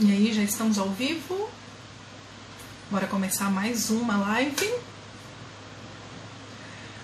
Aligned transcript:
E 0.00 0.12
aí, 0.12 0.32
já 0.32 0.42
estamos 0.42 0.78
ao 0.78 0.90
vivo? 0.90 1.50
Bora 2.88 3.08
começar 3.08 3.50
mais 3.50 3.90
uma 3.90 4.16
live? 4.16 4.72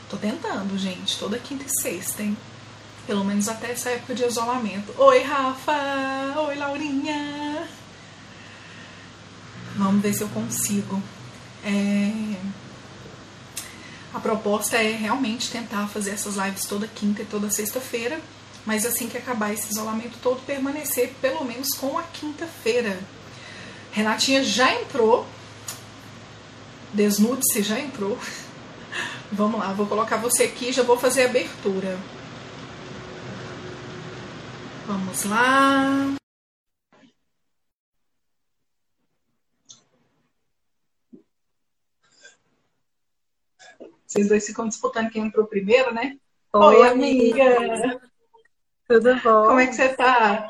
Tô 0.09 0.17
tentando, 0.17 0.79
gente, 0.79 1.19
toda 1.19 1.37
quinta 1.37 1.65
e 1.65 1.83
sexta, 1.83 2.23
hein? 2.23 2.37
Pelo 3.05 3.25
menos 3.25 3.49
até 3.49 3.73
essa 3.73 3.91
época 3.91 4.15
de 4.15 4.23
isolamento. 4.25 4.95
Oi, 4.97 5.23
Rafa! 5.25 5.75
Oi, 6.47 6.55
Laurinha! 6.55 7.69
Vamos 9.75 10.01
ver 10.01 10.15
se 10.15 10.23
eu 10.23 10.29
consigo. 10.29 11.03
É... 11.65 12.37
A 14.15 14.21
proposta 14.21 14.77
é 14.77 14.93
realmente 14.93 15.51
tentar 15.51 15.89
fazer 15.89 16.13
essas 16.13 16.37
lives 16.37 16.65
toda 16.65 16.87
quinta 16.87 17.23
e 17.23 17.27
toda 17.27 17.51
sexta-feira 17.51 18.21
mas 18.67 18.87
assim 18.87 19.09
que 19.09 19.19
acabar 19.19 19.53
esse 19.53 19.71
isolamento 19.71 20.19
todo, 20.23 20.45
permanecer 20.45 21.15
pelo 21.21 21.45
menos 21.45 21.69
com 21.77 21.99
a 21.99 22.03
quinta-feira. 22.03 22.99
Renatinha 23.93 24.43
já 24.43 24.73
entrou, 24.81 25.27
desnude-se 26.93 27.63
já 27.63 27.79
entrou. 27.79 28.19
Vamos 29.31 29.61
lá, 29.61 29.73
vou 29.73 29.87
colocar 29.87 30.17
você 30.17 30.45
aqui, 30.45 30.73
já 30.73 30.83
vou 30.83 30.97
fazer 30.97 31.25
a 31.25 31.29
abertura. 31.31 31.99
Vamos 34.87 35.25
lá. 35.25 36.15
Vocês 44.07 44.29
dois 44.29 44.47
ficam 44.47 44.69
disputando 44.69 45.11
quem 45.11 45.27
entrou 45.27 45.47
primeiro, 45.47 45.93
né? 45.93 46.17
Oi, 46.53 46.77
Oi 46.77 46.89
amiga. 46.89 47.57
amiga. 47.57 48.14
Tudo 48.87 49.15
bom? 49.21 49.47
Como 49.47 49.61
é 49.61 49.67
que 49.67 49.75
você 49.75 49.95
tá? 49.95 50.47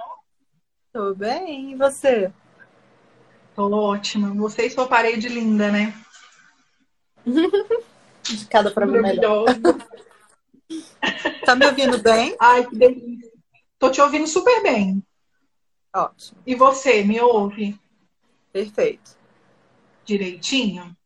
Tô 0.93 1.15
bem, 1.15 1.73
e 1.73 1.77
você? 1.77 2.33
Tô 3.55 3.71
ótima. 3.73 4.35
Você 4.35 4.67
e 4.67 4.71
sua 4.71 4.89
parede 4.89 5.29
linda, 5.29 5.71
né? 5.71 5.95
De 8.25 8.47
cada 8.47 8.71
problema 8.71 9.09
melhor. 9.09 9.45
tá 11.45 11.55
me 11.55 11.67
ouvindo 11.67 11.99
bem? 12.03 12.35
Ai, 12.41 12.67
que 12.67 12.77
delícia. 12.77 13.31
Tô 13.79 13.91
te 13.91 14.01
ouvindo 14.01 14.27
super 14.27 14.63
bem. 14.63 15.03
Ótimo. 15.95 16.41
E 16.47 16.55
você, 16.55 17.05
me 17.05 17.21
ouve? 17.21 17.79
Perfeito. 18.53 19.17
Direitinho? 20.05 20.97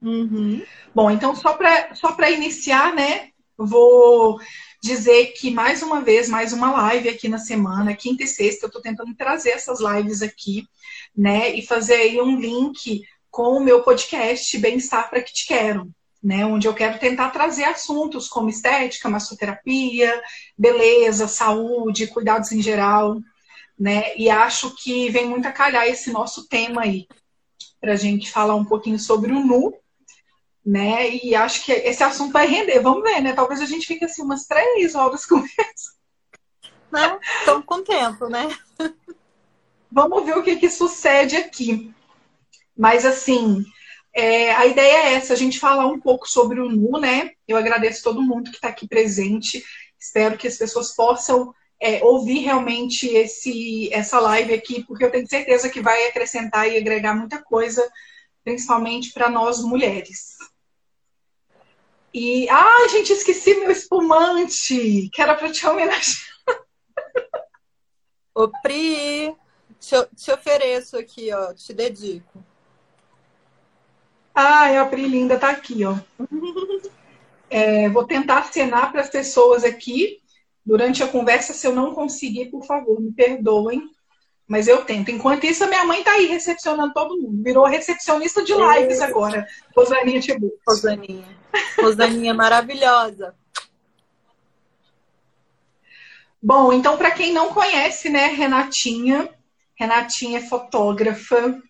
Uhum. 0.00 0.64
Bom, 0.94 1.10
então 1.10 1.34
só 1.34 1.54
para 1.54 1.94
só 1.94 2.16
iniciar, 2.30 2.94
né? 2.94 3.30
Vou 3.56 4.38
dizer 4.80 5.32
que 5.32 5.50
mais 5.50 5.82
uma 5.82 6.00
vez, 6.00 6.28
mais 6.28 6.52
uma 6.52 6.70
live 6.70 7.08
aqui 7.08 7.28
na 7.28 7.38
semana, 7.38 7.96
quinta 7.96 8.22
e 8.22 8.26
sexta, 8.26 8.64
eu 8.64 8.68
estou 8.68 8.82
tentando 8.82 9.14
trazer 9.14 9.50
essas 9.50 9.80
lives 9.80 10.22
aqui, 10.22 10.66
né? 11.16 11.54
E 11.54 11.66
fazer 11.66 11.94
aí 11.94 12.20
um 12.20 12.38
link 12.38 13.02
com 13.30 13.56
o 13.56 13.60
meu 13.60 13.82
podcast 13.82 14.56
Bem-Estar 14.58 15.10
para 15.10 15.22
que 15.22 15.32
te 15.32 15.46
quero. 15.46 15.90
Né, 16.20 16.44
onde 16.44 16.66
eu 16.66 16.74
quero 16.74 16.98
tentar 16.98 17.30
trazer 17.30 17.62
assuntos 17.62 18.26
como 18.26 18.48
estética, 18.48 19.08
massoterapia, 19.08 20.20
beleza, 20.58 21.28
saúde, 21.28 22.08
cuidados 22.08 22.50
em 22.50 22.60
geral, 22.60 23.20
né? 23.78 24.16
E 24.16 24.28
acho 24.28 24.74
que 24.74 25.08
vem 25.10 25.28
muito 25.28 25.46
a 25.46 25.52
calhar 25.52 25.86
esse 25.86 26.10
nosso 26.10 26.48
tema 26.48 26.82
aí, 26.82 27.06
para 27.80 27.92
a 27.92 27.96
gente 27.96 28.32
falar 28.32 28.56
um 28.56 28.64
pouquinho 28.64 28.98
sobre 28.98 29.30
o 29.30 29.38
nu, 29.38 29.72
né? 30.64 31.10
E 31.16 31.34
acho 31.34 31.64
que 31.64 31.72
esse 31.72 32.02
assunto 32.02 32.32
vai 32.32 32.46
render. 32.46 32.80
Vamos 32.80 33.02
ver, 33.02 33.20
né? 33.20 33.32
Talvez 33.32 33.60
a 33.60 33.66
gente 33.66 33.86
fique 33.86 34.04
assim 34.04 34.22
umas 34.22 34.44
três 34.46 34.94
horas 34.94 35.24
com 35.26 35.38
isso. 35.38 35.98
Não, 36.90 37.20
estamos 37.40 37.64
com 37.64 37.82
tempo, 37.82 38.28
né? 38.28 38.48
Vamos 39.90 40.24
ver 40.24 40.36
o 40.36 40.42
que, 40.42 40.56
que 40.56 40.70
sucede 40.70 41.36
aqui. 41.36 41.92
Mas 42.76 43.04
assim, 43.04 43.64
é, 44.14 44.52
a 44.52 44.66
ideia 44.66 45.08
é 45.08 45.12
essa, 45.14 45.32
a 45.32 45.36
gente 45.36 45.58
falar 45.58 45.86
um 45.86 46.00
pouco 46.00 46.28
sobre 46.28 46.60
o 46.60 46.68
NU, 46.68 46.98
né? 46.98 47.30
Eu 47.46 47.56
agradeço 47.56 48.02
todo 48.02 48.22
mundo 48.22 48.50
que 48.50 48.56
está 48.56 48.68
aqui 48.68 48.86
presente. 48.86 49.64
Espero 49.98 50.36
que 50.36 50.48
as 50.48 50.56
pessoas 50.56 50.94
possam 50.94 51.52
é, 51.80 52.02
ouvir 52.04 52.40
realmente 52.40 53.06
esse, 53.06 53.92
essa 53.92 54.18
live 54.20 54.52
aqui, 54.52 54.84
porque 54.84 55.04
eu 55.04 55.10
tenho 55.10 55.28
certeza 55.28 55.68
que 55.68 55.80
vai 55.80 56.06
acrescentar 56.06 56.68
e 56.68 56.76
agregar 56.76 57.14
muita 57.14 57.42
coisa, 57.42 57.88
principalmente 58.48 59.12
para 59.12 59.28
nós 59.28 59.62
mulheres. 59.62 60.38
E, 62.14 62.48
ai, 62.48 62.88
gente, 62.88 63.12
esqueci 63.12 63.54
meu 63.56 63.70
espumante, 63.70 65.10
que 65.12 65.20
era 65.20 65.34
para 65.34 65.52
te 65.52 65.66
homenagear. 65.66 66.16
Ô, 68.34 68.48
Pri, 68.62 69.36
te, 69.78 69.96
te 70.16 70.32
ofereço 70.32 70.96
aqui, 70.96 71.30
ó, 71.30 71.52
te 71.52 71.74
dedico. 71.74 72.42
Ai, 74.34 74.78
a 74.78 74.86
Pri 74.86 75.06
linda 75.06 75.38
tá 75.38 75.50
aqui, 75.50 75.84
ó. 75.84 75.98
É, 77.50 77.90
vou 77.90 78.06
tentar 78.06 78.38
acenar 78.38 78.90
para 78.90 79.02
as 79.02 79.10
pessoas 79.10 79.62
aqui 79.62 80.22
durante 80.64 81.02
a 81.02 81.08
conversa. 81.08 81.52
Se 81.52 81.66
eu 81.66 81.74
não 81.74 81.94
conseguir, 81.94 82.46
por 82.46 82.64
favor, 82.64 82.98
me 82.98 83.12
perdoem. 83.12 83.82
Mas 84.48 84.66
eu 84.66 84.82
tento. 84.82 85.10
Enquanto 85.10 85.44
isso, 85.44 85.62
a 85.62 85.66
minha 85.66 85.84
mãe 85.84 86.02
tá 86.02 86.12
aí 86.12 86.26
recepcionando 86.26 86.94
todo 86.94 87.20
mundo. 87.20 87.42
Virou 87.44 87.66
recepcionista 87.66 88.42
de 88.42 88.54
lives 88.54 89.02
agora. 89.02 89.46
Rosaninha 89.76 90.20
Tibu. 90.20 90.50
Rosaninha. 90.66 91.38
Rosaninha 91.78 92.32
maravilhosa. 92.32 93.34
Bom, 96.42 96.72
então, 96.72 96.96
para 96.96 97.10
quem 97.10 97.32
não 97.32 97.52
conhece, 97.52 98.08
né, 98.08 98.28
Renatinha, 98.28 99.28
Renatinha 99.74 100.38
é 100.38 100.42
fotógrafa 100.42 101.60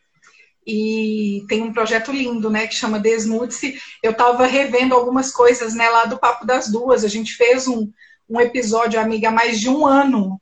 e 0.66 1.44
tem 1.48 1.62
um 1.62 1.72
projeto 1.72 2.12
lindo, 2.12 2.50
né, 2.50 2.66
que 2.66 2.74
chama 2.74 3.00
Desnude-se. 3.00 3.80
Eu 4.02 4.12
estava 4.12 4.46
revendo 4.46 4.94
algumas 4.94 5.32
coisas, 5.32 5.74
né, 5.74 5.88
lá 5.88 6.04
do 6.04 6.18
Papo 6.18 6.46
das 6.46 6.70
Duas. 6.70 7.02
A 7.02 7.08
gente 7.08 7.34
fez 7.34 7.66
um, 7.66 7.90
um 8.28 8.40
episódio, 8.40 9.00
amiga, 9.00 9.28
há 9.28 9.32
mais 9.32 9.58
de 9.58 9.70
um 9.70 9.86
ano 9.86 10.38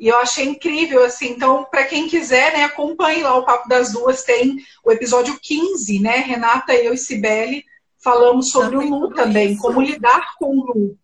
e 0.00 0.08
eu 0.08 0.16
achei 0.16 0.46
incrível, 0.46 1.04
assim. 1.04 1.28
Então, 1.28 1.62
para 1.70 1.84
quem 1.84 2.08
quiser, 2.08 2.54
né, 2.54 2.64
acompanhe 2.64 3.22
lá 3.22 3.36
o 3.36 3.44
Papo 3.44 3.68
das 3.68 3.92
Duas. 3.92 4.24
Tem 4.24 4.56
o 4.82 4.90
episódio 4.90 5.38
15, 5.38 5.98
né? 5.98 6.16
Renata, 6.16 6.72
eu 6.72 6.94
e 6.94 6.98
Cibele 6.98 7.66
falamos 8.02 8.50
sobre 8.50 8.78
o 8.78 8.82
nu 8.82 9.12
também, 9.12 9.52
isso. 9.52 9.60
como 9.60 9.82
lidar 9.82 10.36
com 10.38 10.56
o 10.56 10.66
nu. 10.74 10.98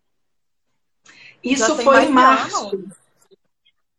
Isso 1.43 1.75
foi 1.77 2.05
em 2.05 2.09
março. 2.09 2.69
Ano. 2.69 2.91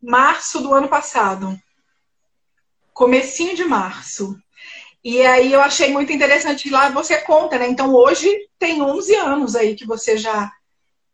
Março 0.02 0.60
do 0.60 0.74
ano 0.74 0.88
passado. 0.88 1.56
Comecinho 2.92 3.54
de 3.54 3.64
março. 3.64 4.36
E 5.04 5.22
aí 5.22 5.52
eu 5.52 5.60
achei 5.60 5.92
muito 5.92 6.12
interessante 6.12 6.68
lá 6.68 6.90
você 6.90 7.18
conta, 7.18 7.56
né? 7.56 7.68
Então 7.68 7.94
hoje 7.94 8.28
tem 8.58 8.82
11 8.82 9.14
anos 9.14 9.54
aí 9.54 9.76
que 9.76 9.86
você 9.86 10.18
já 10.18 10.52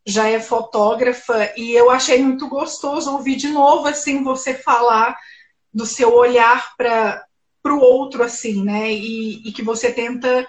já 0.06 0.28
é 0.28 0.38
fotógrafa 0.38 1.52
e 1.56 1.72
eu 1.72 1.90
achei 1.90 2.22
muito 2.22 2.48
gostoso 2.48 3.12
ouvir 3.12 3.36
de 3.36 3.48
novo 3.48 3.88
assim 3.88 4.22
você 4.22 4.54
falar 4.54 5.16
do 5.72 5.86
seu 5.86 6.14
olhar 6.14 6.76
para 6.76 7.26
o 7.64 7.80
outro 7.80 8.22
assim, 8.22 8.62
né? 8.62 8.92
E, 8.92 9.48
e 9.48 9.52
que 9.52 9.62
você 9.62 9.92
tenta 9.92 10.46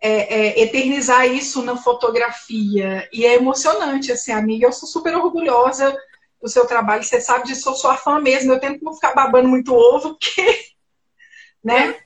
é, 0.00 0.10
é, 0.10 0.60
eternizar 0.62 1.26
isso 1.26 1.62
na 1.62 1.76
fotografia 1.76 3.08
e 3.12 3.24
é 3.24 3.34
emocionante 3.34 4.10
assim, 4.10 4.32
amiga. 4.32 4.66
Eu 4.66 4.72
sou 4.72 4.88
super 4.88 5.14
orgulhosa 5.16 5.96
do 6.42 6.48
seu 6.48 6.66
trabalho. 6.66 7.04
Você 7.04 7.20
sabe 7.20 7.46
disso, 7.46 7.68
eu 7.68 7.74
sou 7.74 7.74
sua 7.74 7.96
fã 7.96 8.18
mesmo. 8.18 8.52
Eu 8.52 8.60
tento 8.60 8.84
não 8.84 8.94
ficar 8.94 9.14
babando 9.14 9.48
muito 9.48 9.74
ovo, 9.74 10.10
porque, 10.10 10.72
né? 11.62 11.96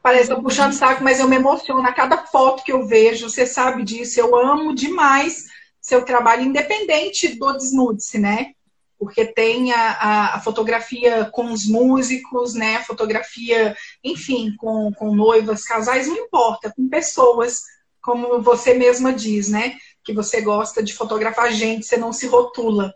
Parece 0.00 0.28
que 0.28 0.32
eu 0.32 0.42
puxando 0.42 0.72
saco, 0.72 1.02
mas 1.02 1.18
eu 1.18 1.28
me 1.28 1.36
emociono 1.36 1.86
a 1.86 1.92
cada 1.92 2.18
foto 2.18 2.62
que 2.62 2.72
eu 2.72 2.86
vejo. 2.86 3.28
Você 3.28 3.44
sabe 3.44 3.82
disso. 3.82 4.20
Eu 4.20 4.36
amo 4.36 4.74
demais 4.74 5.46
seu 5.88 6.04
trabalho 6.04 6.42
independente 6.42 7.34
do 7.38 7.50
desnude-se, 7.54 8.18
né? 8.18 8.52
Porque 8.98 9.24
tem 9.24 9.72
a, 9.72 10.34
a, 10.34 10.40
fotografia 10.40 11.24
com 11.32 11.50
os 11.50 11.66
músicos, 11.66 12.52
né? 12.52 12.76
A 12.76 12.84
fotografia, 12.84 13.74
enfim, 14.04 14.54
com, 14.58 14.92
com 14.92 15.14
noivas, 15.14 15.64
casais, 15.64 16.06
não 16.06 16.16
importa, 16.16 16.70
com 16.76 16.90
pessoas, 16.90 17.62
como 18.02 18.42
você 18.42 18.74
mesma 18.74 19.14
diz, 19.14 19.48
né? 19.48 19.78
Que 20.04 20.12
você 20.12 20.42
gosta 20.42 20.82
de 20.82 20.92
fotografar 20.92 21.50
gente, 21.52 21.86
você 21.86 21.96
não 21.96 22.12
se 22.12 22.26
rotula. 22.26 22.92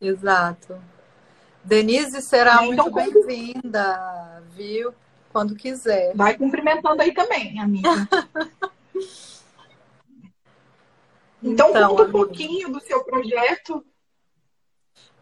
Exato. 0.00 0.80
Denise 1.62 2.22
será 2.22 2.64
então, 2.64 2.90
muito 2.90 2.90
bem-vinda, 2.92 4.42
viu? 4.56 4.94
Quando 5.30 5.54
quiser. 5.54 6.14
Vai 6.14 6.38
cumprimentando 6.38 7.02
aí 7.02 7.12
também, 7.12 7.60
amiga. 7.60 7.90
Então, 11.44 11.68
então 11.68 11.88
conta 11.90 12.02
um 12.04 12.10
pouquinho 12.10 12.72
do 12.72 12.80
seu 12.80 13.04
projeto. 13.04 13.84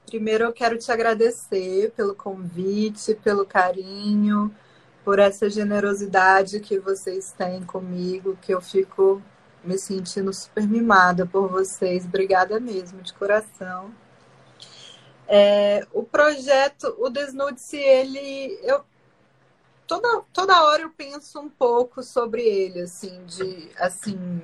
Primeiro, 0.07 0.45
eu 0.45 0.53
quero 0.53 0.79
te 0.79 0.93
agradecer 0.93 1.91
pelo 1.97 2.15
convite, 2.15 3.15
pelo 3.17 3.45
carinho, 3.45 4.55
por 5.05 5.19
essa 5.19 5.51
generosidade 5.51 6.61
que 6.61 6.79
vocês 6.79 7.33
têm 7.33 7.65
comigo, 7.65 8.39
que 8.41 8.55
eu 8.55 8.61
fico 8.61 9.21
me 9.65 9.77
sentindo 9.77 10.33
super 10.33 10.69
mimada 10.69 11.27
por 11.27 11.49
vocês. 11.49 12.05
Obrigada 12.05 12.61
mesmo, 12.61 13.03
de 13.03 13.13
coração. 13.15 13.93
É, 15.27 15.85
o 15.93 16.05
projeto, 16.05 16.95
o 17.01 17.11
Desnude-se, 17.11 17.79
ele. 17.79 18.61
Eu, 18.63 18.85
toda, 19.89 20.23
toda 20.33 20.63
hora 20.65 20.83
eu 20.83 20.91
penso 20.91 21.41
um 21.41 21.49
pouco 21.49 22.01
sobre 22.01 22.43
ele, 22.43 22.83
assim, 22.83 23.25
de. 23.25 23.71
assim 23.77 24.41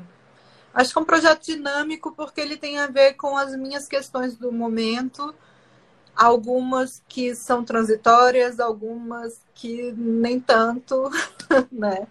Acho 0.73 0.93
que 0.93 0.99
é 0.99 1.03
um 1.03 1.05
projeto 1.05 1.44
dinâmico 1.44 2.12
porque 2.12 2.41
ele 2.41 2.56
tem 2.56 2.79
a 2.79 2.87
ver 2.87 3.15
com 3.15 3.37
as 3.37 3.55
minhas 3.56 3.88
questões 3.88 4.37
do 4.37 4.53
momento, 4.53 5.35
algumas 6.15 7.03
que 7.09 7.35
são 7.35 7.65
transitórias, 7.65 8.61
algumas 8.61 9.41
que 9.55 9.93
nem 9.93 10.38
tanto, 10.38 11.11
né? 11.73 12.06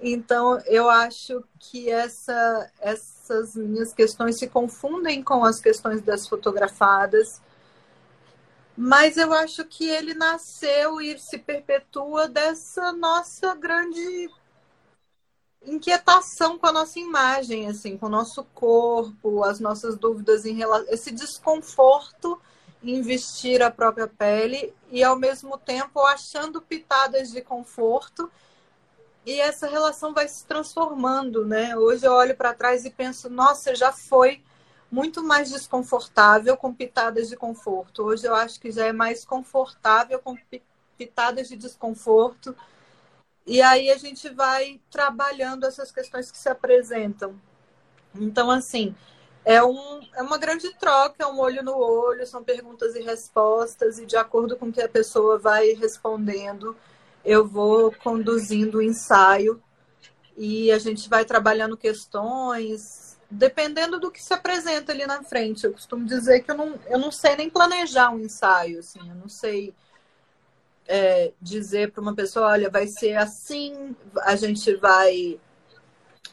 Então, 0.00 0.60
eu 0.66 0.90
acho 0.90 1.42
que 1.58 1.90
essa, 1.90 2.70
essas 2.80 3.54
minhas 3.54 3.92
questões 3.92 4.38
se 4.38 4.46
confundem 4.46 5.22
com 5.22 5.44
as 5.44 5.58
questões 5.58 6.02
das 6.02 6.28
fotografadas, 6.28 7.40
mas 8.76 9.16
eu 9.16 9.32
acho 9.32 9.64
que 9.64 9.88
ele 9.88 10.12
nasceu 10.12 11.00
e 11.00 11.18
se 11.18 11.38
perpetua 11.38 12.28
dessa 12.28 12.92
nossa 12.92 13.54
grande 13.54 14.28
inquietação 15.66 16.58
com 16.58 16.66
a 16.66 16.72
nossa 16.72 16.98
imagem, 16.98 17.68
assim, 17.68 17.96
com 17.96 18.06
o 18.06 18.10
nosso 18.10 18.44
corpo, 18.54 19.42
as 19.44 19.60
nossas 19.60 19.96
dúvidas 19.98 20.46
em 20.46 20.54
relação 20.54 20.86
esse 20.92 21.10
desconforto 21.10 22.40
em 22.82 23.02
vestir 23.02 23.62
a 23.62 23.70
própria 23.70 24.06
pele 24.06 24.72
e 24.90 25.02
ao 25.02 25.16
mesmo 25.16 25.58
tempo 25.58 26.00
achando 26.00 26.62
pitadas 26.62 27.32
de 27.32 27.40
conforto 27.40 28.30
e 29.24 29.40
essa 29.40 29.66
relação 29.66 30.14
vai 30.14 30.28
se 30.28 30.46
transformando, 30.46 31.44
né? 31.44 31.76
Hoje 31.76 32.06
eu 32.06 32.12
olho 32.12 32.36
para 32.36 32.54
trás 32.54 32.84
e 32.84 32.90
penso, 32.90 33.28
nossa, 33.28 33.74
já 33.74 33.92
foi 33.92 34.40
muito 34.88 35.20
mais 35.20 35.50
desconfortável 35.50 36.56
com 36.56 36.72
pitadas 36.72 37.28
de 37.28 37.36
conforto. 37.36 38.04
Hoje 38.04 38.24
eu 38.24 38.34
acho 38.36 38.60
que 38.60 38.70
já 38.70 38.86
é 38.86 38.92
mais 38.92 39.24
confortável 39.24 40.20
com 40.20 40.36
pitadas 40.96 41.48
de 41.48 41.56
desconforto 41.56 42.56
e 43.46 43.62
aí 43.62 43.90
a 43.90 43.96
gente 43.96 44.28
vai 44.28 44.80
trabalhando 44.90 45.64
essas 45.64 45.92
questões 45.92 46.30
que 46.30 46.38
se 46.38 46.48
apresentam. 46.48 47.40
Então, 48.14 48.50
assim, 48.50 48.94
é, 49.44 49.62
um, 49.62 50.00
é 50.14 50.22
uma 50.22 50.36
grande 50.36 50.74
troca, 50.76 51.22
é 51.22 51.26
um 51.26 51.38
olho 51.38 51.62
no 51.62 51.76
olho, 51.76 52.26
são 52.26 52.42
perguntas 52.42 52.96
e 52.96 53.02
respostas, 53.02 53.98
e 53.98 54.06
de 54.06 54.16
acordo 54.16 54.56
com 54.56 54.66
o 54.66 54.72
que 54.72 54.82
a 54.82 54.88
pessoa 54.88 55.38
vai 55.38 55.68
respondendo, 55.74 56.76
eu 57.24 57.46
vou 57.46 57.92
conduzindo 58.02 58.78
o 58.78 58.82
ensaio 58.82 59.62
e 60.36 60.72
a 60.72 60.78
gente 60.78 61.08
vai 61.08 61.24
trabalhando 61.24 61.76
questões, 61.76 63.16
dependendo 63.30 64.00
do 64.00 64.10
que 64.10 64.22
se 64.22 64.34
apresenta 64.34 64.92
ali 64.92 65.06
na 65.06 65.22
frente. 65.22 65.64
Eu 65.64 65.72
costumo 65.72 66.04
dizer 66.04 66.40
que 66.40 66.50
eu 66.50 66.56
não, 66.56 66.74
eu 66.86 66.98
não 66.98 67.12
sei 67.12 67.36
nem 67.36 67.48
planejar 67.48 68.10
um 68.10 68.18
ensaio, 68.18 68.80
assim, 68.80 68.98
eu 68.98 69.14
não 69.14 69.28
sei 69.28 69.72
é, 70.88 71.32
dizer 71.40 71.90
para 71.90 72.00
uma 72.00 72.14
pessoa, 72.14 72.48
olha, 72.48 72.70
vai 72.70 72.86
ser 72.86 73.16
assim, 73.16 73.94
a 74.22 74.36
gente 74.36 74.74
vai 74.76 75.40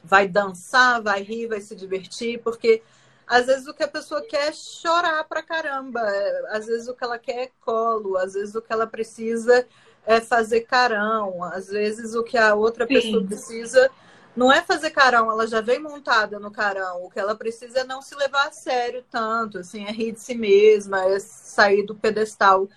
vai 0.03 0.27
dançar, 0.27 1.01
vai 1.01 1.21
rir, 1.21 1.47
vai 1.47 1.61
se 1.61 1.75
divertir, 1.75 2.41
porque 2.43 2.83
às 3.25 3.45
vezes 3.45 3.67
o 3.67 3.73
que 3.73 3.83
a 3.83 3.87
pessoa 3.87 4.21
quer 4.21 4.49
é 4.49 4.51
chorar 4.51 5.23
pra 5.23 5.41
caramba, 5.41 6.01
é, 6.01 6.57
às 6.57 6.65
vezes 6.65 6.87
o 6.87 6.93
que 6.93 7.03
ela 7.03 7.17
quer 7.17 7.43
é 7.43 7.51
colo, 7.61 8.17
às 8.17 8.33
vezes 8.33 8.53
o 8.53 8.61
que 8.61 8.73
ela 8.73 8.85
precisa 8.85 9.65
é 10.05 10.19
fazer 10.19 10.61
carão, 10.61 11.41
às 11.43 11.67
vezes 11.67 12.15
o 12.15 12.23
que 12.23 12.37
a 12.37 12.53
outra 12.53 12.85
Sim. 12.85 12.93
pessoa 12.93 13.23
precisa 13.25 13.89
não 14.35 14.51
é 14.51 14.61
fazer 14.61 14.89
carão, 14.89 15.31
ela 15.31 15.47
já 15.47 15.61
vem 15.61 15.79
montada 15.79 16.39
no 16.39 16.51
carão. 16.51 17.03
O 17.03 17.09
que 17.09 17.19
ela 17.19 17.35
precisa 17.35 17.81
é 17.81 17.83
não 17.83 18.01
se 18.01 18.15
levar 18.15 18.47
a 18.47 18.51
sério 18.51 19.03
tanto, 19.09 19.59
assim, 19.59 19.85
é 19.85 19.91
rir 19.91 20.13
de 20.13 20.19
si 20.19 20.35
mesma, 20.35 21.05
é 21.05 21.19
sair 21.19 21.83
do 21.83 21.95
pedestal 21.95 22.67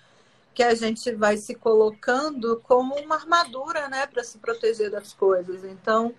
que 0.57 0.63
a 0.63 0.73
gente 0.73 1.11
vai 1.11 1.37
se 1.37 1.53
colocando 1.53 2.59
como 2.63 2.95
uma 2.95 3.13
armadura, 3.13 3.87
né, 3.87 4.07
para 4.07 4.23
se 4.23 4.39
proteger 4.39 4.89
das 4.89 5.13
coisas. 5.13 5.63
Então, 5.63 6.15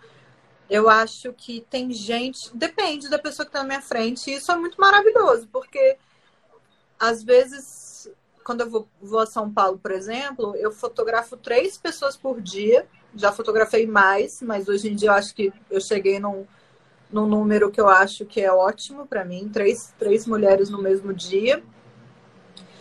eu 0.70 0.88
acho 0.88 1.32
que 1.32 1.66
tem 1.68 1.90
gente, 1.90 2.56
depende 2.56 3.08
da 3.08 3.18
pessoa 3.18 3.44
que 3.44 3.48
está 3.48 3.62
na 3.62 3.66
minha 3.66 3.82
frente, 3.82 4.30
e 4.30 4.34
isso 4.36 4.52
é 4.52 4.56
muito 4.56 4.80
maravilhoso, 4.80 5.48
porque 5.50 5.96
às 7.00 7.20
vezes, 7.24 8.08
quando 8.44 8.60
eu 8.60 8.70
vou, 8.70 8.88
vou 9.02 9.18
a 9.18 9.26
São 9.26 9.52
Paulo, 9.52 9.76
por 9.76 9.90
exemplo, 9.90 10.54
eu 10.54 10.70
fotografo 10.70 11.36
três 11.36 11.76
pessoas 11.76 12.16
por 12.16 12.40
dia, 12.40 12.86
já 13.16 13.32
fotografei 13.32 13.88
mais, 13.88 14.40
mas 14.40 14.68
hoje 14.68 14.88
em 14.88 14.94
dia 14.94 15.08
eu 15.08 15.14
acho 15.14 15.34
que 15.34 15.52
eu 15.68 15.80
cheguei 15.80 16.20
num, 16.20 16.46
num 17.10 17.26
número 17.26 17.72
que 17.72 17.80
eu 17.80 17.88
acho 17.88 18.24
que 18.24 18.40
é 18.40 18.52
ótimo 18.52 19.04
para 19.04 19.24
mim, 19.24 19.50
três, 19.52 19.92
três 19.98 20.28
mulheres 20.28 20.70
no 20.70 20.80
mesmo 20.80 21.12
dia. 21.12 21.60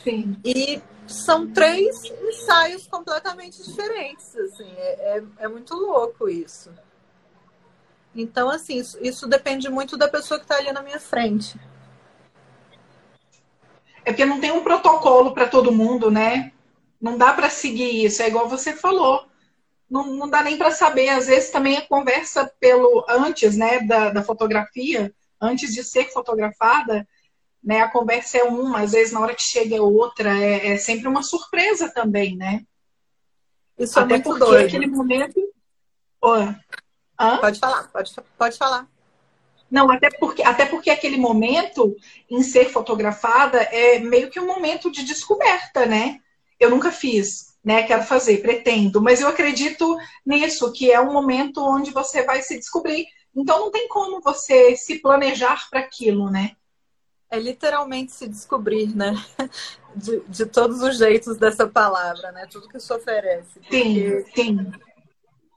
Sim. 0.04 0.38
E 0.46 0.80
são 1.08 1.52
três 1.52 2.04
ensaios 2.06 2.88
completamente 2.88 3.64
diferentes, 3.64 4.36
assim, 4.36 4.70
é, 4.78 5.18
é, 5.18 5.24
é 5.40 5.48
muito 5.48 5.74
louco 5.76 6.30
isso. 6.30 6.72
Então, 8.16 8.50
assim, 8.50 8.78
isso, 8.80 8.98
isso 9.02 9.28
depende 9.28 9.70
muito 9.70 9.96
da 9.96 10.08
pessoa 10.08 10.40
que 10.40 10.46
está 10.46 10.58
ali 10.58 10.72
na 10.72 10.82
minha 10.82 11.00
frente. 11.00 11.60
É 14.04 14.12
porque 14.12 14.26
não 14.26 14.40
tem 14.40 14.52
um 14.52 14.64
protocolo 14.64 15.34
para 15.34 15.48
todo 15.48 15.72
mundo, 15.72 16.10
né? 16.10 16.52
Não 17.00 17.18
dá 17.18 17.34
para 17.34 17.50
seguir 17.50 18.06
isso, 18.06 18.22
é 18.22 18.28
igual 18.28 18.48
você 18.48 18.74
falou. 18.74 19.28
Não, 19.90 20.06
não 20.08 20.30
dá 20.30 20.42
nem 20.42 20.58
para 20.58 20.72
saber, 20.72 21.10
às 21.10 21.28
vezes 21.28 21.52
também 21.52 21.78
a 21.78 21.86
conversa 21.86 22.52
pelo 22.60 23.06
antes, 23.08 23.56
né, 23.56 23.80
da, 23.82 24.10
da 24.10 24.24
fotografia, 24.24 25.14
antes 25.40 25.74
de 25.74 25.84
ser 25.84 26.12
fotografada, 26.12 27.08
né? 27.68 27.82
A 27.82 27.92
conversa 27.92 28.38
é 28.38 28.44
uma, 28.44 28.80
às 28.80 28.94
vezes 28.94 29.12
na 29.12 29.20
hora 29.20 29.36
que 29.36 29.42
chega 29.42 29.76
é 29.76 29.82
outra, 29.82 30.40
é, 30.40 30.70
é 30.70 30.78
sempre 30.78 31.06
uma 31.06 31.22
surpresa 31.22 31.92
também, 31.94 32.38
né? 32.38 32.64
Isso 33.78 34.00
é 34.00 34.04
Até 34.04 34.14
é 34.14 34.16
muito 34.16 34.30
porque 34.30 34.46
doido. 34.46 34.66
aquele 34.68 34.88
momento. 34.88 35.54
Pode 37.42 37.60
falar, 37.60 37.84
pode, 37.92 38.16
pode 38.38 38.58
falar. 38.58 38.88
Não, 39.70 39.92
até 39.92 40.10
porque, 40.18 40.42
até 40.44 40.66
porque 40.66 40.90
aquele 40.90 41.18
momento 41.18 41.94
em 42.30 42.42
ser 42.42 42.70
fotografada 42.70 43.58
é 43.64 44.00
meio 44.00 44.30
que 44.30 44.40
um 44.40 44.48
momento 44.48 44.90
de 44.90 45.04
descoberta, 45.04 45.86
né? 45.86 46.22
Eu 46.58 46.70
nunca 46.70 46.90
fiz, 46.90 47.58
né? 47.62 47.84
Quero 47.84 48.04
fazer, 48.04 48.42
pretendo, 48.42 49.02
mas 49.02 49.20
eu 49.20 49.28
acredito 49.28 49.98
nisso, 50.26 50.72
que 50.72 50.90
é 50.90 51.02
um 51.02 51.12
momento 51.12 51.62
onde 51.62 51.92
você 51.92 52.24
vai 52.24 52.42
se 52.42 52.58
descobrir. 52.58 53.06
Então 53.36 53.60
não 53.60 53.72
tem 53.72 53.90
como 53.90 54.22
você 54.22 54.74
se 54.78 55.00
planejar 55.00 55.70
para 55.70 55.82
aquilo, 55.82 56.32
né? 56.32 56.56
É 57.30 57.40
literalmente 57.40 58.12
se 58.12 58.28
descobrir, 58.28 58.96
né? 58.96 59.14
De, 59.96 60.20
de 60.30 60.46
todos 60.46 60.84
os 60.84 60.96
jeitos 60.96 61.38
dessa 61.38 61.68
palavra, 61.68 62.32
né? 62.32 62.46
Tudo 62.46 62.68
que 62.68 62.78
isso 62.78 62.94
oferece. 62.94 63.60
Sim, 63.68 64.24
sim. 64.36 64.72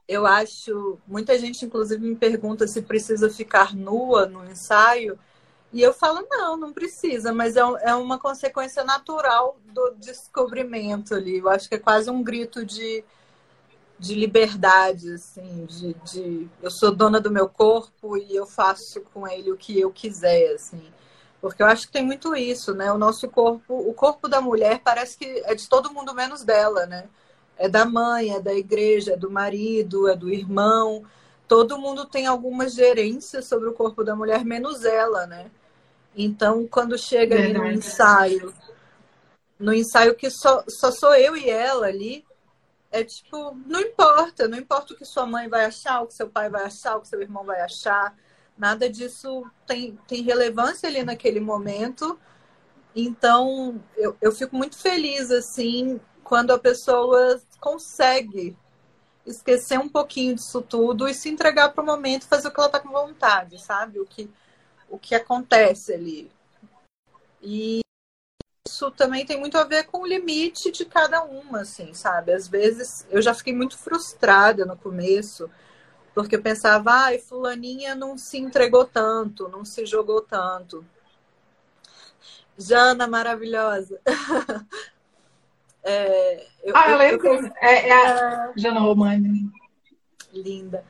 Eu 0.08 0.24
acho, 0.24 0.98
muita 1.06 1.38
gente 1.38 1.66
inclusive 1.66 2.02
me 2.02 2.16
pergunta 2.16 2.66
se 2.66 2.80
precisa 2.80 3.28
ficar 3.28 3.76
nua 3.76 4.24
no 4.24 4.42
ensaio, 4.50 5.18
e 5.72 5.80
eu 5.80 5.92
falo, 5.92 6.26
não, 6.28 6.56
não 6.56 6.72
precisa, 6.72 7.32
mas 7.32 7.56
é, 7.56 7.60
é 7.82 7.94
uma 7.94 8.18
consequência 8.18 8.82
natural 8.82 9.56
do 9.66 9.92
descobrimento 9.98 11.14
ali. 11.14 11.38
Eu 11.38 11.48
acho 11.48 11.68
que 11.68 11.76
é 11.76 11.78
quase 11.78 12.10
um 12.10 12.24
grito 12.24 12.66
de, 12.66 13.04
de 13.96 14.14
liberdade, 14.16 15.12
assim, 15.12 15.66
de, 15.66 15.94
de 15.94 16.48
eu 16.60 16.70
sou 16.70 16.92
dona 16.92 17.20
do 17.20 17.30
meu 17.30 17.48
corpo 17.48 18.16
e 18.16 18.34
eu 18.34 18.46
faço 18.46 19.00
com 19.14 19.28
ele 19.28 19.52
o 19.52 19.56
que 19.56 19.78
eu 19.78 19.92
quiser, 19.92 20.54
assim. 20.54 20.82
Porque 21.40 21.62
eu 21.62 21.66
acho 21.66 21.86
que 21.86 21.92
tem 21.92 22.04
muito 22.04 22.36
isso, 22.36 22.74
né? 22.74 22.92
O 22.92 22.98
nosso 22.98 23.28
corpo, 23.28 23.74
o 23.74 23.94
corpo 23.94 24.28
da 24.28 24.40
mulher 24.40 24.80
parece 24.84 25.16
que 25.16 25.24
é 25.46 25.54
de 25.54 25.68
todo 25.68 25.92
mundo 25.92 26.14
menos 26.14 26.44
dela, 26.44 26.84
né? 26.86 27.08
É 27.56 27.68
da 27.68 27.84
mãe, 27.84 28.34
é 28.34 28.40
da 28.40 28.52
igreja, 28.52 29.12
é 29.14 29.16
do 29.16 29.30
marido, 29.30 30.08
é 30.08 30.14
do 30.14 30.30
irmão. 30.30 31.02
Todo 31.48 31.78
mundo 31.78 32.04
tem 32.04 32.26
alguma 32.26 32.68
gerência 32.68 33.40
sobre 33.40 33.68
o 33.68 33.72
corpo 33.72 34.04
da 34.04 34.14
mulher, 34.14 34.44
menos 34.44 34.84
ela, 34.84 35.26
né? 35.26 35.50
Então, 36.14 36.66
quando 36.66 36.98
chega 36.98 37.36
ali 37.36 37.52
no 37.52 37.66
ensaio, 37.66 38.52
no 39.58 39.72
ensaio 39.72 40.14
que 40.14 40.28
só, 40.30 40.62
só 40.68 40.90
sou 40.90 41.14
eu 41.14 41.36
e 41.36 41.48
ela 41.48 41.86
ali, 41.86 42.24
é 42.90 43.02
tipo, 43.04 43.56
não 43.66 43.80
importa, 43.80 44.48
não 44.48 44.58
importa 44.58 44.92
o 44.92 44.96
que 44.96 45.04
sua 45.04 45.24
mãe 45.24 45.48
vai 45.48 45.64
achar, 45.64 46.02
o 46.02 46.06
que 46.06 46.14
seu 46.14 46.28
pai 46.28 46.50
vai 46.50 46.64
achar, 46.64 46.96
o 46.96 47.00
que 47.00 47.08
seu 47.08 47.22
irmão 47.22 47.44
vai 47.44 47.60
achar 47.60 48.14
Nada 48.56 48.88
disso 48.88 49.44
tem, 49.66 49.98
tem 50.06 50.22
relevância 50.22 50.88
ali 50.88 51.02
naquele 51.02 51.40
momento. 51.40 52.18
Então, 52.94 53.82
eu, 53.96 54.16
eu 54.20 54.32
fico 54.32 54.56
muito 54.56 54.76
feliz, 54.76 55.30
assim, 55.30 56.00
quando 56.24 56.52
a 56.52 56.58
pessoa 56.58 57.40
consegue 57.60 58.56
esquecer 59.26 59.78
um 59.78 59.88
pouquinho 59.88 60.34
disso 60.34 60.60
tudo 60.62 61.08
e 61.08 61.14
se 61.14 61.28
entregar 61.28 61.70
para 61.70 61.82
o 61.82 61.86
momento, 61.86 62.26
fazer 62.26 62.48
o 62.48 62.50
que 62.50 62.58
ela 62.58 62.66
está 62.66 62.80
com 62.80 62.90
vontade, 62.90 63.62
sabe? 63.62 64.00
O 64.00 64.06
que, 64.06 64.30
o 64.88 64.98
que 64.98 65.14
acontece 65.14 65.92
ali. 65.92 66.30
E 67.42 67.80
isso 68.66 68.90
também 68.90 69.24
tem 69.24 69.38
muito 69.38 69.56
a 69.56 69.64
ver 69.64 69.84
com 69.84 69.98
o 69.98 70.06
limite 70.06 70.70
de 70.70 70.84
cada 70.84 71.22
uma, 71.22 71.62
assim, 71.62 71.94
sabe? 71.94 72.32
Às 72.32 72.48
vezes 72.48 73.06
eu 73.10 73.22
já 73.22 73.34
fiquei 73.34 73.54
muito 73.54 73.78
frustrada 73.78 74.64
no 74.64 74.76
começo 74.76 75.50
porque 76.14 76.36
eu 76.36 76.42
pensava, 76.42 76.90
ai, 76.92 77.16
ah, 77.16 77.20
fulaninha 77.20 77.94
não 77.94 78.18
se 78.18 78.38
entregou 78.38 78.84
tanto, 78.84 79.48
não 79.48 79.64
se 79.64 79.86
jogou 79.86 80.20
tanto. 80.20 80.84
Jana 82.58 83.06
maravilhosa. 83.06 84.00
É, 85.82 86.46
eu, 86.62 86.76
ah, 86.76 86.90
eu 86.90 86.98
lembro. 86.98 87.26
Eu, 87.26 87.52
é, 87.58 87.88
é 87.88 87.92
a 87.92 88.52
Jana 88.54 88.80
Romani. 88.80 89.50
Linda. 90.30 90.84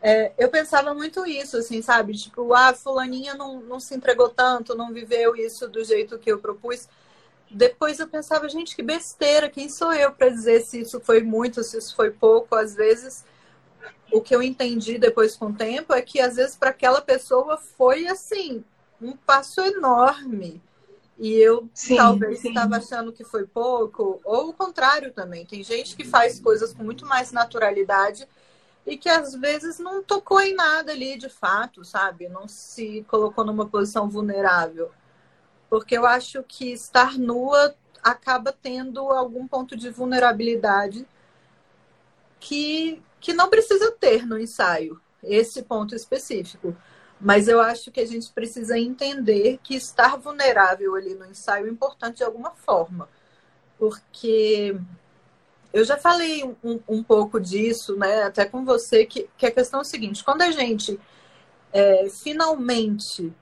É, 0.00 0.32
eu 0.36 0.48
pensava 0.48 0.92
muito 0.94 1.24
isso, 1.26 1.56
assim, 1.58 1.80
sabe? 1.80 2.14
Tipo, 2.14 2.52
ah, 2.54 2.74
fulaninha 2.74 3.34
não, 3.34 3.60
não 3.60 3.78
se 3.78 3.94
entregou 3.94 4.28
tanto, 4.28 4.74
não 4.74 4.92
viveu 4.92 5.36
isso 5.36 5.68
do 5.68 5.84
jeito 5.84 6.18
que 6.18 6.32
eu 6.32 6.38
propus. 6.38 6.88
Depois 7.48 8.00
eu 8.00 8.08
pensava, 8.08 8.48
gente, 8.48 8.74
que 8.74 8.82
besteira, 8.82 9.50
quem 9.50 9.68
sou 9.68 9.92
eu 9.92 10.10
para 10.10 10.30
dizer 10.30 10.62
se 10.62 10.80
isso 10.80 10.98
foi 10.98 11.22
muito, 11.22 11.62
se 11.62 11.76
isso 11.78 11.94
foi 11.94 12.10
pouco? 12.10 12.56
Às 12.56 12.74
vezes, 12.74 13.24
o 14.12 14.20
que 14.20 14.34
eu 14.34 14.42
entendi 14.42 14.98
depois 14.98 15.36
com 15.36 15.46
o 15.46 15.54
tempo 15.54 15.92
é 15.92 16.02
que, 16.02 16.20
às 16.20 16.36
vezes, 16.36 16.56
para 16.56 16.70
aquela 16.70 17.00
pessoa 17.00 17.56
foi, 17.56 18.06
assim, 18.06 18.64
um 19.00 19.16
passo 19.16 19.60
enorme 19.60 20.62
e 21.18 21.34
eu 21.34 21.68
sim, 21.72 21.96
talvez 21.96 22.44
estava 22.44 22.76
achando 22.76 23.12
que 23.12 23.22
foi 23.22 23.46
pouco, 23.46 24.20
ou 24.24 24.48
o 24.48 24.52
contrário 24.52 25.12
também. 25.12 25.46
Tem 25.46 25.62
gente 25.62 25.94
que 25.94 26.04
faz 26.04 26.40
coisas 26.40 26.72
com 26.72 26.82
muito 26.82 27.06
mais 27.06 27.30
naturalidade 27.30 28.26
e 28.84 28.96
que 28.96 29.08
às 29.08 29.34
vezes 29.34 29.78
não 29.78 30.02
tocou 30.02 30.40
em 30.40 30.54
nada 30.54 30.90
ali 30.90 31.16
de 31.16 31.28
fato, 31.28 31.84
sabe? 31.84 32.28
Não 32.28 32.48
se 32.48 33.04
colocou 33.08 33.44
numa 33.44 33.66
posição 33.66 34.08
vulnerável. 34.08 34.90
Porque 35.70 35.96
eu 35.96 36.04
acho 36.04 36.42
que 36.42 36.72
estar 36.72 37.16
nua 37.16 37.74
acaba 38.02 38.52
tendo 38.52 39.00
algum 39.10 39.46
ponto 39.46 39.76
de 39.76 39.90
vulnerabilidade 39.90 41.06
que, 42.40 43.00
que 43.22 43.32
não 43.32 43.48
precisa 43.48 43.92
ter 43.92 44.26
no 44.26 44.38
ensaio, 44.38 45.00
esse 45.22 45.62
ponto 45.62 45.94
específico. 45.94 46.76
Mas 47.20 47.46
eu 47.46 47.60
acho 47.60 47.92
que 47.92 48.00
a 48.00 48.06
gente 48.06 48.30
precisa 48.32 48.76
entender 48.76 49.60
que 49.62 49.76
estar 49.76 50.18
vulnerável 50.18 50.96
ali 50.96 51.14
no 51.14 51.24
ensaio 51.24 51.66
é 51.66 51.70
importante 51.70 52.16
de 52.16 52.24
alguma 52.24 52.50
forma. 52.50 53.08
Porque 53.78 54.76
eu 55.72 55.84
já 55.84 55.96
falei 55.96 56.42
um, 56.64 56.80
um 56.88 57.02
pouco 57.02 57.40
disso, 57.40 57.96
né, 57.96 58.24
até 58.24 58.44
com 58.44 58.64
você, 58.64 59.06
que, 59.06 59.30
que 59.38 59.46
a 59.46 59.52
questão 59.52 59.78
é 59.78 59.82
a 59.82 59.84
seguinte: 59.84 60.24
quando 60.24 60.42
a 60.42 60.50
gente 60.50 60.98
é, 61.72 62.08
finalmente 62.24 63.32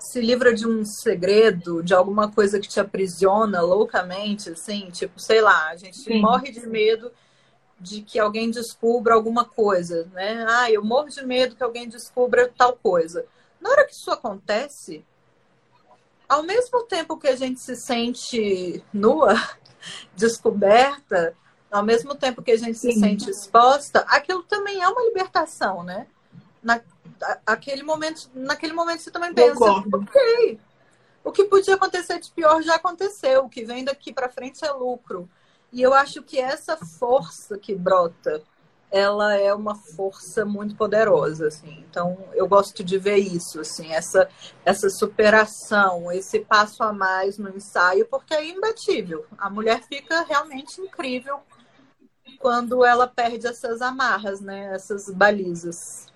se 0.00 0.20
livra 0.20 0.52
de 0.52 0.66
um 0.66 0.84
segredo, 0.84 1.80
de 1.80 1.94
alguma 1.94 2.28
coisa 2.30 2.58
que 2.58 2.68
te 2.68 2.80
aprisiona 2.80 3.60
loucamente, 3.60 4.50
assim, 4.50 4.90
tipo, 4.90 5.20
sei 5.20 5.40
lá, 5.40 5.68
a 5.68 5.76
gente 5.76 5.98
Sim. 5.98 6.20
morre 6.20 6.50
de 6.50 6.66
medo 6.66 7.12
de 7.80 8.02
que 8.02 8.18
alguém 8.18 8.50
descubra 8.50 9.14
alguma 9.14 9.44
coisa, 9.44 10.08
né? 10.12 10.44
Ah, 10.48 10.70
eu 10.70 10.84
morro 10.84 11.08
de 11.08 11.24
medo 11.24 11.54
que 11.54 11.62
alguém 11.62 11.88
descubra 11.88 12.52
tal 12.56 12.76
coisa. 12.76 13.24
Na 13.60 13.70
hora 13.70 13.86
que 13.86 13.92
isso 13.92 14.10
acontece, 14.10 15.04
ao 16.28 16.42
mesmo 16.42 16.82
tempo 16.84 17.16
que 17.16 17.28
a 17.28 17.36
gente 17.36 17.60
se 17.60 17.76
sente 17.76 18.82
nua, 18.92 19.34
descoberta, 20.16 21.34
ao 21.70 21.82
mesmo 21.82 22.14
tempo 22.14 22.42
que 22.42 22.50
a 22.50 22.56
gente 22.56 22.78
Sim. 22.78 22.92
se 22.92 23.00
sente 23.00 23.30
exposta, 23.30 24.00
aquilo 24.08 24.42
também 24.42 24.82
é 24.82 24.88
uma 24.88 25.02
libertação, 25.02 25.82
né? 25.82 26.06
Na, 26.62 26.80
aquele 27.46 27.82
momento, 27.82 28.28
naquele 28.34 28.72
momento 28.72 29.02
você 29.02 29.10
também 29.10 29.32
pensa, 29.32 29.64
ok, 29.64 30.58
o 31.22 31.30
que 31.30 31.44
podia 31.44 31.74
acontecer 31.74 32.18
de 32.18 32.30
pior 32.32 32.62
já 32.62 32.76
aconteceu, 32.76 33.44
o 33.44 33.48
que 33.48 33.64
vem 33.64 33.84
daqui 33.84 34.12
para 34.12 34.28
frente 34.28 34.64
é 34.64 34.72
lucro. 34.72 35.28
E 35.72 35.82
eu 35.82 35.92
acho 35.92 36.22
que 36.22 36.38
essa 36.38 36.76
força 36.76 37.58
que 37.58 37.74
brota, 37.74 38.42
ela 38.90 39.34
é 39.34 39.52
uma 39.52 39.74
força 39.74 40.44
muito 40.44 40.74
poderosa, 40.74 41.48
assim. 41.48 41.84
Então, 41.90 42.16
eu 42.32 42.48
gosto 42.48 42.82
de 42.82 42.96
ver 42.96 43.16
isso, 43.18 43.60
assim, 43.60 43.92
essa 43.92 44.28
essa 44.64 44.88
superação, 44.88 46.10
esse 46.10 46.40
passo 46.40 46.82
a 46.82 46.92
mais 46.92 47.36
no 47.36 47.54
ensaio, 47.54 48.06
porque 48.06 48.32
é 48.34 48.46
imbatível. 48.46 49.26
A 49.36 49.50
mulher 49.50 49.82
fica 49.82 50.22
realmente 50.22 50.80
incrível 50.80 51.40
quando 52.38 52.84
ela 52.84 53.06
perde 53.06 53.46
essas 53.46 53.82
amarras, 53.82 54.40
né, 54.40 54.72
essas 54.74 55.10
balizas. 55.10 56.06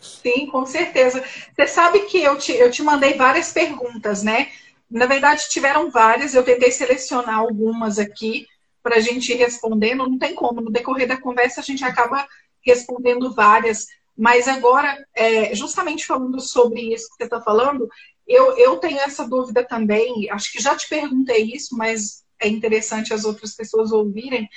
Sim, 0.00 0.46
com 0.46 0.66
certeza. 0.66 1.22
Você 1.54 1.66
sabe 1.66 2.00
que 2.00 2.22
eu 2.22 2.36
te, 2.36 2.52
eu 2.52 2.70
te 2.70 2.82
mandei 2.82 3.14
várias 3.14 3.52
perguntas, 3.52 4.22
né? 4.22 4.48
Na 4.94 5.06
verdade, 5.06 5.48
tiveram 5.48 5.90
várias, 5.90 6.34
eu 6.34 6.44
tentei 6.44 6.70
selecionar 6.70 7.40
algumas 7.40 7.98
aqui 7.98 8.46
para 8.80 8.94
a 8.94 9.00
gente 9.00 9.32
ir 9.32 9.34
respondendo. 9.34 10.08
Não 10.08 10.16
tem 10.16 10.36
como, 10.36 10.60
no 10.60 10.70
decorrer 10.70 11.08
da 11.08 11.20
conversa 11.20 11.60
a 11.60 11.64
gente 11.64 11.84
acaba 11.84 12.24
respondendo 12.64 13.34
várias. 13.34 13.86
Mas 14.16 14.46
agora, 14.46 15.04
é, 15.12 15.52
justamente 15.52 16.06
falando 16.06 16.40
sobre 16.40 16.94
isso 16.94 17.08
que 17.08 17.16
você 17.16 17.24
está 17.24 17.40
falando, 17.40 17.88
eu, 18.24 18.56
eu 18.56 18.76
tenho 18.76 19.00
essa 19.00 19.26
dúvida 19.26 19.64
também. 19.64 20.30
Acho 20.30 20.52
que 20.52 20.62
já 20.62 20.76
te 20.76 20.88
perguntei 20.88 21.42
isso, 21.42 21.76
mas 21.76 22.22
é 22.40 22.46
interessante 22.46 23.12
as 23.12 23.24
outras 23.24 23.52
pessoas 23.56 23.90
ouvirem. 23.90 24.48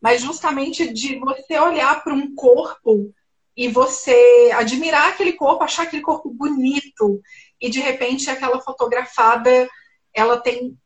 Mas 0.00 0.22
justamente 0.22 0.90
de 0.90 1.18
você 1.18 1.58
olhar 1.58 2.02
para 2.02 2.14
um 2.14 2.34
corpo 2.34 3.12
e 3.54 3.68
você 3.68 4.50
admirar 4.54 5.10
aquele 5.10 5.34
corpo, 5.34 5.62
achar 5.62 5.82
aquele 5.82 6.00
corpo 6.00 6.30
bonito, 6.30 7.20
e 7.60 7.68
de 7.68 7.78
repente 7.78 8.30
aquela 8.30 8.58
fotografada 8.62 9.68
ela 10.14 10.38
tem 10.38 10.76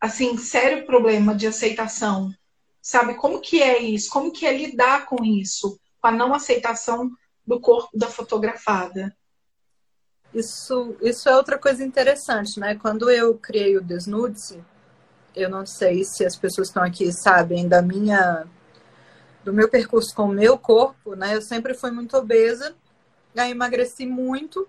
assim 0.00 0.36
sério 0.38 0.86
problema 0.86 1.34
de 1.34 1.46
aceitação. 1.46 2.32
Sabe 2.80 3.14
como 3.14 3.40
que 3.40 3.62
é 3.62 3.78
isso? 3.78 4.10
Como 4.10 4.32
que 4.32 4.46
é 4.46 4.56
lidar 4.56 5.06
com 5.06 5.22
isso, 5.24 5.78
com 6.00 6.08
a 6.08 6.12
não 6.12 6.34
aceitação 6.34 7.10
do 7.46 7.60
corpo 7.60 7.96
da 7.96 8.06
fotografada? 8.06 9.14
Isso, 10.32 10.96
isso 11.02 11.28
é 11.28 11.36
outra 11.36 11.58
coisa 11.58 11.84
interessante, 11.84 12.58
né? 12.58 12.76
Quando 12.76 13.10
eu 13.10 13.36
criei 13.36 13.76
o 13.76 13.82
Desnude, 13.82 14.64
eu 15.34 15.50
não 15.50 15.66
sei 15.66 16.04
se 16.04 16.24
as 16.24 16.36
pessoas 16.36 16.68
que 16.68 16.70
estão 16.70 16.82
aqui 16.82 17.12
sabem 17.12 17.68
da 17.68 17.82
minha 17.82 18.46
do 19.44 19.52
meu 19.52 19.68
percurso 19.68 20.14
com 20.14 20.24
o 20.24 20.32
meu 20.32 20.58
corpo, 20.58 21.14
né? 21.14 21.34
Eu 21.34 21.42
sempre 21.42 21.74
fui 21.74 21.90
muito 21.90 22.16
obesa, 22.16 22.74
aí 23.36 23.50
emagreci 23.50 24.06
muito, 24.06 24.68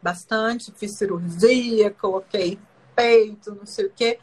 bastante, 0.00 0.72
fiz 0.76 0.96
cirurgia, 0.96 1.90
coloquei 1.90 2.58
peito, 2.94 3.54
não 3.54 3.66
sei 3.66 3.86
o 3.86 3.92
quê. 3.94 4.18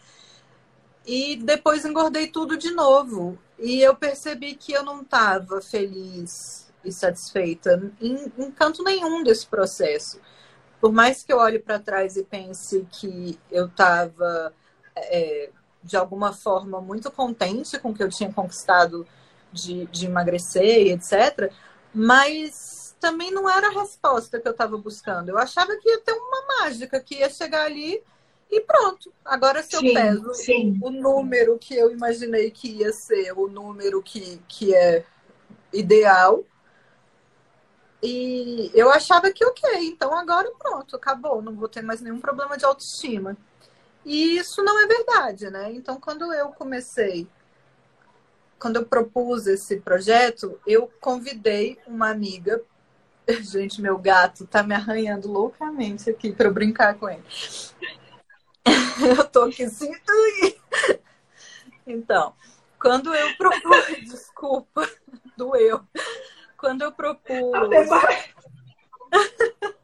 E 1.06 1.38
depois 1.38 1.86
engordei 1.86 2.28
tudo 2.28 2.58
de 2.58 2.72
novo. 2.72 3.38
E 3.58 3.82
eu 3.82 3.96
percebi 3.96 4.56
que 4.56 4.72
eu 4.72 4.84
não 4.84 5.02
estava 5.02 5.62
feliz 5.62 6.72
e 6.84 6.92
satisfeita 6.92 7.92
em, 8.00 8.32
em 8.38 8.52
canto 8.52 8.84
nenhum 8.84 9.24
desse 9.24 9.46
processo. 9.46 10.20
Por 10.80 10.94
mais 10.94 11.24
que 11.24 11.34
eu 11.34 11.38
olhe 11.38 11.60
para 11.60 11.80
trás 11.80 12.16
e 12.16 12.24
pense 12.24 12.88
que 12.92 13.38
eu 13.52 13.66
estava, 13.66 14.54
é, 14.96 15.50
de 15.84 15.98
alguma 15.98 16.32
forma, 16.32 16.80
muito 16.80 17.12
contente 17.12 17.78
com 17.80 17.90
o 17.90 17.94
que 17.94 18.02
eu 18.02 18.10
tinha 18.10 18.32
conquistado 18.32 19.06
de, 19.52 19.86
de 19.88 20.06
emagrecer 20.06 20.88
e 20.88 20.92
etc., 20.92 21.52
mas 21.94 22.96
também 23.00 23.32
não 23.32 23.50
era 23.50 23.68
a 23.68 23.82
resposta 23.82 24.40
que 24.40 24.48
eu 24.48 24.52
estava 24.52 24.78
buscando. 24.78 25.30
Eu 25.30 25.38
achava 25.38 25.76
que 25.78 25.90
ia 25.90 26.00
ter 26.02 26.14
uma 26.14 26.62
mágica, 26.62 27.00
que 27.00 27.16
ia 27.16 27.30
chegar 27.30 27.66
ali 27.66 28.02
e 28.50 28.62
pronto. 28.62 29.14
Agora, 29.24 29.62
se 29.62 29.76
eu 29.76 29.82
sim, 29.82 29.94
peso 29.94 30.34
sim. 30.34 30.80
o 30.82 30.90
número 30.90 31.58
que 31.60 31.76
eu 31.76 31.92
imaginei 31.92 32.50
que 32.50 32.70
ia 32.70 32.92
ser, 32.92 33.32
o 33.38 33.48
número 33.48 34.02
que, 34.02 34.42
que 34.48 34.74
é 34.74 35.06
ideal, 35.72 36.44
e 38.02 38.72
eu 38.74 38.90
achava 38.90 39.32
que 39.32 39.46
ok, 39.46 39.70
então 39.88 40.16
agora 40.18 40.50
pronto, 40.58 40.96
acabou, 40.96 41.42
não 41.42 41.54
vou 41.54 41.68
ter 41.68 41.82
mais 41.82 42.02
nenhum 42.02 42.20
problema 42.20 42.58
de 42.58 42.66
autoestima. 42.66 43.38
E 44.06 44.38
isso 44.38 44.64
não 44.64 44.82
é 44.82 44.88
verdade, 44.88 45.50
né? 45.50 45.72
Então, 45.74 46.00
quando 46.00 46.34
eu 46.34 46.50
comecei, 46.50 47.28
quando 48.58 48.78
eu 48.78 48.86
propus 48.86 49.46
esse 49.46 49.78
projeto, 49.82 50.60
eu 50.66 50.90
convidei 51.00 51.78
uma 51.86 52.10
amiga. 52.10 52.62
Gente, 53.42 53.82
meu 53.82 53.98
gato 53.98 54.48
tá 54.48 54.64
me 54.64 54.74
arranhando 54.74 55.32
loucamente 55.32 56.10
aqui 56.10 56.32
para 56.32 56.48
eu 56.48 56.54
brincar 56.54 56.96
com 56.96 57.10
ele. 57.10 57.24
eu 59.18 59.26
tô 59.26 59.44
aqui 59.44 59.64
assim. 59.64 59.92
Então, 61.86 62.34
quando 62.80 63.14
eu 63.14 63.36
propus, 63.36 63.88
desculpa, 64.10 64.90
doeu. 65.36 65.82
Quando 66.58 66.84
eu 66.84 66.92
propus. 66.92 67.90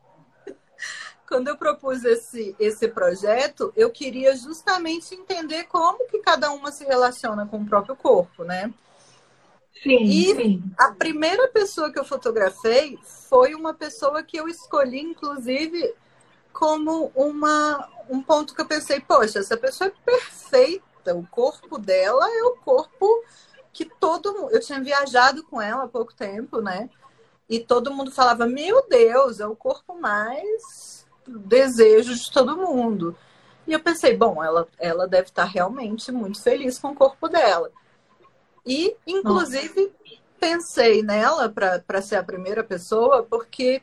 quando 1.28 1.48
eu 1.48 1.58
propus 1.58 2.06
esse, 2.06 2.56
esse 2.60 2.88
projeto, 2.88 3.74
eu 3.76 3.90
queria 3.90 4.36
justamente 4.36 5.16
entender 5.16 5.64
como 5.66 6.08
que 6.08 6.20
cada 6.20 6.52
uma 6.52 6.72
se 6.72 6.86
relaciona 6.86 7.46
com 7.46 7.58
o 7.58 7.66
próprio 7.66 7.96
corpo, 7.96 8.44
né? 8.44 8.72
Sim, 9.82 10.04
e 10.04 10.36
sim. 10.36 10.64
a 10.78 10.92
primeira 10.92 11.48
pessoa 11.50 11.92
que 11.92 12.00
eu 12.00 12.06
fotografei 12.06 12.98
foi 13.04 13.54
uma 13.54 13.74
pessoa 13.74 14.24
que 14.24 14.38
eu 14.38 14.48
escolhi, 14.48 15.02
inclusive, 15.02 15.94
como 16.54 17.12
uma, 17.14 17.88
um 18.10 18.22
ponto 18.22 18.54
que 18.54 18.62
eu 18.62 18.66
pensei, 18.66 19.00
poxa, 19.00 19.40
essa 19.40 19.58
pessoa 19.58 19.88
é 19.88 20.12
perfeita, 20.12 21.16
o 21.16 21.26
corpo 21.28 21.78
dela 21.78 22.28
é 22.30 22.44
o 22.44 22.56
corpo 22.58 23.24
que 23.72 23.86
todo 23.86 24.34
mundo. 24.34 24.52
Eu 24.52 24.62
tinha 24.62 24.82
viajado 24.82 25.44
com 25.44 25.62
ela 25.62 25.84
há 25.84 25.88
pouco 25.88 26.14
tempo, 26.14 26.62
né? 26.62 26.90
E 27.50 27.60
todo 27.60 27.94
mundo 27.94 28.12
falava, 28.12 28.48
meu 28.48 28.88
Deus, 28.88 29.40
é 29.40 29.48
o 29.48 29.56
corpo 29.56 30.00
mais 30.00 31.06
desejo 31.28 32.16
de 32.16 32.32
todo 32.32 32.58
mundo. 32.58 33.16
E 33.68 33.74
eu 33.74 33.80
pensei, 33.80 34.16
bom, 34.16 34.44
ela, 34.44 34.68
ela 34.80 35.08
deve 35.08 35.30
estar 35.30 35.46
realmente 35.46 36.12
muito 36.12 36.42
feliz 36.42 36.80
com 36.80 36.90
o 36.90 36.96
corpo 36.96 37.28
dela. 37.28 37.72
E, 38.66 38.96
inclusive, 39.06 39.82
Nossa. 39.82 40.22
pensei 40.40 41.04
nela 41.04 41.50
para 41.50 42.02
ser 42.02 42.16
a 42.16 42.24
primeira 42.24 42.64
pessoa, 42.64 43.24
porque, 43.24 43.82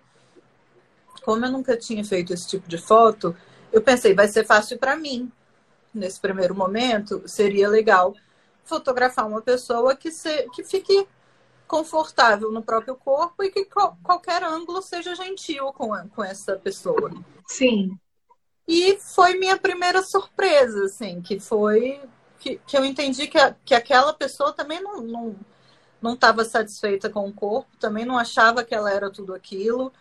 como 1.25 1.45
eu 1.45 1.53
nunca 1.53 1.77
tinha 1.77 2.05
feito 2.05 2.33
esse 2.33 2.49
tipo 2.49 2.69
de 2.69 2.79
foto, 2.79 3.37
eu 3.73 3.83
pensei, 3.83 4.15
vai 4.15 4.29
ser 4.29 4.45
fácil 4.45 4.79
para 4.79 4.97
mim. 4.97 5.31
Nesse 5.95 6.21
primeiro 6.21 6.55
momento, 6.55 7.23
seria 7.27 7.69
legal 7.69 8.15
fotografar 8.65 9.27
uma 9.27 9.43
pessoa 9.43 9.97
que, 9.97 10.11
se, 10.11 10.49
que 10.51 10.63
fique 10.63 11.07
confortável 11.67 12.53
no 12.53 12.63
próprio 12.63 12.95
corpo 12.95 13.43
e 13.43 13.51
que 13.51 13.67
qualquer 14.03 14.43
ângulo 14.45 14.83
seja 14.83 15.15
gentil 15.15 15.73
com, 15.73 15.91
com 16.11 16.23
essa 16.23 16.57
pessoa. 16.57 17.11
Sim. 17.47 17.99
E 18.69 18.99
foi 18.99 19.39
minha 19.39 19.57
primeira 19.57 20.03
surpresa, 20.03 20.85
assim, 20.85 21.21
que 21.21 21.41
foi 21.41 22.01
que, 22.39 22.61
que 22.67 22.77
eu 22.77 22.85
entendi 22.85 23.27
que, 23.27 23.39
a, 23.39 23.55
que 23.65 23.75
aquela 23.75 24.13
pessoa 24.13 24.53
também 24.53 24.83
não 24.83 25.01
não 25.01 25.37
não 26.01 26.15
estava 26.15 26.45
satisfeita 26.45 27.09
com 27.09 27.29
o 27.29 27.33
corpo, 27.33 27.71
também 27.79 28.05
não 28.05 28.19
achava 28.19 28.65
que 28.65 28.75
ela 28.75 28.91
era 28.93 29.09
tudo 29.09 29.33
aquilo. 29.33 29.93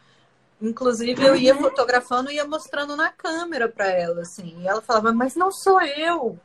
Inclusive, 0.61 1.25
eu 1.25 1.35
ia 1.35 1.55
fotografando 1.55 2.31
e 2.31 2.35
ia 2.35 2.45
mostrando 2.45 2.95
na 2.95 3.11
câmera 3.11 3.67
para 3.67 3.87
ela, 3.87 4.21
assim. 4.21 4.61
E 4.61 4.67
ela 4.67 4.81
falava, 4.81 5.11
mas 5.11 5.35
não 5.35 5.51
sou 5.51 5.81
eu, 5.81 6.39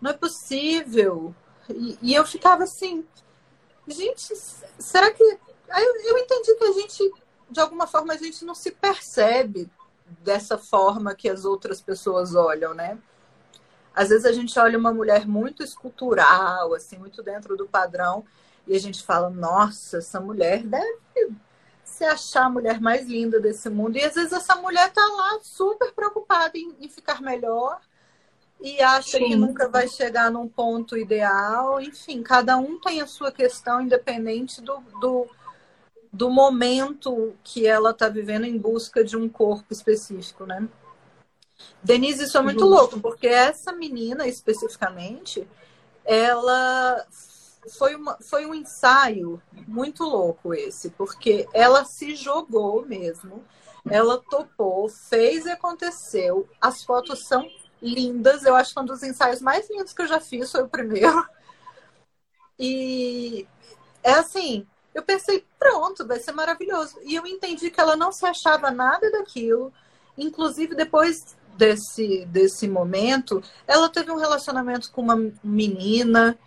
não 0.00 0.10
é 0.10 0.14
possível. 0.14 1.32
E, 1.70 1.96
e 2.02 2.14
eu 2.14 2.26
ficava 2.26 2.64
assim, 2.64 3.04
gente, 3.86 4.34
será 4.78 5.12
que. 5.12 5.22
Aí 5.70 5.84
eu, 5.84 5.94
eu 6.10 6.18
entendi 6.18 6.54
que 6.56 6.64
a 6.64 6.72
gente, 6.72 7.12
de 7.48 7.60
alguma 7.60 7.86
forma, 7.86 8.12
a 8.12 8.16
gente 8.16 8.44
não 8.44 8.54
se 8.54 8.72
percebe 8.72 9.70
dessa 10.20 10.58
forma 10.58 11.14
que 11.14 11.28
as 11.28 11.44
outras 11.44 11.80
pessoas 11.80 12.34
olham, 12.34 12.74
né? 12.74 12.98
Às 13.94 14.08
vezes 14.08 14.24
a 14.24 14.32
gente 14.32 14.58
olha 14.58 14.78
uma 14.78 14.92
mulher 14.92 15.26
muito 15.26 15.62
escultural, 15.62 16.74
assim, 16.74 16.98
muito 16.98 17.22
dentro 17.22 17.56
do 17.56 17.68
padrão, 17.68 18.24
e 18.66 18.74
a 18.74 18.80
gente 18.80 19.02
fala, 19.04 19.30
nossa, 19.30 19.98
essa 19.98 20.18
mulher 20.18 20.62
deve 20.64 21.36
se 21.92 22.04
achar 22.04 22.46
a 22.46 22.50
mulher 22.50 22.80
mais 22.80 23.06
linda 23.06 23.38
desse 23.38 23.68
mundo. 23.68 23.96
E 23.96 24.04
às 24.04 24.14
vezes 24.14 24.32
essa 24.32 24.56
mulher 24.56 24.90
tá 24.92 25.06
lá 25.06 25.38
super 25.42 25.92
preocupada 25.92 26.56
em, 26.56 26.74
em 26.80 26.88
ficar 26.88 27.20
melhor 27.20 27.80
e 28.60 28.80
acha 28.80 29.18
Sim. 29.18 29.28
que 29.28 29.36
nunca 29.36 29.68
vai 29.68 29.86
chegar 29.88 30.30
num 30.30 30.48
ponto 30.48 30.96
ideal. 30.96 31.80
Enfim, 31.80 32.22
cada 32.22 32.56
um 32.56 32.80
tem 32.80 33.00
a 33.00 33.06
sua 33.06 33.30
questão, 33.30 33.80
independente 33.80 34.60
do, 34.60 34.78
do 35.00 35.28
do 36.12 36.28
momento 36.28 37.34
que 37.42 37.66
ela 37.66 37.90
está 37.90 38.06
vivendo 38.06 38.44
em 38.44 38.58
busca 38.58 39.02
de 39.02 39.16
um 39.16 39.30
corpo 39.30 39.72
específico, 39.72 40.44
né? 40.44 40.68
Denise, 41.82 42.24
isso 42.24 42.36
é 42.36 42.42
muito 42.42 42.60
Justo. 42.60 42.74
louco, 42.74 43.00
porque 43.00 43.26
essa 43.26 43.72
menina 43.72 44.26
especificamente, 44.26 45.48
ela 46.04 47.06
foi, 47.68 47.94
uma, 47.94 48.18
foi 48.20 48.46
um 48.46 48.54
ensaio 48.54 49.40
muito 49.66 50.04
louco 50.04 50.54
esse, 50.54 50.90
porque 50.90 51.48
ela 51.52 51.84
se 51.84 52.14
jogou 52.14 52.84
mesmo, 52.84 53.44
ela 53.88 54.22
topou, 54.30 54.88
fez 54.88 55.46
e 55.46 55.50
aconteceu. 55.50 56.48
As 56.60 56.82
fotos 56.84 57.26
são 57.26 57.48
lindas, 57.80 58.44
eu 58.44 58.54
acho 58.54 58.74
que 58.74 58.80
um 58.80 58.84
dos 58.84 59.02
ensaios 59.02 59.40
mais 59.40 59.68
lindos 59.68 59.92
que 59.92 60.02
eu 60.02 60.06
já 60.06 60.20
fiz 60.20 60.50
foi 60.50 60.62
o 60.62 60.68
primeiro. 60.68 61.26
E 62.58 63.46
é 64.04 64.12
assim, 64.12 64.66
eu 64.94 65.02
pensei, 65.02 65.44
pronto, 65.58 66.06
vai 66.06 66.20
ser 66.20 66.32
maravilhoso. 66.32 66.98
E 67.02 67.14
eu 67.14 67.26
entendi 67.26 67.70
que 67.70 67.80
ela 67.80 67.96
não 67.96 68.12
se 68.12 68.24
achava 68.26 68.70
nada 68.70 69.10
daquilo. 69.10 69.72
Inclusive, 70.16 70.74
depois 70.74 71.36
desse, 71.56 72.26
desse 72.26 72.68
momento, 72.68 73.42
ela 73.66 73.88
teve 73.88 74.10
um 74.10 74.18
relacionamento 74.18 74.90
com 74.92 75.00
uma 75.00 75.16
menina. 75.42 76.38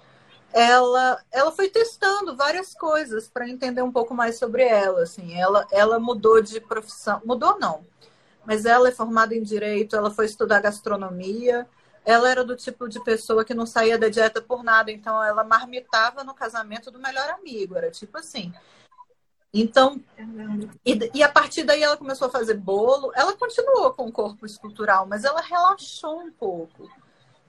Ela, 0.55 1.21
ela 1.31 1.51
foi 1.51 1.69
testando 1.69 2.35
várias 2.35 2.73
coisas 2.73 3.27
para 3.27 3.47
entender 3.47 3.81
um 3.81 3.91
pouco 3.91 4.13
mais 4.13 4.39
sobre 4.39 4.63
ela. 4.63 5.03
Assim, 5.03 5.37
ela, 5.37 5.67
ela 5.69 5.99
mudou 5.99 6.41
de 6.41 6.61
profissão. 6.61 7.21
Mudou, 7.25 7.59
não. 7.59 7.85
Mas 8.45 8.65
ela 8.65 8.87
é 8.87 8.91
formada 8.91 9.35
em 9.35 9.43
direito, 9.43 9.95
ela 9.95 10.09
foi 10.09 10.25
estudar 10.25 10.61
gastronomia 10.61 11.67
ela 12.05 12.29
era 12.29 12.43
do 12.43 12.55
tipo 12.55 12.87
de 12.87 13.03
pessoa 13.03 13.43
que 13.43 13.53
não 13.53 13.65
saía 13.65 13.97
da 13.97 14.07
dieta 14.07 14.39
por 14.39 14.63
nada, 14.63 14.91
então 14.91 15.21
ela 15.23 15.43
marmitava 15.43 16.23
no 16.23 16.35
casamento 16.35 16.91
do 16.91 16.99
melhor 16.99 17.27
amigo, 17.31 17.75
era 17.75 17.89
tipo 17.89 18.17
assim. 18.19 18.53
Então, 19.51 19.99
e, 20.85 21.11
e, 21.13 21.23
a 21.23 21.29
partir 21.29 21.63
daí 21.63 21.81
ela 21.81 21.97
começou 21.97 22.27
a 22.27 22.31
fazer 22.31 22.55
bolo. 22.55 23.11
Ela 23.15 23.35
continuou 23.35 23.91
com 23.93 24.05
o 24.05 24.11
corpo 24.11 24.45
escultural, 24.45 25.07
mas 25.07 25.23
ela 25.23 25.41
relaxou 25.41 26.19
um 26.19 26.31
pouco. 26.31 26.89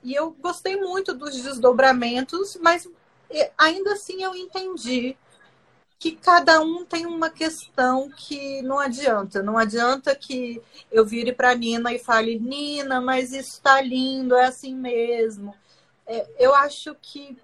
E 0.07 0.15
eu 0.15 0.31
gostei 0.39 0.77
muito 0.77 1.13
dos 1.13 1.35
desdobramentos, 1.35 2.57
mas 2.61 2.87
ainda 3.57 3.91
assim 3.91 4.23
eu 4.23 4.33
entendi 4.33 5.17
que 5.99 6.13
cada 6.13 6.61
um 6.61 6.85
tem 6.85 7.05
uma 7.05 7.29
questão 7.29 8.09
que 8.09 8.61
não 8.61 8.79
adianta. 8.79 9.43
Não 9.43 9.57
adianta 9.57 10.15
que 10.15 10.61
eu 10.89 11.05
vire 11.05 11.33
para 11.33 11.53
Nina 11.53 11.93
e 11.93 11.99
fale, 11.99 12.39
Nina, 12.39 13.01
mas 13.01 13.33
isso 13.33 13.55
está 13.55 13.81
lindo, 13.81 14.33
é 14.33 14.45
assim 14.45 14.73
mesmo. 14.73 15.53
É, 16.05 16.25
eu 16.39 16.55
acho 16.55 16.95
que, 17.01 17.37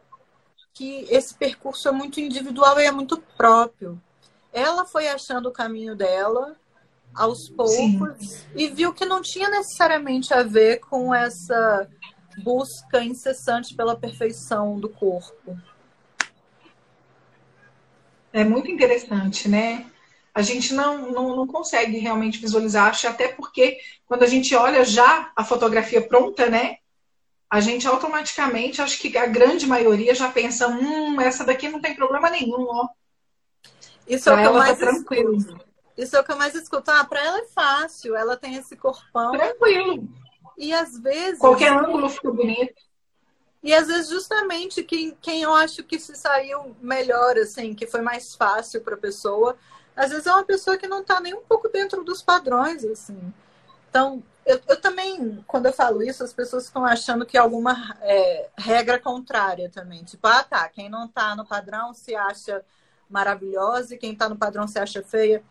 que 0.73 1.05
esse 1.09 1.33
percurso 1.33 1.89
é 1.89 1.91
muito 1.91 2.21
individual 2.21 2.79
e 2.79 2.85
é 2.85 2.91
muito 2.91 3.17
próprio. 3.35 4.01
Ela 4.53 4.85
foi 4.85 5.09
achando 5.09 5.49
o 5.49 5.53
caminho 5.53 5.97
dela 5.97 6.55
aos 7.13 7.49
poucos 7.49 8.17
Sim. 8.17 8.47
e 8.55 8.69
viu 8.69 8.93
que 8.93 9.03
não 9.03 9.21
tinha 9.21 9.49
necessariamente 9.49 10.33
a 10.33 10.43
ver 10.43 10.79
com 10.79 11.13
essa 11.13 11.89
busca 12.41 13.03
incessante 13.03 13.75
pela 13.75 13.95
perfeição 13.95 14.79
do 14.79 14.89
corpo. 14.89 15.57
É 18.31 18.43
muito 18.43 18.71
interessante, 18.71 19.47
né? 19.47 19.85
A 20.33 20.41
gente 20.41 20.73
não, 20.73 21.11
não, 21.11 21.35
não 21.35 21.47
consegue 21.47 21.99
realmente 21.99 22.39
visualizar, 22.39 22.87
acho 22.87 23.07
até 23.07 23.27
porque 23.27 23.77
quando 24.07 24.23
a 24.23 24.27
gente 24.27 24.55
olha 24.55 24.83
já 24.83 25.31
a 25.35 25.43
fotografia 25.43 26.01
pronta, 26.01 26.49
né? 26.49 26.77
A 27.47 27.59
gente 27.61 27.87
automaticamente, 27.87 28.81
acho 28.81 28.97
que 28.99 29.15
a 29.15 29.27
grande 29.27 29.67
maioria 29.67 30.15
já 30.15 30.31
pensa, 30.31 30.67
hum, 30.67 31.21
essa 31.21 31.43
daqui 31.43 31.69
não 31.69 31.79
tem 31.79 31.95
problema 31.95 32.31
nenhum, 32.31 32.65
ó. 32.67 32.87
Isso 34.07 34.23
pra 34.23 34.33
é 34.33 34.35
o 34.35 34.41
que 34.41 34.47
eu 34.47 34.59
mais 34.59 34.79
tá 34.79 34.91
escuto. 34.91 35.73
Isso 35.95 36.15
é 36.15 36.19
o 36.19 36.23
que 36.23 36.31
eu 36.31 36.37
mais 36.37 36.55
escuto. 36.55 36.89
Ah, 36.89 37.05
para 37.05 37.23
ela 37.23 37.39
é 37.39 37.45
fácil, 37.45 38.15
ela 38.15 38.35
tem 38.35 38.55
esse 38.55 38.75
corpão. 38.75 39.31
Tranquilo. 39.31 40.09
E 40.57 40.73
às 40.73 40.97
vezes. 40.97 41.39
Qualquer 41.39 41.71
ângulo 41.71 42.09
fica 42.09 42.31
bonito. 42.31 42.81
E 43.63 43.73
às 43.73 43.87
vezes 43.87 44.09
justamente 44.09 44.83
quem, 44.83 45.17
quem 45.21 45.41
eu 45.41 45.53
acho 45.53 45.83
que 45.83 45.97
se 45.97 46.15
saiu 46.15 46.75
melhor, 46.81 47.37
assim, 47.37 47.73
que 47.73 47.87
foi 47.87 48.01
mais 48.01 48.35
fácil 48.35 48.81
para 48.81 48.95
a 48.95 48.97
pessoa, 48.97 49.55
às 49.95 50.11
vezes 50.11 50.27
é 50.27 50.33
uma 50.33 50.43
pessoa 50.43 50.77
que 50.77 50.87
não 50.87 50.99
está 51.01 51.21
nem 51.21 51.33
um 51.33 51.43
pouco 51.43 51.69
dentro 51.69 52.03
dos 52.03 52.21
padrões, 52.21 52.83
assim. 52.83 53.33
Então, 53.89 54.21
eu, 54.45 54.59
eu 54.67 54.81
também, 54.81 55.43
quando 55.47 55.67
eu 55.67 55.73
falo 55.73 56.03
isso, 56.03 56.23
as 56.23 56.33
pessoas 56.33 56.67
ficam 56.67 56.83
achando 56.83 57.25
que 57.25 57.37
é 57.37 57.39
alguma 57.39 57.95
é, 58.01 58.49
regra 58.57 58.99
contrária 58.99 59.69
também. 59.69 60.03
Tipo, 60.03 60.27
ah, 60.27 60.43
tá, 60.43 60.67
quem 60.67 60.89
não 60.89 61.05
está 61.05 61.33
no 61.35 61.45
padrão 61.45 61.93
se 61.93 62.13
acha 62.15 62.65
maravilhosa 63.09 63.95
e 63.95 63.97
quem 63.97 64.11
está 64.11 64.27
no 64.27 64.35
padrão 64.35 64.67
se 64.67 64.77
acha 64.77 65.01
feia. 65.01 65.41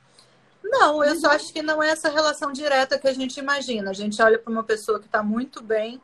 Não, 0.63 1.05
eu 1.05 1.17
só 1.17 1.29
uhum. 1.29 1.35
acho 1.35 1.53
que 1.53 1.63
não 1.63 1.83
é 1.83 1.91
essa 1.91 2.09
relação 2.09 2.53
direta 2.53 2.99
que 2.99 3.09
a 3.09 3.13
gente 3.13 3.39
imagina. 3.39 3.91
A 3.91 3.95
gente 3.95 4.21
olha 4.23 4.39
para 4.39 4.53
uma 4.53 4.65
pessoa 4.65 4.99
que 4.99 5.07
está 5.07 5.23
muito 5.23 5.63
bem 5.63 6.01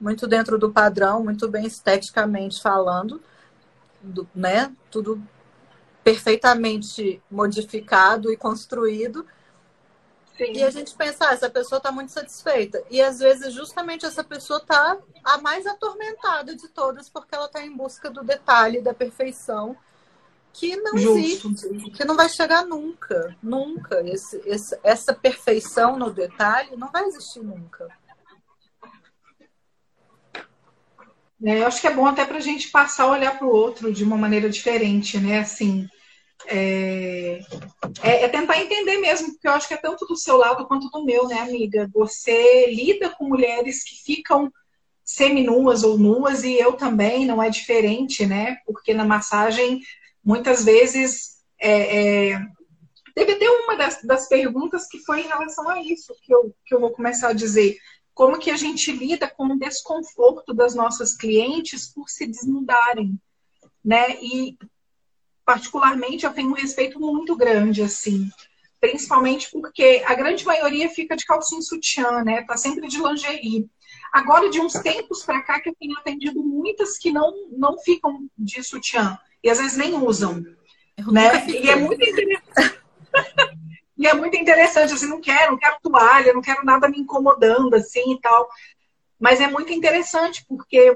muito 0.00 0.26
dentro 0.26 0.58
do 0.58 0.70
padrão, 0.70 1.24
muito 1.24 1.48
bem 1.48 1.66
esteticamente 1.66 2.60
falando, 2.60 3.20
do, 4.02 4.28
né? 4.34 4.74
Tudo 4.90 5.22
perfeitamente 6.04 7.20
modificado 7.30 8.30
e 8.30 8.36
construído. 8.36 9.26
Sim. 10.36 10.52
E 10.52 10.62
a 10.62 10.70
gente 10.70 10.94
pensa, 10.94 11.28
ah, 11.28 11.32
essa 11.32 11.48
pessoa 11.48 11.78
está 11.78 11.90
muito 11.90 12.12
satisfeita. 12.12 12.82
E 12.90 13.00
às 13.00 13.18
vezes 13.18 13.54
justamente 13.54 14.04
essa 14.04 14.22
pessoa 14.22 14.58
está 14.58 14.98
a 15.24 15.38
mais 15.38 15.66
atormentada 15.66 16.54
de 16.54 16.68
todas, 16.68 17.08
porque 17.08 17.34
ela 17.34 17.46
está 17.46 17.64
em 17.64 17.74
busca 17.74 18.10
do 18.10 18.22
detalhe, 18.22 18.82
da 18.82 18.92
perfeição, 18.92 19.76
que 20.58 20.74
não 20.76 20.96
Justo. 20.96 21.18
existe, 21.18 21.90
que 21.90 22.04
não 22.04 22.16
vai 22.16 22.28
chegar 22.28 22.64
nunca, 22.64 23.36
nunca. 23.42 24.02
Esse, 24.08 24.40
esse, 24.46 24.78
essa 24.82 25.14
perfeição 25.14 25.98
no 25.98 26.10
detalhe 26.10 26.76
não 26.76 26.90
vai 26.90 27.04
existir 27.04 27.40
nunca. 27.40 27.88
É, 31.44 31.60
eu 31.60 31.66
acho 31.66 31.80
que 31.80 31.86
é 31.86 31.94
bom 31.94 32.06
até 32.06 32.24
para 32.24 32.38
a 32.38 32.40
gente 32.40 32.70
passar 32.70 33.04
a 33.04 33.10
olhar 33.10 33.38
para 33.38 33.46
o 33.46 33.50
outro 33.50 33.92
de 33.92 34.02
uma 34.02 34.16
maneira 34.16 34.48
diferente, 34.48 35.18
né? 35.18 35.40
Assim, 35.40 35.86
é, 36.46 37.40
é, 38.02 38.24
é, 38.24 38.28
tentar 38.28 38.58
entender 38.58 38.96
mesmo, 38.98 39.32
porque 39.32 39.46
eu 39.46 39.52
acho 39.52 39.68
que 39.68 39.74
é 39.74 39.78
tanto 39.78 40.06
do 40.06 40.16
seu 40.16 40.38
lado 40.38 40.66
quanto 40.66 40.88
do 40.88 41.04
meu, 41.04 41.28
né, 41.28 41.40
amiga? 41.40 41.90
Você 41.92 42.70
lida 42.70 43.10
com 43.10 43.28
mulheres 43.28 43.84
que 43.84 44.02
ficam 44.02 44.50
seminuas 45.04 45.84
ou 45.84 45.98
nuas 45.98 46.42
e 46.42 46.54
eu 46.54 46.72
também, 46.72 47.26
não 47.26 47.42
é 47.42 47.50
diferente, 47.50 48.24
né? 48.24 48.56
Porque 48.64 48.94
na 48.94 49.04
massagem, 49.04 49.80
muitas 50.26 50.64
vezes, 50.64 51.36
é, 51.56 52.30
é, 52.32 52.46
teve 53.14 53.34
até 53.34 53.48
uma 53.48 53.76
das, 53.76 54.02
das 54.02 54.28
perguntas 54.28 54.88
que 54.88 54.98
foi 54.98 55.20
em 55.20 55.28
relação 55.28 55.68
a 55.70 55.80
isso, 55.80 56.12
que 56.20 56.34
eu, 56.34 56.52
que 56.66 56.74
eu 56.74 56.80
vou 56.80 56.90
começar 56.90 57.28
a 57.28 57.32
dizer 57.32 57.78
como 58.12 58.38
que 58.38 58.50
a 58.50 58.56
gente 58.56 58.90
lida 58.90 59.28
com 59.28 59.44
o 59.44 59.58
desconforto 59.58 60.52
das 60.52 60.74
nossas 60.74 61.14
clientes 61.14 61.86
por 61.86 62.08
se 62.08 62.26
desnudarem, 62.26 63.16
né? 63.84 64.16
E 64.20 64.58
particularmente 65.44 66.26
eu 66.26 66.32
tenho 66.32 66.50
um 66.50 66.54
respeito 66.54 66.98
muito 66.98 67.36
grande 67.36 67.82
assim, 67.82 68.28
principalmente 68.80 69.48
porque 69.52 70.02
a 70.04 70.14
grande 70.14 70.44
maioria 70.44 70.88
fica 70.88 71.14
de 71.14 71.24
calcinha 71.24 71.62
sutiã, 71.62 72.24
né? 72.24 72.42
Tá 72.42 72.56
sempre 72.56 72.88
de 72.88 72.98
lingerie. 73.00 73.68
Agora 74.12 74.50
de 74.50 74.60
uns 74.60 74.72
tempos 74.72 75.22
para 75.22 75.42
cá 75.42 75.60
que 75.60 75.68
eu 75.68 75.76
tenho 75.78 75.96
atendido 75.98 76.42
muitas 76.42 76.98
que 76.98 77.12
não 77.12 77.32
não 77.52 77.78
ficam 77.78 78.28
de 78.36 78.62
sutiã 78.64 79.16
e 79.46 79.50
às 79.50 79.58
vezes 79.58 79.76
nem 79.76 79.94
usam, 79.94 80.44
né? 81.06 81.46
E 81.46 81.70
é 81.70 81.76
muito 81.76 82.02
interessante. 82.02 82.80
E 83.98 84.06
é 84.06 84.12
muito 84.12 84.36
interessante, 84.36 84.92
assim, 84.92 85.06
não 85.06 85.22
quero, 85.22 85.52
não 85.52 85.58
quero 85.58 85.78
toalha, 85.82 86.34
não 86.34 86.42
quero 86.42 86.62
nada 86.66 86.86
me 86.86 86.98
incomodando, 86.98 87.74
assim, 87.74 88.12
e 88.12 88.20
tal. 88.20 88.46
Mas 89.18 89.40
é 89.40 89.46
muito 89.46 89.72
interessante, 89.72 90.44
porque 90.46 90.94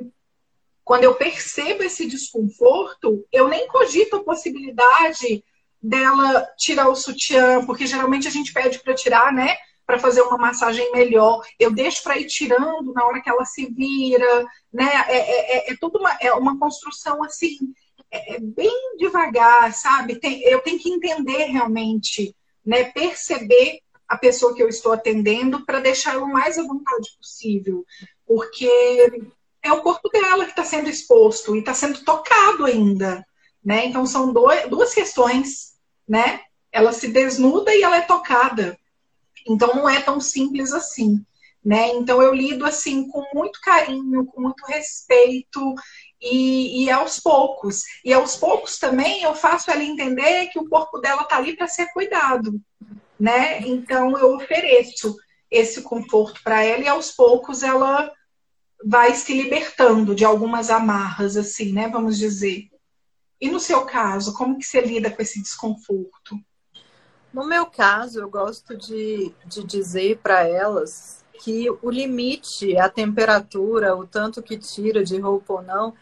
quando 0.84 1.04
eu 1.04 1.14
percebo 1.14 1.82
esse 1.82 2.06
desconforto, 2.06 3.26
eu 3.32 3.48
nem 3.48 3.66
cogito 3.68 4.16
a 4.16 4.22
possibilidade 4.22 5.42
dela 5.82 6.46
tirar 6.58 6.90
o 6.90 6.94
sutiã, 6.94 7.64
porque 7.64 7.86
geralmente 7.86 8.28
a 8.28 8.30
gente 8.30 8.52
pede 8.52 8.78
para 8.80 8.92
tirar, 8.92 9.32
né? 9.32 9.56
Para 9.86 9.98
fazer 9.98 10.20
uma 10.20 10.36
massagem 10.36 10.92
melhor. 10.92 11.42
Eu 11.58 11.72
deixo 11.72 12.02
para 12.02 12.18
ir 12.18 12.26
tirando 12.26 12.92
na 12.92 13.06
hora 13.06 13.22
que 13.22 13.30
ela 13.30 13.46
se 13.46 13.64
vira, 13.64 14.46
né? 14.70 14.90
É, 15.08 15.16
é, 15.16 15.56
é, 15.56 15.72
é 15.72 15.76
tudo 15.80 15.98
uma, 15.98 16.12
é 16.20 16.34
uma 16.34 16.58
construção 16.58 17.24
assim, 17.24 17.56
é, 18.10 18.34
é 18.34 18.40
bem 18.40 18.96
devagar, 18.98 19.72
sabe? 19.72 20.16
Tem, 20.16 20.42
eu 20.42 20.60
tenho 20.60 20.78
que 20.78 20.90
entender 20.90 21.44
realmente 21.44 22.34
né, 22.64 22.84
perceber 22.84 23.80
a 24.08 24.18
pessoa 24.18 24.54
que 24.54 24.62
eu 24.62 24.68
estou 24.68 24.92
atendendo 24.92 25.64
para 25.64 25.80
deixar 25.80 26.14
ela 26.14 26.24
o 26.24 26.32
mais 26.32 26.58
à 26.58 26.62
vontade 26.62 27.08
possível, 27.16 27.86
porque 28.26 28.68
é 29.62 29.72
o 29.72 29.82
corpo 29.82 30.08
dela 30.08 30.44
que 30.44 30.50
está 30.50 30.64
sendo 30.64 30.88
exposto 30.88 31.54
e 31.54 31.60
está 31.60 31.72
sendo 31.72 32.04
tocado 32.04 32.64
ainda, 32.64 33.24
né? 33.64 33.86
Então 33.86 34.04
são 34.04 34.32
dois, 34.32 34.68
duas 34.68 34.92
questões, 34.92 35.74
né? 36.08 36.40
Ela 36.72 36.92
se 36.92 37.08
desnuda 37.08 37.74
e 37.74 37.82
ela 37.82 37.98
é 37.98 38.02
tocada. 38.02 38.76
Então 39.46 39.74
não 39.74 39.88
é 39.88 40.00
tão 40.00 40.20
simples 40.20 40.72
assim, 40.72 41.24
né? 41.64 41.90
Então 41.94 42.20
eu 42.20 42.34
lido 42.34 42.64
assim 42.64 43.08
com 43.08 43.24
muito 43.32 43.60
carinho, 43.60 44.26
com 44.26 44.40
muito 44.40 44.64
respeito 44.66 45.74
e, 46.20 46.84
e, 46.84 46.90
aos 46.90 47.18
poucos. 47.18 47.84
E 48.04 48.12
aos 48.12 48.36
poucos 48.36 48.78
também 48.78 49.22
eu 49.22 49.34
faço 49.34 49.70
ela 49.70 49.82
entender 49.82 50.48
que 50.48 50.58
o 50.58 50.68
corpo 50.68 50.98
dela 50.98 51.22
está 51.22 51.36
ali 51.36 51.56
para 51.56 51.66
ser 51.66 51.86
cuidado, 51.92 52.60
né? 53.18 53.60
Então 53.60 54.18
eu 54.18 54.34
ofereço 54.34 55.16
esse 55.50 55.82
conforto 55.82 56.42
para 56.42 56.62
ela 56.62 56.82
e 56.82 56.88
aos 56.88 57.10
poucos 57.10 57.62
ela 57.62 58.12
vai 58.84 59.14
se 59.14 59.34
libertando 59.34 60.14
de 60.14 60.24
algumas 60.24 60.70
amarras, 60.70 61.36
assim, 61.36 61.72
né? 61.72 61.88
Vamos 61.88 62.18
dizer. 62.18 62.68
E 63.40 63.50
no 63.50 63.58
seu 63.58 63.86
caso, 63.86 64.34
como 64.34 64.58
que 64.58 64.64
você 64.64 64.80
lida 64.80 65.10
com 65.10 65.22
esse 65.22 65.40
desconforto? 65.40 66.38
No 67.32 67.46
meu 67.46 67.66
caso, 67.66 68.20
eu 68.20 68.28
gosto 68.28 68.76
de, 68.76 69.32
de 69.46 69.64
dizer 69.64 70.18
para 70.18 70.46
elas 70.46 71.24
que 71.42 71.70
o 71.80 71.90
limite, 71.90 72.76
a 72.76 72.88
temperatura, 72.88 73.96
o 73.96 74.06
tanto 74.06 74.42
que 74.42 74.58
tira 74.58 75.02
de 75.02 75.18
roupa 75.18 75.54
ou 75.54 75.62
não, 75.62 75.94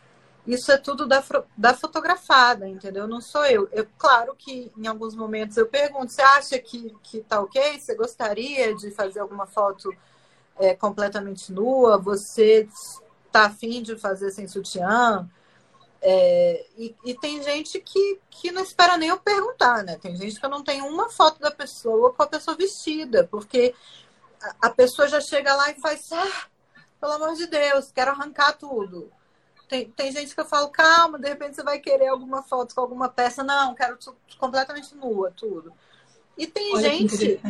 isso 0.49 0.73
é 0.73 0.79
tudo 0.79 1.07
da, 1.07 1.23
da 1.55 1.75
fotografada, 1.75 2.67
entendeu? 2.67 3.07
Não 3.07 3.21
sou 3.21 3.45
eu. 3.45 3.69
eu. 3.71 3.87
Claro 3.99 4.35
que 4.35 4.73
em 4.79 4.87
alguns 4.87 5.15
momentos 5.15 5.59
eu 5.59 5.67
pergunto: 5.67 6.11
você 6.11 6.23
acha 6.23 6.59
que, 6.59 6.97
que 7.03 7.21
tá 7.21 7.39
ok? 7.43 7.79
Você 7.79 7.95
gostaria 7.95 8.75
de 8.75 8.91
fazer 8.91 9.21
alguma 9.21 9.47
foto 9.47 9.95
é, 10.59 10.75
completamente 10.75 11.53
nua? 11.53 11.99
Você 11.99 12.67
tá 13.31 13.45
afim 13.45 13.83
de 13.83 13.95
fazer 13.99 14.31
sem 14.31 14.49
sutiã? 14.49 15.29
É, 16.01 16.67
e, 16.79 16.97
e, 17.05 17.15
tem 17.15 17.43
gente 17.43 17.79
que, 17.81 18.19
que 18.31 18.51
não 18.51 18.63
espera 18.63 18.97
nem 18.97 19.11
eu 19.11 19.19
perguntar, 19.19 19.85
né? 19.85 19.99
Tem 20.01 20.17
gente 20.17 20.41
que 20.41 20.47
eu 20.47 20.51
não 20.51 20.65
tenho 20.65 20.87
uma 20.87 21.11
foto 21.11 21.41
da 21.41 21.51
pessoa 21.51 22.15
com 22.15 22.23
a 22.23 22.27
pessoa 22.27 22.57
vestida, 22.57 23.29
porque 23.31 23.75
a, 24.41 24.69
a 24.69 24.71
pessoa 24.71 25.09
já 25.09 25.21
chega 25.21 25.55
lá 25.55 25.71
e 25.71 25.81
faz, 25.81 26.11
ah, 26.13 26.47
pelo 26.99 27.13
amor 27.13 27.35
de 27.35 27.47
Deus, 27.47 27.93
quero 27.93 28.13
arrancar 28.13 28.53
tudo. 28.53 29.13
Tem, 29.69 29.91
tem 29.91 30.11
gente 30.11 30.35
que 30.35 30.41
eu 30.41 30.47
falo, 30.47 30.69
calma, 30.69 31.19
de 31.19 31.29
repente 31.29 31.57
você 31.57 31.63
vai 31.63 31.79
querer 31.79 32.09
alguma 32.09 32.43
foto 32.43 32.75
com 32.75 32.81
alguma 32.81 33.09
peça. 33.09 33.45
Não, 33.45 33.75
quero 33.75 33.99
completamente 34.39 34.95
nua, 34.95 35.31
tudo. 35.31 35.73
E 36.37 36.47
tem 36.47 36.75
Olha 36.75 36.91
gente. 36.91 37.41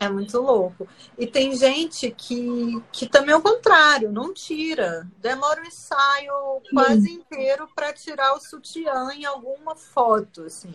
É 0.00 0.08
muito 0.08 0.40
louco. 0.40 0.86
E 1.16 1.26
tem 1.26 1.56
gente 1.56 2.10
que, 2.12 2.80
que 2.92 3.08
também 3.08 3.32
é 3.32 3.36
o 3.36 3.42
contrário, 3.42 4.12
não 4.12 4.32
tira. 4.32 5.08
Demora 5.18 5.60
o 5.60 5.66
ensaio 5.66 6.62
quase 6.72 7.10
inteiro 7.10 7.68
para 7.74 7.92
tirar 7.92 8.34
o 8.34 8.40
sutiã 8.40 9.12
em 9.12 9.24
alguma 9.24 9.74
foto, 9.74 10.42
assim. 10.42 10.74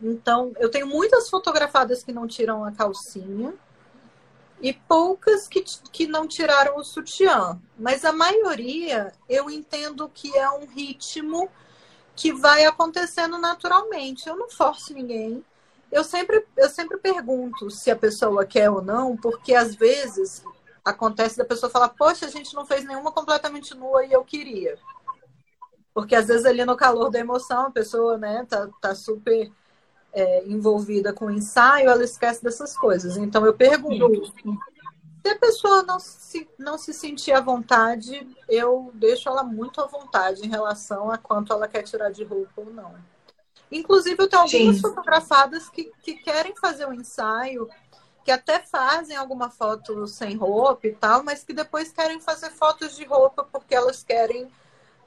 Então, 0.00 0.52
eu 0.58 0.68
tenho 0.68 0.88
muitas 0.88 1.30
fotografadas 1.30 2.02
que 2.02 2.12
não 2.12 2.26
tiram 2.26 2.64
a 2.64 2.72
calcinha 2.72 3.54
e 4.62 4.72
poucas 4.72 5.48
que, 5.48 5.64
que 5.90 6.06
não 6.06 6.28
tiraram 6.28 6.76
o 6.76 6.84
sutiã. 6.84 7.60
Mas 7.76 8.04
a 8.04 8.12
maioria 8.12 9.12
eu 9.28 9.50
entendo 9.50 10.08
que 10.08 10.34
é 10.38 10.48
um 10.48 10.66
ritmo 10.66 11.50
que 12.14 12.32
vai 12.32 12.64
acontecendo 12.64 13.36
naturalmente. 13.38 14.28
Eu 14.28 14.36
não 14.36 14.48
forço 14.48 14.94
ninguém. 14.94 15.44
Eu 15.90 16.04
sempre, 16.04 16.46
eu 16.56 16.70
sempre 16.70 16.96
pergunto 16.98 17.70
se 17.70 17.90
a 17.90 17.96
pessoa 17.96 18.46
quer 18.46 18.70
ou 18.70 18.80
não, 18.80 19.16
porque 19.16 19.52
às 19.52 19.74
vezes 19.74 20.44
acontece 20.84 21.36
da 21.36 21.44
pessoa 21.44 21.70
falar, 21.70 21.88
poxa, 21.88 22.26
a 22.26 22.30
gente 22.30 22.54
não 22.54 22.64
fez 22.64 22.84
nenhuma 22.84 23.10
completamente 23.10 23.74
nua 23.74 24.06
e 24.06 24.12
eu 24.12 24.24
queria. 24.24 24.78
Porque 25.92 26.14
às 26.14 26.28
vezes 26.28 26.46
ali 26.46 26.64
no 26.64 26.76
calor 26.76 27.10
da 27.10 27.18
emoção, 27.18 27.66
a 27.66 27.70
pessoa 27.70 28.16
né, 28.16 28.46
tá, 28.48 28.68
tá 28.80 28.94
super 28.94 29.50
é, 30.12 30.44
envolvida 30.46 31.12
com 31.12 31.26
o 31.26 31.30
ensaio, 31.30 31.88
ela 31.88 32.04
esquece 32.04 32.42
dessas 32.42 32.76
coisas. 32.76 33.16
Então 33.16 33.44
eu 33.46 33.54
pergunto. 33.54 34.32
Se 35.24 35.28
a 35.28 35.38
pessoa 35.38 35.82
não 35.84 36.00
se, 36.00 36.48
não 36.58 36.76
se 36.76 36.92
sentir 36.92 37.30
à 37.30 37.40
vontade, 37.40 38.26
eu 38.48 38.90
deixo 38.94 39.28
ela 39.28 39.44
muito 39.44 39.80
à 39.80 39.86
vontade 39.86 40.44
em 40.44 40.50
relação 40.50 41.12
a 41.12 41.16
quanto 41.16 41.52
ela 41.52 41.68
quer 41.68 41.84
tirar 41.84 42.10
de 42.10 42.24
roupa 42.24 42.50
ou 42.56 42.66
não. 42.66 42.92
Inclusive, 43.70 44.20
eu 44.20 44.28
tenho 44.28 44.42
algumas 44.42 44.76
Sim. 44.76 44.82
fotografadas 44.82 45.68
que, 45.68 45.92
que 46.02 46.14
querem 46.14 46.54
fazer 46.56 46.86
um 46.86 46.92
ensaio, 46.92 47.68
que 48.24 48.32
até 48.32 48.58
fazem 48.58 49.16
alguma 49.16 49.48
foto 49.48 50.06
sem 50.08 50.36
roupa 50.36 50.88
e 50.88 50.92
tal, 50.92 51.22
mas 51.22 51.44
que 51.44 51.52
depois 51.52 51.92
querem 51.92 52.20
fazer 52.20 52.50
fotos 52.50 52.96
de 52.96 53.04
roupa 53.04 53.44
porque 53.44 53.74
elas 53.74 54.02
querem 54.02 54.50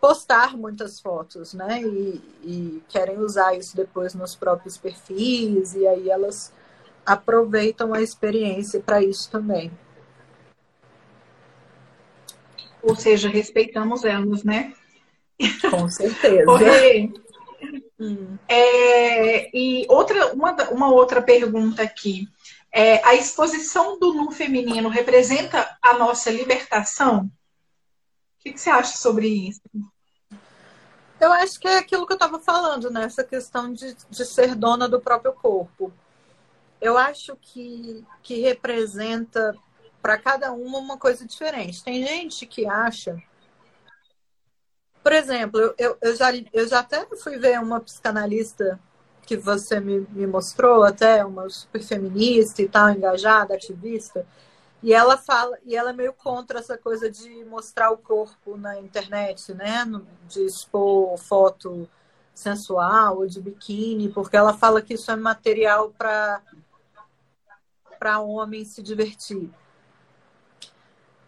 postar 0.05 0.55
muitas 0.55 0.99
fotos, 0.99 1.55
né? 1.55 1.81
E, 1.81 2.21
e, 2.43 2.83
querem 2.87 3.17
usar 3.17 3.57
isso 3.57 3.75
depois 3.75 4.13
nos 4.13 4.35
próprios 4.35 4.77
perfis, 4.77 5.73
e 5.73 5.87
aí 5.87 6.11
elas 6.11 6.53
aproveitam 7.03 7.91
a 7.91 8.03
experiência 8.03 8.79
para 8.79 9.01
isso 9.01 9.31
também. 9.31 9.71
Ou 12.83 12.95
seja, 12.95 13.27
respeitamos 13.27 14.05
elas, 14.05 14.43
né? 14.43 14.75
Com 15.71 15.89
certeza. 15.89 16.51
hum. 17.99 18.37
é, 18.47 19.57
e 19.57 19.87
outra, 19.89 20.33
uma, 20.35 20.51
uma 20.69 20.91
outra 20.91 21.19
pergunta 21.19 21.81
aqui. 21.81 22.27
É, 22.71 23.03
a 23.03 23.15
exposição 23.15 23.97
do 23.97 24.13
nu 24.13 24.29
feminino 24.29 24.87
representa 24.87 25.75
a 25.81 25.95
nossa 25.95 26.29
libertação? 26.29 27.21
O 27.25 28.43
que, 28.43 28.53
que 28.53 28.61
você 28.61 28.69
acha 28.69 28.95
sobre 28.99 29.27
isso? 29.27 29.61
Eu 31.19 31.31
acho 31.31 31.59
que 31.59 31.67
é 31.67 31.77
aquilo 31.77 32.05
que 32.05 32.13
eu 32.13 32.17
estava 32.17 32.39
falando, 32.39 32.89
né? 32.89 33.03
Essa 33.03 33.23
questão 33.23 33.71
de, 33.71 33.95
de 34.09 34.25
ser 34.25 34.55
dona 34.55 34.87
do 34.87 34.99
próprio 34.99 35.33
corpo. 35.33 35.91
Eu 36.81 36.97
acho 36.97 37.35
que, 37.37 38.05
que 38.21 38.41
representa 38.41 39.55
para 40.01 40.17
cada 40.17 40.51
uma 40.51 40.77
uma 40.77 40.97
coisa 40.97 41.25
diferente. 41.25 41.83
Tem 41.83 42.05
gente 42.05 42.45
que 42.45 42.67
acha. 42.67 43.21
Por 45.01 45.13
exemplo, 45.13 45.73
eu, 45.77 45.97
eu, 46.01 46.15
já, 46.15 46.31
eu 46.51 46.67
já 46.67 46.79
até 46.79 47.05
fui 47.17 47.37
ver 47.37 47.59
uma 47.59 47.79
psicanalista 47.79 48.79
que 49.25 49.37
você 49.37 49.79
me, 49.79 50.01
me 50.11 50.27
mostrou, 50.27 50.83
até 50.83 51.25
uma 51.25 51.49
super 51.49 51.81
feminista 51.81 52.61
e 52.61 52.69
tal, 52.69 52.91
engajada, 52.91 53.55
ativista. 53.55 54.25
E 54.85 54.93
ela 54.93 55.17
fala, 55.17 55.57
e 55.65 55.75
ela 55.75 55.89
é 55.89 55.93
meio 55.93 56.13
contra 56.13 56.59
essa 56.59 56.77
coisa 56.77 57.09
de 57.09 57.43
mostrar 57.45 57.89
o 57.89 57.97
corpo 57.97 58.55
na 58.55 58.79
internet, 58.79 59.51
né? 59.51 59.83
De 60.27 60.45
expor 60.45 61.17
foto 61.17 61.89
sensual 62.35 63.17
ou 63.17 63.25
de 63.25 63.41
biquíni, 63.41 64.09
porque 64.09 64.37
ela 64.37 64.53
fala 64.53 64.83
que 64.83 64.93
isso 64.93 65.09
é 65.09 65.15
material 65.15 65.89
para 65.89 66.39
para 67.97 68.19
homem 68.19 68.63
se 68.63 68.83
divertir. 68.83 69.49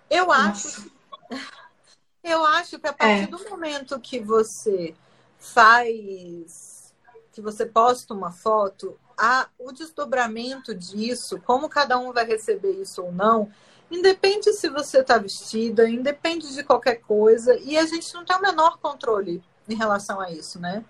Eu 0.07 0.31
acho 0.31 0.91
eu 2.23 2.45
acho 2.45 2.77
que 2.77 2.87
a 2.87 2.93
partir 2.93 3.23
é. 3.23 3.27
do 3.27 3.49
momento 3.49 3.99
que 3.99 4.19
você 4.19 4.93
faz 5.39 6.93
que 7.31 7.41
você 7.41 7.65
posta 7.65 8.13
uma 8.13 8.31
foto, 8.31 8.99
a, 9.17 9.49
o 9.57 9.71
desdobramento 9.71 10.73
disso, 10.75 11.41
como 11.45 11.69
cada 11.69 11.97
um 11.97 12.13
vai 12.13 12.25
receber 12.25 12.71
isso 12.71 13.03
ou 13.03 13.11
não, 13.11 13.49
Independe 13.89 14.51
se 14.51 14.69
você 14.69 14.99
está 14.99 15.17
vestida, 15.17 15.89
independe 15.89 16.53
de 16.53 16.63
qualquer 16.63 16.95
coisa, 16.95 17.57
e 17.59 17.77
a 17.77 17.85
gente 17.85 18.13
não 18.13 18.25
tem 18.25 18.35
o 18.35 18.41
menor 18.41 18.77
controle 18.79 19.41
em 19.67 19.75
relação 19.75 20.19
a 20.19 20.29
isso, 20.29 20.59
né? 20.59 20.83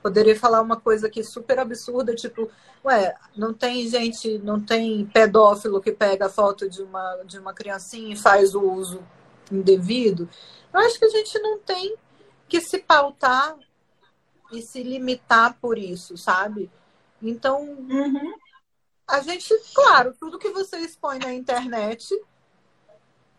Poderia 0.00 0.38
falar 0.38 0.62
uma 0.62 0.76
coisa 0.76 1.08
aqui 1.08 1.24
super 1.24 1.58
absurda, 1.58 2.14
tipo, 2.14 2.48
ué, 2.84 3.16
não 3.36 3.52
tem 3.52 3.88
gente, 3.88 4.38
não 4.38 4.60
tem 4.60 5.04
pedófilo 5.06 5.80
que 5.80 5.90
pega 5.90 6.26
a 6.26 6.30
foto 6.30 6.70
de 6.70 6.82
uma, 6.82 7.16
de 7.24 7.38
uma 7.40 7.52
criancinha 7.52 8.14
e 8.14 8.16
faz 8.16 8.54
o 8.54 8.62
uso 8.62 9.02
indevido. 9.50 10.28
Eu 10.72 10.80
acho 10.80 10.98
que 11.00 11.04
a 11.06 11.10
gente 11.10 11.36
não 11.40 11.58
tem 11.58 11.96
que 12.48 12.60
se 12.60 12.78
pautar 12.78 13.56
e 14.52 14.62
se 14.62 14.84
limitar 14.84 15.58
por 15.60 15.76
isso, 15.76 16.16
sabe? 16.16 16.70
Então, 17.28 17.62
uhum. 17.62 18.34
a 19.06 19.20
gente, 19.20 19.52
claro, 19.74 20.14
tudo 20.18 20.38
que 20.38 20.50
você 20.50 20.78
expõe 20.78 21.18
na 21.18 21.32
internet 21.32 22.06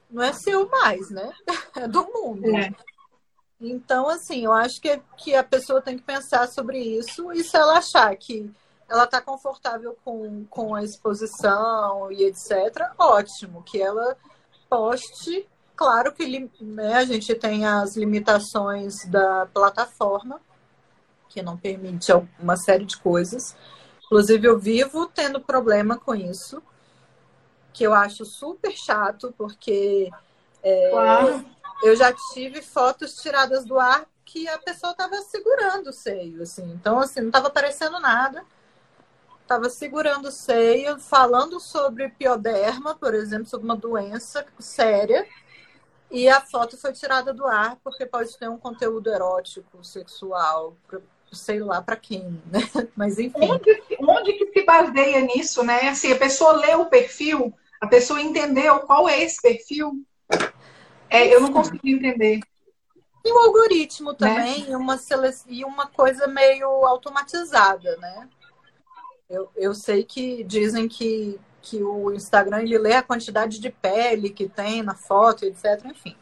não 0.09 0.23
é 0.23 0.33
seu 0.33 0.67
mais, 0.69 1.09
né? 1.09 1.31
É 1.75 1.87
do 1.87 2.05
mundo. 2.11 2.55
É. 2.55 2.71
Então, 3.59 4.07
assim, 4.07 4.45
eu 4.45 4.53
acho 4.53 4.79
que, 4.79 5.01
que 5.17 5.35
a 5.35 5.43
pessoa 5.43 5.81
tem 5.81 5.97
que 5.97 6.03
pensar 6.03 6.47
sobre 6.47 6.79
isso 6.79 7.31
e 7.33 7.43
se 7.43 7.57
ela 7.57 7.77
achar 7.77 8.15
que 8.15 8.51
ela 8.87 9.03
está 9.03 9.19
confortável 9.19 9.97
com, 10.03 10.45
com 10.45 10.73
a 10.73 10.83
exposição 10.83 12.11
e 12.11 12.23
etc., 12.23 12.91
ótimo, 12.97 13.63
que 13.63 13.81
ela 13.81 14.15
poste. 14.69 15.47
Claro 15.75 16.13
que 16.13 16.49
né, 16.61 16.93
a 16.95 17.05
gente 17.05 17.35
tem 17.35 17.65
as 17.65 17.95
limitações 17.95 19.05
da 19.05 19.45
plataforma, 19.47 20.39
que 21.29 21.41
não 21.41 21.57
permite 21.57 22.11
uma 22.39 22.55
série 22.55 22.85
de 22.85 22.97
coisas. 22.97 23.55
Inclusive, 24.07 24.47
eu 24.47 24.57
vivo 24.57 25.05
tendo 25.07 25.39
problema 25.39 25.97
com 25.97 26.15
isso, 26.15 26.63
que 27.73 27.83
eu 27.83 27.93
acho 27.93 28.25
super 28.25 28.71
chato, 28.71 29.33
porque 29.37 30.09
é, 30.63 30.89
claro. 30.89 31.45
eu 31.83 31.95
já 31.95 32.13
tive 32.33 32.61
fotos 32.61 33.21
tiradas 33.21 33.65
do 33.65 33.77
ar 33.77 34.05
que 34.23 34.47
a 34.47 34.57
pessoa 34.57 34.91
estava 34.91 35.21
segurando 35.21 35.87
o 35.87 35.93
seio, 35.93 36.41
assim. 36.41 36.63
Então, 36.71 36.99
assim, 36.99 37.19
não 37.19 37.27
estava 37.27 37.47
aparecendo 37.47 37.99
nada. 37.99 38.43
Estava 39.41 39.69
segurando 39.69 40.27
o 40.27 40.31
seio, 40.31 40.99
falando 40.99 41.59
sobre 41.59 42.09
pioderma, 42.09 42.95
por 42.95 43.13
exemplo, 43.13 43.45
sobre 43.45 43.65
uma 43.65 43.77
doença 43.77 44.45
séria. 44.59 45.25
E 46.09 46.27
a 46.29 46.41
foto 46.41 46.77
foi 46.77 46.93
tirada 46.93 47.33
do 47.33 47.45
ar 47.45 47.77
porque 47.83 48.05
pode 48.05 48.37
ter 48.37 48.49
um 48.49 48.57
conteúdo 48.57 49.09
erótico, 49.09 49.83
sexual, 49.83 50.75
sei 51.31 51.59
lá 51.59 51.81
para 51.81 51.95
quem, 51.95 52.41
né? 52.51 52.59
Mas 52.95 53.19
enfim. 53.19 53.39
Onde, 53.41 53.83
onde 53.99 54.33
que 54.33 54.51
se 54.51 54.65
baseia 54.65 55.21
nisso, 55.21 55.63
né? 55.63 55.89
Assim, 55.89 56.11
a 56.11 56.17
pessoa 56.17 56.53
lê 56.53 56.75
o 56.75 56.85
perfil, 56.85 57.53
a 57.79 57.87
pessoa 57.87 58.21
entendeu 58.21 58.79
qual 58.81 59.07
é 59.07 59.21
esse 59.21 59.41
perfil. 59.41 60.03
É, 61.09 61.33
eu 61.33 61.41
não 61.41 61.51
consegui 61.51 61.93
entender. 61.93 62.39
E 63.23 63.31
o 63.31 63.39
algoritmo 63.39 64.11
né? 64.11 64.17
também, 64.17 64.65
né? 64.65 64.77
uma 64.77 64.97
sele... 64.97 65.29
e 65.47 65.65
uma 65.65 65.87
coisa 65.87 66.27
meio 66.27 66.67
automatizada, 66.85 67.97
né? 67.97 68.29
Eu, 69.29 69.49
eu 69.55 69.73
sei 69.73 70.03
que 70.03 70.43
dizem 70.45 70.87
que, 70.87 71.37
que 71.61 71.83
o 71.83 72.13
Instagram 72.13 72.61
ele 72.61 72.77
lê 72.77 72.93
a 72.93 73.03
quantidade 73.03 73.59
de 73.59 73.69
pele 73.69 74.29
que 74.29 74.47
tem 74.47 74.81
na 74.81 74.95
foto, 74.95 75.43
etc. 75.43 75.83
Enfim. 75.85 76.15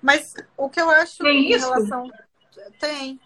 Mas 0.00 0.34
o 0.56 0.68
que 0.68 0.80
eu 0.80 0.88
acho 0.90 1.18
tem 1.22 1.46
em 1.46 1.52
isso? 1.52 1.68
relação. 1.68 2.10
Tem 2.78 3.20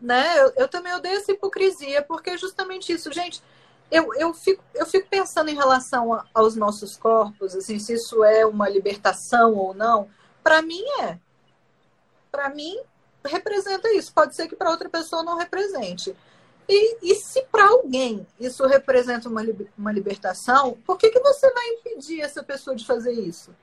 né? 0.00 0.38
Eu, 0.38 0.52
eu, 0.56 0.68
também 0.68 0.94
odeio 0.94 1.16
essa 1.16 1.32
hipocrisia, 1.32 2.02
porque 2.02 2.30
é 2.30 2.38
justamente 2.38 2.92
isso, 2.92 3.12
gente. 3.12 3.42
Eu, 3.90 4.14
eu, 4.14 4.32
fico, 4.32 4.62
eu 4.74 4.86
fico 4.86 5.08
pensando 5.08 5.50
em 5.50 5.56
relação 5.56 6.14
a, 6.14 6.24
aos 6.32 6.54
nossos 6.56 6.96
corpos, 6.96 7.54
assim, 7.54 7.78
se 7.78 7.94
isso 7.94 8.24
é 8.24 8.46
uma 8.46 8.68
libertação 8.68 9.54
ou 9.54 9.74
não. 9.74 10.08
Para 10.42 10.62
mim 10.62 10.82
é. 11.02 11.18
Para 12.30 12.48
mim 12.48 12.80
representa 13.24 13.92
isso. 13.92 14.12
Pode 14.14 14.34
ser 14.34 14.48
que 14.48 14.56
para 14.56 14.70
outra 14.70 14.88
pessoa 14.88 15.22
não 15.22 15.36
represente. 15.36 16.16
E, 16.68 16.98
e 17.02 17.14
se 17.16 17.42
para 17.50 17.66
alguém 17.66 18.24
isso 18.38 18.64
representa 18.64 19.28
uma, 19.28 19.42
uma 19.76 19.90
libertação, 19.90 20.78
por 20.86 20.96
que, 20.96 21.10
que 21.10 21.18
você 21.18 21.50
vai 21.52 21.66
impedir 21.70 22.20
essa 22.20 22.44
pessoa 22.44 22.76
de 22.76 22.86
fazer 22.86 23.12
isso? 23.12 23.54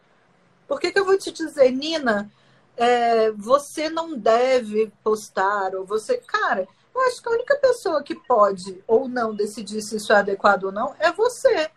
Por 0.68 0.80
que, 0.80 0.92
que 0.92 1.00
eu 1.00 1.06
vou 1.06 1.18
te 1.18 1.32
dizer, 1.32 1.72
Nina, 1.72 2.30
é, 2.78 3.32
você 3.32 3.90
não 3.90 4.18
deve 4.18 4.92
postar, 5.04 5.76
ou 5.76 5.84
você. 5.84 6.18
Cara, 6.18 6.68
eu 6.94 7.02
acho 7.02 7.22
que 7.22 7.28
a 7.28 7.32
única 7.32 7.56
pessoa 7.58 8.04
que 8.04 8.16
pode 8.16 8.84
ou 8.88 9.08
não 9.08 9.36
decidir 9.36 9.82
se 9.82 9.98
isso 9.98 10.14
é 10.14 10.18
adequado 10.18 10.66
ou 10.66 10.72
não 10.72 10.96
é 11.00 11.12
você. 11.12 11.70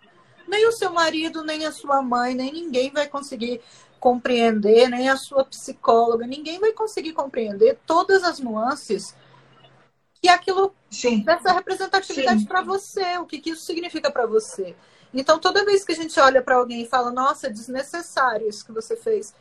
Nem 0.46 0.66
o 0.66 0.72
seu 0.72 0.92
marido, 0.92 1.42
nem 1.42 1.64
a 1.66 1.72
sua 1.72 2.02
mãe, 2.02 2.34
nem 2.34 2.52
ninguém 2.52 2.90
vai 2.90 3.08
conseguir 3.08 3.60
compreender, 3.98 4.88
nem 4.88 5.08
a 5.08 5.16
sua 5.16 5.44
psicóloga, 5.44 6.26
ninguém 6.26 6.58
vai 6.58 6.72
conseguir 6.72 7.12
compreender 7.12 7.78
todas 7.86 8.24
as 8.24 8.38
nuances 8.38 9.14
que 10.20 10.28
aquilo 10.28 10.74
Sim. 10.90 11.20
dessa 11.20 11.52
representatividade 11.52 12.44
para 12.46 12.62
você, 12.62 13.18
o 13.18 13.26
que, 13.26 13.38
que 13.38 13.50
isso 13.50 13.64
significa 13.64 14.10
para 14.10 14.26
você. 14.26 14.74
Então, 15.12 15.38
toda 15.38 15.64
vez 15.64 15.84
que 15.84 15.92
a 15.92 15.96
gente 15.96 16.18
olha 16.20 16.42
para 16.42 16.56
alguém 16.56 16.82
e 16.82 16.88
fala, 16.88 17.10
nossa, 17.10 17.46
é 17.46 17.50
desnecessário 17.50 18.48
isso 18.48 18.64
que 18.64 18.72
você 18.72 18.96
fez, 18.96 19.34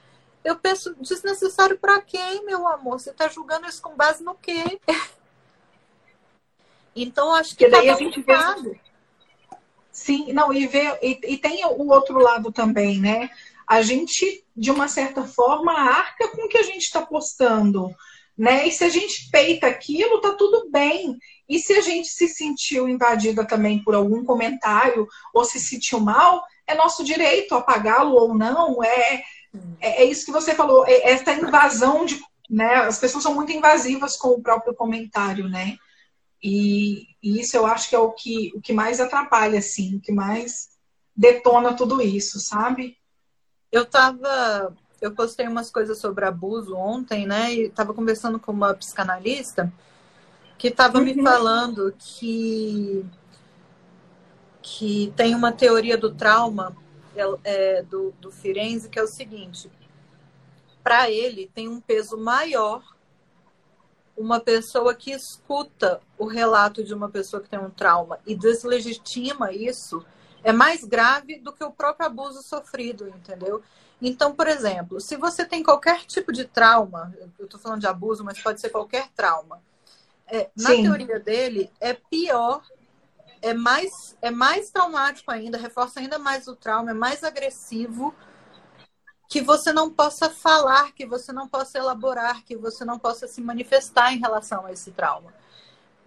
eu 0.43 0.55
penso, 0.55 0.95
desnecessário 0.95 1.77
para 1.77 2.01
quem, 2.01 2.45
meu 2.45 2.67
amor? 2.67 2.99
Você 2.99 3.11
está 3.11 3.27
julgando 3.27 3.67
isso 3.67 3.81
com 3.81 3.95
base 3.95 4.23
no 4.23 4.35
quê? 4.35 4.79
então, 6.95 7.33
acho 7.33 7.55
que, 7.55 7.65
que 7.65 7.71
daí 7.71 7.89
a 7.89 7.95
gente 7.95 8.21
vê... 8.21 8.79
Sim, 9.91 10.31
não, 10.31 10.53
e, 10.53 10.65
vê, 10.65 10.97
e, 11.01 11.19
e 11.33 11.37
tem 11.37 11.65
o 11.65 11.89
outro 11.89 12.19
lado 12.19 12.51
também, 12.51 12.99
né? 12.99 13.29
A 13.67 13.81
gente, 13.81 14.45
de 14.55 14.71
uma 14.71 14.87
certa 14.87 15.23
forma, 15.23 15.73
arca 15.73 16.29
com 16.29 16.45
o 16.45 16.47
que 16.47 16.57
a 16.57 16.63
gente 16.63 16.83
está 16.83 17.05
postando. 17.05 17.93
Né? 18.37 18.67
E 18.67 18.71
se 18.71 18.85
a 18.85 18.89
gente 18.89 19.29
peita 19.29 19.67
aquilo, 19.67 20.21
tá 20.21 20.33
tudo 20.33 20.69
bem. 20.71 21.17
E 21.47 21.59
se 21.59 21.73
a 21.73 21.81
gente 21.81 22.07
se 22.07 22.29
sentiu 22.29 22.87
invadida 22.87 23.45
também 23.45 23.83
por 23.83 23.93
algum 23.93 24.23
comentário 24.23 25.05
ou 25.33 25.43
se 25.43 25.59
sentiu 25.59 25.99
mal, 25.99 26.41
é 26.65 26.73
nosso 26.73 27.03
direito 27.03 27.53
apagá-lo 27.53 28.15
ou 28.15 28.33
não. 28.33 28.81
É, 28.81 29.21
é, 29.79 30.03
é 30.03 30.05
isso 30.05 30.25
que 30.25 30.31
você 30.31 30.53
falou, 30.55 30.85
é, 30.87 31.11
essa 31.11 31.33
invasão 31.33 32.05
de. 32.05 32.19
Né, 32.49 32.75
as 32.77 32.97
pessoas 32.97 33.21
são 33.23 33.35
muito 33.35 33.51
invasivas 33.51 34.17
com 34.17 34.29
o 34.29 34.41
próprio 34.41 34.73
comentário, 34.73 35.47
né? 35.47 35.77
E, 36.41 37.07
e, 37.21 37.39
isso 37.39 37.55
eu 37.55 37.63
acho 37.63 37.87
que 37.87 37.95
é 37.95 37.99
o 37.99 38.11
que, 38.11 38.51
o 38.55 38.61
que 38.61 38.73
mais 38.73 38.99
atrapalha, 38.99 39.59
assim, 39.59 39.97
o 39.97 40.01
que 40.01 40.11
mais 40.11 40.69
detona 41.15 41.75
tudo 41.75 42.01
isso, 42.01 42.39
sabe? 42.39 42.97
Eu 43.71 43.85
tava. 43.85 44.75
Eu 44.99 45.13
postei 45.13 45.47
umas 45.47 45.69
coisas 45.69 45.99
sobre 45.99 46.25
abuso 46.25 46.75
ontem, 46.75 47.27
né? 47.27 47.53
E 47.53 47.69
tava 47.69 47.93
conversando 47.93 48.39
com 48.39 48.51
uma 48.51 48.73
psicanalista 48.73 49.71
que 50.57 50.69
estava 50.69 50.97
uhum. 50.97 51.05
me 51.05 51.21
falando 51.21 51.93
que 51.97 53.05
que 54.61 55.11
tem 55.15 55.33
uma 55.33 55.51
teoria 55.51 55.97
do 55.97 56.13
trauma 56.13 56.75
é, 57.43 57.83
do, 57.83 58.11
do 58.19 58.31
Firenze, 58.31 58.89
que 58.89 58.99
é 58.99 59.03
o 59.03 59.07
seguinte: 59.07 59.69
para 60.83 61.09
ele 61.09 61.49
tem 61.53 61.67
um 61.67 61.79
peso 61.79 62.17
maior 62.17 62.83
uma 64.19 64.41
pessoa 64.41 64.93
que 64.93 65.11
escuta 65.11 66.01
o 66.17 66.25
relato 66.25 66.83
de 66.83 66.93
uma 66.93 67.07
pessoa 67.07 67.41
que 67.41 67.47
tem 67.47 67.57
um 67.57 67.69
trauma 67.69 68.19
e 68.27 68.35
deslegitima 68.35 69.53
isso 69.53 70.05
é 70.43 70.51
mais 70.51 70.83
grave 70.83 71.39
do 71.39 71.53
que 71.53 71.63
o 71.63 71.71
próprio 71.71 72.05
abuso 72.07 72.43
sofrido, 72.43 73.07
entendeu? 73.07 73.61
Então, 74.01 74.33
por 74.33 74.47
exemplo, 74.47 74.99
se 74.99 75.15
você 75.15 75.45
tem 75.45 75.63
qualquer 75.63 76.05
tipo 76.05 76.31
de 76.33 76.45
trauma, 76.45 77.13
eu 77.37 77.45
estou 77.45 77.59
falando 77.59 77.81
de 77.81 77.87
abuso, 77.87 78.23
mas 78.23 78.41
pode 78.41 78.59
ser 78.59 78.69
qualquer 78.69 79.09
trauma, 79.15 79.61
é, 80.27 80.49
na 80.55 80.69
teoria 80.69 81.19
dele, 81.19 81.71
é 81.79 81.93
pior 81.93 82.61
é 83.41 83.53
mais, 83.53 84.17
é 84.21 84.31
mais 84.31 84.69
traumático 84.69 85.31
ainda, 85.31 85.57
reforça 85.57 85.99
ainda 85.99 86.19
mais 86.19 86.47
o 86.47 86.55
trauma, 86.55 86.91
é 86.91 86.93
mais 86.93 87.23
agressivo 87.23 88.13
que 89.29 89.41
você 89.41 89.71
não 89.71 89.91
possa 89.91 90.29
falar, 90.29 90.91
que 90.91 91.05
você 91.05 91.31
não 91.31 91.47
possa 91.47 91.77
elaborar, 91.77 92.43
que 92.43 92.57
você 92.57 92.83
não 92.83 92.97
possa 92.97 93.27
se 93.27 93.39
manifestar 93.41 94.11
em 94.11 94.19
relação 94.19 94.65
a 94.65 94.71
esse 94.71 94.91
trauma. 94.91 95.33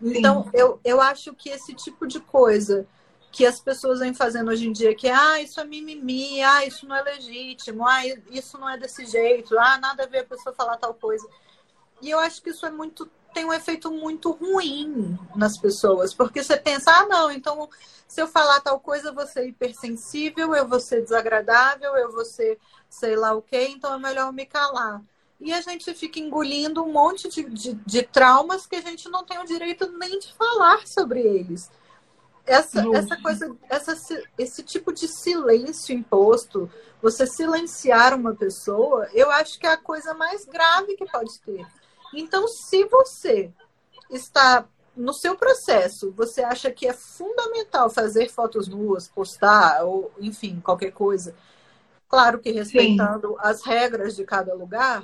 Então, 0.03 0.51
eu, 0.53 0.81
eu 0.85 1.01
acho 1.01 1.33
que 1.33 1.49
esse 1.49 1.73
tipo 1.75 2.09
de 2.09 2.19
coisa 2.19 2.87
que 3.31 3.47
as 3.47 3.61
pessoas 3.61 4.01
vêm 4.01 4.13
fazendo 4.13 4.51
hoje 4.51 4.69
em 4.69 4.73
dia, 4.73 4.95
que 4.95 5.09
ah, 5.09 5.41
isso 5.41 5.61
é 5.61 5.65
mimimi, 5.65 6.43
ah, 6.43 6.67
isso 6.67 6.87
não 6.87 6.97
é 6.97 7.03
legítimo, 7.03 7.87
ah, 7.87 8.05
isso 8.31 8.59
não 8.59 8.69
é 8.69 8.77
desse 8.77 9.07
jeito, 9.07 9.57
ah, 9.59 9.79
nada 9.79 10.03
a 10.03 10.07
ver 10.07 10.19
a 10.19 10.25
pessoa 10.25 10.55
falar 10.55 10.77
tal 10.77 10.93
coisa. 10.93 11.27
E 12.03 12.11
eu 12.11 12.19
acho 12.19 12.43
que 12.43 12.51
isso 12.51 12.67
é 12.67 12.71
muito 12.71 13.09
tem 13.33 13.45
um 13.45 13.53
efeito 13.53 13.91
muito 13.91 14.31
ruim 14.31 15.19
nas 15.35 15.59
pessoas, 15.59 16.15
porque 16.15 16.43
você 16.43 16.57
pensa, 16.57 16.91
ah, 16.91 17.07
não, 17.07 17.31
então 17.31 17.69
se 18.07 18.21
eu 18.21 18.29
falar 18.29 18.61
tal 18.61 18.79
coisa, 18.79 19.09
eu 19.09 19.15
vou 19.15 19.27
ser 19.27 19.49
hipersensível, 19.49 20.55
eu 20.55 20.69
vou 20.69 20.79
ser 20.79 21.03
desagradável, 21.03 21.97
eu 21.97 22.13
vou 22.13 22.25
ser 22.25 22.59
sei 22.89 23.17
lá 23.17 23.33
o 23.35 23.41
quê, 23.41 23.69
então 23.71 23.95
é 23.95 23.99
melhor 23.99 24.33
me 24.33 24.45
calar. 24.45 25.03
E 25.41 25.53
a 25.53 25.61
gente 25.61 25.93
fica 25.95 26.21
engolindo 26.21 26.85
um 26.85 26.93
monte 26.93 27.29
de, 27.29 27.43
de, 27.45 27.75
de 27.75 28.03
traumas 28.03 28.67
que 28.67 28.77
a 28.77 28.81
gente 28.81 29.09
não 29.09 29.25
tem 29.25 29.39
o 29.39 29.47
direito 29.47 29.91
nem 29.99 30.19
de 30.19 30.33
falar 30.35 30.87
sobre 30.87 31.21
eles. 31.21 31.71
essa, 32.47 32.85
essa 32.95 33.17
coisa, 33.21 33.57
essa, 33.69 33.97
esse 34.39 34.63
tipo 34.63 34.93
de 34.93 35.09
silêncio 35.09 35.95
imposto, 35.95 36.71
você 37.01 37.27
silenciar 37.27 38.15
uma 38.15 38.35
pessoa, 38.35 39.09
eu 39.13 39.31
acho 39.31 39.59
que 39.59 39.67
é 39.67 39.71
a 39.73 39.77
coisa 39.77 40.15
mais 40.15 40.45
grave 40.45 40.95
que 40.97 41.07
pode 41.07 41.41
ter. 41.41 41.67
Então, 42.13 42.47
se 42.49 42.85
você 42.85 43.53
está 44.11 44.67
no 44.97 45.13
seu 45.13 45.37
processo, 45.37 46.13
você 46.13 46.43
acha 46.43 46.71
que 46.71 46.87
é 46.87 46.93
fundamental 46.93 47.89
fazer 47.89 48.29
fotos 48.29 48.69
nuas, 48.69 49.09
postar, 49.09 49.85
ou 49.85 50.13
enfim, 50.21 50.61
qualquer 50.61 50.93
coisa, 50.93 51.35
claro 52.09 52.39
que 52.39 52.51
respeitando 52.51 53.29
Sim. 53.29 53.37
as 53.39 53.63
regras 53.63 54.15
de 54.15 54.25
cada 54.25 54.55
lugar, 54.55 55.03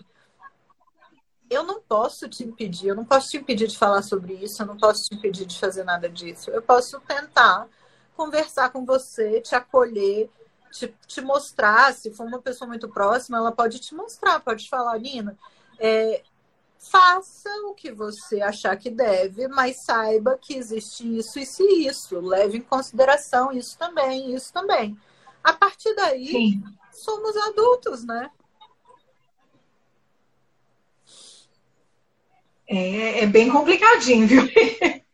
eu 1.51 1.63
não 1.63 1.81
posso 1.81 2.29
te 2.29 2.45
impedir, 2.45 2.89
eu 2.89 2.95
não 2.95 3.05
posso 3.05 3.31
te 3.31 3.39
impedir 3.39 3.67
de 3.67 3.79
falar 3.79 4.03
sobre 4.03 4.35
isso, 4.35 4.61
eu 4.61 4.67
não 4.67 4.77
posso 4.77 5.05
te 5.05 5.15
impedir 5.15 5.47
de 5.47 5.59
fazer 5.59 5.83
nada 5.83 6.09
disso. 6.09 6.51
Eu 6.51 6.61
posso 6.61 7.01
tentar 7.01 7.67
conversar 8.15 8.71
com 8.71 8.85
você, 8.85 9.41
te 9.41 9.55
acolher, 9.55 10.29
te, 10.71 10.95
te 11.07 11.21
mostrar. 11.23 11.95
Se 11.95 12.13
for 12.13 12.27
uma 12.27 12.41
pessoa 12.41 12.69
muito 12.69 12.89
próxima, 12.89 13.39
ela 13.39 13.53
pode 13.53 13.79
te 13.79 13.95
mostrar, 13.95 14.41
pode 14.41 14.65
te 14.65 14.69
falar, 14.69 14.99
Nina, 14.99 15.39
é, 15.79 16.23
faça 16.79 17.51
o 17.67 17.75
que 17.75 17.91
você 17.91 18.41
achar 18.41 18.77
que 18.77 18.91
deve, 18.91 19.49
mas 19.49 19.85
saiba 19.85 20.39
que 20.41 20.55
existe 20.55 21.19
isso, 21.19 21.39
e 21.39 21.87
isso. 21.87 22.21
Leve 22.21 22.59
em 22.59 22.63
consideração 22.63 23.53
isso 23.53 23.77
também, 23.77 24.35
isso 24.35 24.53
também. 24.53 24.97
A 25.43 25.53
partir 25.53 25.95
daí, 25.95 26.29
Sim. 26.29 26.63
somos 26.93 27.37
adultos, 27.37 28.05
né? 28.05 28.31
É, 32.67 33.25
é 33.25 33.27
bem 33.27 33.51
complicadinho, 33.51 34.27
viu? 34.27 34.43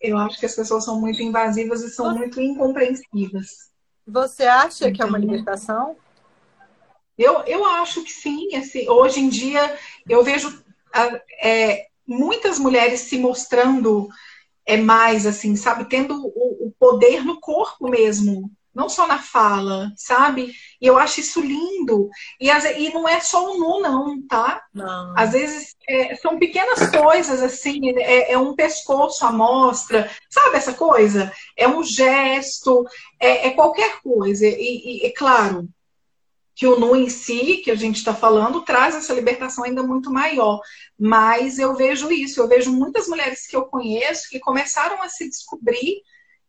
Eu 0.00 0.16
acho 0.16 0.38
que 0.38 0.46
as 0.46 0.54
pessoas 0.54 0.84
são 0.84 1.00
muito 1.00 1.20
invasivas 1.20 1.82
e 1.82 1.90
são 1.90 2.14
muito 2.14 2.40
incompreensivas. 2.40 3.68
Você 4.06 4.44
acha 4.44 4.84
então, 4.84 4.92
que 4.92 5.02
é 5.02 5.04
uma 5.04 5.18
libertação? 5.18 5.96
Eu, 7.18 7.40
eu 7.46 7.64
acho 7.64 8.04
que 8.04 8.12
sim. 8.12 8.54
Assim, 8.54 8.88
hoje 8.88 9.18
em 9.18 9.28
dia, 9.28 9.76
eu 10.08 10.22
vejo 10.22 10.62
é, 11.42 11.86
muitas 12.06 12.58
mulheres 12.58 13.00
se 13.00 13.18
mostrando 13.18 14.08
é 14.68 14.76
mais 14.76 15.26
assim, 15.26 15.56
sabe, 15.56 15.86
tendo 15.88 16.14
o, 16.14 16.66
o, 16.66 16.74
poder 16.78 17.24
no 17.24 17.40
corpo 17.40 17.88
mesmo, 17.88 18.50
não 18.74 18.86
só 18.86 19.06
na 19.06 19.18
fala, 19.18 19.90
sabe? 19.96 20.52
E 20.78 20.86
eu 20.86 20.98
acho 20.98 21.20
isso 21.20 21.40
lindo. 21.40 22.10
E, 22.38 22.50
e 22.50 22.92
não 22.92 23.08
é 23.08 23.18
só 23.18 23.50
o 23.50 23.58
nu, 23.58 23.80
não, 23.80 24.22
tá? 24.28 24.62
Não. 24.72 25.14
Às 25.16 25.32
vezes 25.32 25.74
é, 25.88 26.14
são 26.16 26.38
pequenas 26.38 26.88
coisas, 26.90 27.42
assim, 27.42 27.80
é, 27.98 28.32
é, 28.32 28.38
um 28.38 28.54
pescoço 28.54 29.24
à 29.24 29.32
mostra, 29.32 30.10
sabe 30.28 30.58
essa 30.58 30.74
coisa? 30.74 31.32
É 31.56 31.66
um 31.66 31.82
gesto, 31.82 32.84
é, 33.18 33.48
é 33.48 33.50
qualquer 33.52 34.02
coisa. 34.02 34.46
E, 34.46 35.02
e, 35.02 35.06
é 35.06 35.10
claro, 35.10 35.66
que 36.58 36.66
o 36.66 36.76
nu 36.76 36.96
em 36.96 37.08
si, 37.08 37.58
que 37.58 37.70
a 37.70 37.76
gente 37.76 37.98
está 37.98 38.12
falando, 38.12 38.64
traz 38.64 38.96
essa 38.96 39.14
libertação 39.14 39.62
ainda 39.62 39.80
muito 39.80 40.10
maior. 40.10 40.60
Mas 40.98 41.56
eu 41.56 41.72
vejo 41.76 42.10
isso, 42.10 42.40
eu 42.40 42.48
vejo 42.48 42.72
muitas 42.72 43.06
mulheres 43.06 43.46
que 43.46 43.54
eu 43.54 43.66
conheço 43.66 44.28
que 44.28 44.40
começaram 44.40 45.00
a 45.00 45.08
se 45.08 45.28
descobrir, 45.28 46.02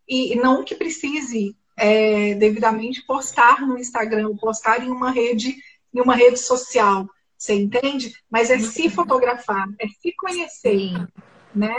e 0.07 0.35
não 0.35 0.63
que 0.63 0.73
precise 0.73 1.55
é, 1.77 2.33
devidamente 2.33 3.05
postar 3.05 3.61
no 3.61 3.77
Instagram, 3.77 4.35
postar 4.35 4.83
em 4.83 4.89
uma 4.89 5.11
rede, 5.11 5.55
em 5.93 6.01
uma 6.01 6.15
rede 6.15 6.39
social. 6.39 7.07
Você 7.37 7.53
entende? 7.53 8.11
Mas 8.31 8.49
é 8.49 8.57
se 8.57 8.89
fotografar, 8.89 9.67
é 9.77 9.87
se 9.87 10.11
conhecer, 10.17 10.91
né? 11.53 11.75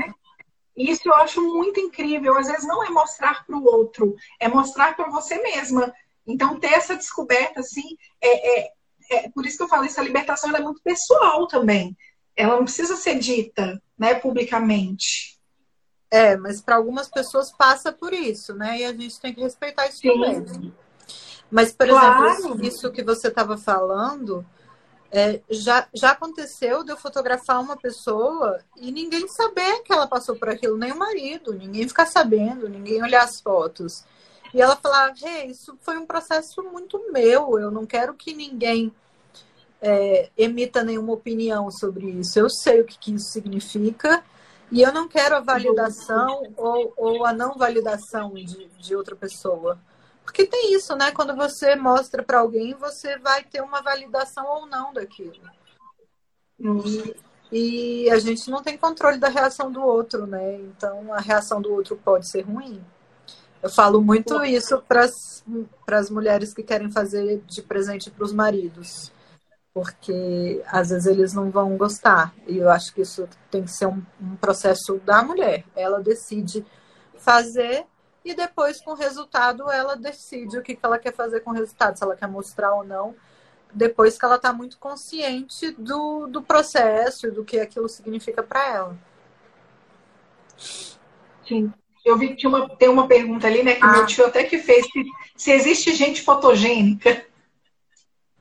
Isso 0.76 1.02
eu 1.08 1.14
acho 1.16 1.42
muito 1.42 1.80
incrível. 1.80 2.38
Às 2.38 2.46
vezes 2.46 2.64
não 2.64 2.84
é 2.84 2.90
mostrar 2.90 3.44
para 3.44 3.56
o 3.56 3.64
outro, 3.64 4.14
é 4.38 4.46
mostrar 4.46 4.94
para 4.94 5.10
você 5.10 5.42
mesma. 5.42 5.92
Então, 6.26 6.58
ter 6.58 6.72
essa 6.72 6.96
descoberta, 6.96 7.60
assim, 7.60 7.96
é, 8.20 8.60
é, 8.60 8.72
é, 9.10 9.28
por 9.30 9.44
isso 9.44 9.56
que 9.56 9.62
eu 9.62 9.68
falo, 9.68 9.84
essa 9.84 10.02
libertação 10.02 10.54
é 10.54 10.60
muito 10.60 10.82
pessoal 10.82 11.46
também. 11.46 11.96
Ela 12.36 12.56
não 12.56 12.64
precisa 12.64 12.96
ser 12.96 13.18
dita, 13.18 13.82
né, 13.98 14.14
publicamente. 14.14 15.38
É, 16.10 16.36
mas 16.36 16.60
para 16.60 16.76
algumas 16.76 17.08
pessoas 17.08 17.52
passa 17.52 17.92
por 17.92 18.12
isso, 18.12 18.54
né? 18.54 18.78
E 18.78 18.84
a 18.84 18.92
gente 18.92 19.20
tem 19.20 19.32
que 19.32 19.40
respeitar 19.40 19.86
isso 19.86 19.98
Sim. 19.98 20.08
também. 20.08 20.74
Mas, 21.50 21.72
por 21.72 21.88
claro. 21.88 22.26
exemplo, 22.26 22.64
isso 22.64 22.90
que 22.90 23.02
você 23.02 23.28
estava 23.28 23.56
falando, 23.56 24.44
é, 25.10 25.40
já, 25.50 25.88
já 25.92 26.12
aconteceu 26.12 26.84
de 26.84 26.92
eu 26.92 26.96
fotografar 26.96 27.60
uma 27.60 27.76
pessoa 27.76 28.60
e 28.76 28.92
ninguém 28.92 29.26
saber 29.26 29.82
que 29.82 29.92
ela 29.92 30.06
passou 30.06 30.36
por 30.36 30.48
aquilo, 30.48 30.76
nem 30.76 30.92
o 30.92 30.98
marido, 30.98 31.52
ninguém 31.52 31.88
ficar 31.88 32.06
sabendo, 32.06 32.68
ninguém 32.68 33.02
olhar 33.02 33.24
as 33.24 33.40
fotos. 33.40 34.04
E 34.52 34.60
ela 34.60 34.76
falava, 34.76 35.14
hey, 35.22 35.50
isso 35.50 35.76
foi 35.80 35.96
um 35.98 36.06
processo 36.06 36.62
muito 36.62 37.12
meu, 37.12 37.58
eu 37.58 37.70
não 37.70 37.86
quero 37.86 38.14
que 38.14 38.34
ninguém 38.34 38.92
é, 39.80 40.28
emita 40.36 40.82
nenhuma 40.82 41.12
opinião 41.12 41.70
sobre 41.70 42.06
isso. 42.06 42.38
Eu 42.38 42.50
sei 42.50 42.80
o 42.80 42.84
que, 42.84 42.98
que 42.98 43.14
isso 43.14 43.30
significa 43.30 44.22
e 44.70 44.82
eu 44.82 44.92
não 44.92 45.08
quero 45.08 45.36
a 45.36 45.40
validação 45.40 46.52
ou, 46.56 46.92
ou 46.96 47.26
a 47.26 47.32
não 47.32 47.54
validação 47.56 48.34
de, 48.34 48.68
de 48.68 48.94
outra 48.94 49.16
pessoa. 49.16 49.78
Porque 50.22 50.46
tem 50.46 50.74
isso, 50.74 50.94
né? 50.94 51.10
Quando 51.10 51.34
você 51.34 51.74
mostra 51.74 52.22
para 52.22 52.38
alguém, 52.38 52.74
você 52.74 53.18
vai 53.18 53.42
ter 53.42 53.62
uma 53.62 53.82
validação 53.82 54.46
ou 54.46 54.66
não 54.66 54.92
daquilo. 54.92 55.40
E, 56.60 57.16
e, 57.50 58.10
a 58.10 58.18
gente 58.18 58.48
não 58.48 58.62
tem 58.62 58.76
controle 58.76 59.18
da 59.18 59.28
reação 59.28 59.72
do 59.72 59.82
outro, 59.82 60.26
né? 60.26 60.56
Então 60.56 61.12
a 61.12 61.20
reação 61.20 61.60
do 61.60 61.72
outro 61.72 61.96
pode 61.96 62.30
ser 62.30 62.42
ruim. 62.42 62.80
Eu 63.62 63.70
falo 63.70 64.00
muito 64.00 64.42
isso 64.44 64.82
para 64.88 65.98
as 65.98 66.10
mulheres 66.10 66.54
que 66.54 66.62
querem 66.62 66.90
fazer 66.90 67.42
de 67.46 67.62
presente 67.62 68.10
para 68.10 68.24
os 68.24 68.32
maridos, 68.32 69.12
porque 69.74 70.62
às 70.66 70.88
vezes 70.88 71.06
eles 71.06 71.34
não 71.34 71.50
vão 71.50 71.76
gostar. 71.76 72.34
E 72.46 72.58
eu 72.58 72.70
acho 72.70 72.94
que 72.94 73.02
isso 73.02 73.28
tem 73.50 73.64
que 73.64 73.70
ser 73.70 73.86
um, 73.86 74.02
um 74.20 74.36
processo 74.36 74.98
da 75.04 75.22
mulher. 75.22 75.64
Ela 75.76 76.00
decide 76.00 76.64
fazer 77.18 77.86
e 78.24 78.34
depois, 78.34 78.80
com 78.82 78.92
o 78.92 78.94
resultado, 78.94 79.70
ela 79.70 79.96
decide 79.96 80.58
o 80.58 80.62
que, 80.62 80.74
que 80.74 80.84
ela 80.84 80.98
quer 80.98 81.14
fazer 81.14 81.40
com 81.40 81.50
o 81.50 81.54
resultado, 81.54 81.96
se 81.96 82.04
ela 82.04 82.16
quer 82.16 82.28
mostrar 82.28 82.74
ou 82.74 82.84
não, 82.84 83.14
depois 83.72 84.18
que 84.18 84.24
ela 84.24 84.36
está 84.36 84.52
muito 84.52 84.78
consciente 84.78 85.70
do, 85.72 86.26
do 86.26 86.42
processo 86.42 87.26
e 87.26 87.30
do 87.30 87.44
que 87.44 87.58
aquilo 87.58 87.88
significa 87.88 88.42
para 88.42 88.66
ela. 88.68 88.98
Sim. 91.46 91.72
Eu 92.04 92.16
vi 92.16 92.28
que 92.28 92.36
tinha 92.36 92.50
uma, 92.50 92.68
tem 92.76 92.88
uma 92.88 93.06
pergunta 93.06 93.46
ali, 93.46 93.62
né, 93.62 93.74
que 93.74 93.84
ah. 93.84 93.92
meu 93.92 94.06
tio 94.06 94.26
até 94.26 94.44
que 94.44 94.58
fez, 94.58 94.86
se, 94.86 95.04
se 95.36 95.50
existe 95.52 95.94
gente 95.94 96.22
fotogênica. 96.22 97.26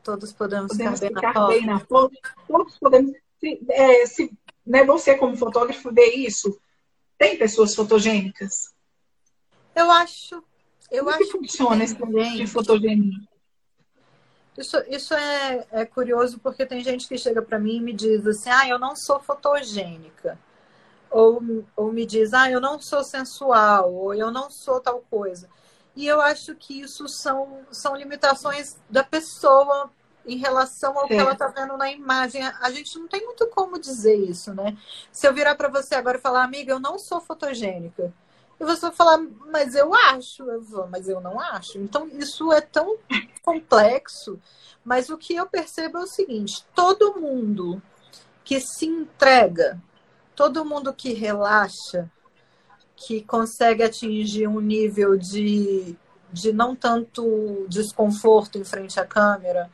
Todos 0.03 0.31
podemos, 0.31 0.71
podemos 0.71 0.99
ficar, 0.99 1.33
na 1.33 1.47
bem 1.47 1.65
na 1.65 1.79
foto. 1.79 2.15
Todos 2.47 2.77
podemos. 2.79 3.11
Se, 3.39 3.59
é, 3.69 4.05
se 4.05 4.31
né, 4.65 4.83
você, 4.85 5.15
como 5.15 5.35
fotógrafo, 5.35 5.91
vê 5.93 6.13
isso, 6.15 6.57
tem 7.17 7.37
pessoas 7.37 7.75
fotogênicas? 7.75 8.73
Eu 9.75 9.91
acho. 9.91 10.43
Eu 10.89 11.03
Como 11.03 11.15
acho 11.15 11.25
que 11.25 11.31
funciona 11.31 11.77
que 11.77 11.83
esse 11.83 11.95
tipo 11.95 12.11
de 12.11 12.47
fotogenia? 12.47 13.19
Isso, 14.57 14.77
isso 14.89 15.13
é, 15.13 15.67
é 15.71 15.85
curioso 15.85 16.39
porque 16.39 16.65
tem 16.65 16.83
gente 16.83 17.07
que 17.07 17.17
chega 17.17 17.41
para 17.41 17.59
mim 17.59 17.77
e 17.77 17.81
me 17.81 17.93
diz 17.93 18.25
assim: 18.25 18.49
ah, 18.49 18.67
eu 18.67 18.79
não 18.79 18.95
sou 18.95 19.19
fotogênica 19.19 20.37
ou, 21.11 21.65
ou 21.75 21.91
me 21.91 22.05
diz, 22.05 22.33
ah, 22.33 22.49
eu 22.49 22.61
não 22.61 22.79
sou 22.79 23.03
sensual, 23.03 23.93
ou 23.93 24.13
eu 24.13 24.31
não 24.31 24.49
sou 24.49 24.79
tal 24.79 25.03
coisa. 25.09 25.49
E 25.95 26.07
eu 26.07 26.21
acho 26.21 26.55
que 26.55 26.81
isso 26.81 27.07
são, 27.07 27.59
são 27.71 27.95
limitações 27.95 28.77
da 28.89 29.03
pessoa 29.03 29.91
em 30.25 30.37
relação 30.37 30.97
ao 30.97 31.05
é. 31.05 31.07
que 31.07 31.13
ela 31.15 31.33
está 31.33 31.47
vendo 31.47 31.75
na 31.75 31.91
imagem. 31.91 32.43
A 32.43 32.71
gente 32.71 32.97
não 32.97 33.07
tem 33.07 33.25
muito 33.25 33.47
como 33.47 33.79
dizer 33.79 34.15
isso, 34.15 34.53
né? 34.53 34.77
Se 35.11 35.27
eu 35.27 35.33
virar 35.33 35.55
para 35.55 35.67
você 35.67 35.95
agora 35.95 36.17
e 36.17 36.21
falar, 36.21 36.43
amiga, 36.43 36.71
eu 36.71 36.79
não 36.79 36.99
sou 36.99 37.19
fotogênica. 37.19 38.13
E 38.59 38.63
você 38.63 38.81
vai 38.81 38.91
falar, 38.91 39.17
mas 39.51 39.73
eu 39.73 39.93
acho, 39.93 40.43
eu 40.43 40.61
vou, 40.61 40.87
mas 40.87 41.07
eu 41.07 41.21
não 41.21 41.39
acho. 41.39 41.77
Então, 41.77 42.07
isso 42.07 42.51
é 42.51 42.61
tão 42.61 42.97
complexo. 43.41 44.39
Mas 44.83 45.09
o 45.09 45.17
que 45.17 45.35
eu 45.35 45.45
percebo 45.45 45.97
é 45.97 46.01
o 46.01 46.07
seguinte: 46.07 46.65
todo 46.75 47.19
mundo 47.19 47.81
que 48.43 48.59
se 48.59 48.85
entrega 48.85 49.81
todo 50.39 50.63
mundo 50.63 50.93
que 50.93 51.11
relaxa, 51.11 52.09
que 52.95 53.21
consegue 53.21 53.83
atingir 53.83 54.47
um 54.47 54.61
nível 54.61 55.17
de, 55.17 55.97
de 56.31 56.53
não 56.53 56.73
tanto 56.73 57.65
desconforto 57.67 58.57
em 58.57 58.63
frente 58.63 58.97
à 58.97 59.05
câmera, 59.05 59.69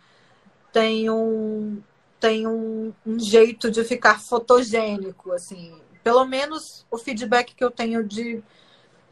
tem 0.74 1.07
um, 1.07 1.84
tem 2.20 2.47
um, 2.47 2.91
um 3.05 3.20
jeito 3.20 3.70
de 3.70 3.84
ficar 3.84 4.20
fotogênico, 4.20 5.32
assim. 5.34 5.80
Pelo 6.03 6.26
menos 6.26 6.84
o 6.89 6.97
feedback 6.97 7.53
que 7.53 7.63
eu 7.63 7.70
tenho 7.70 8.03
de 8.03 8.43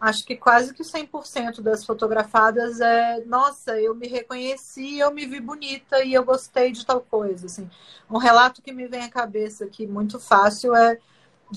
acho 0.01 0.26
que 0.26 0.36
quase 0.36 0.74
que 0.74 0.82
100% 0.82 1.62
das 1.62 1.86
fotografadas 1.86 2.82
é, 2.82 3.24
nossa, 3.28 3.80
eu 3.80 3.93
me 3.93 4.08
reconheci, 4.08 4.97
eu 4.97 5.14
me 5.14 5.28
vi 5.28 5.39
bonita 5.39 6.04
e 6.04 6.16
eu 6.16 6.26
gostei 6.26 6.72
de 6.72 6.84
tal 6.84 6.99
coisa, 6.99 7.45
assim. 7.45 7.70
Um 8.10 8.18
relato 8.18 8.60
que 8.60 8.74
me 8.74 8.88
vem 8.88 9.04
à 9.04 9.10
cabeça 9.10 9.66
aqui 9.66 9.86
muito 9.86 10.20
fácil 10.20 10.76
é 10.76 10.97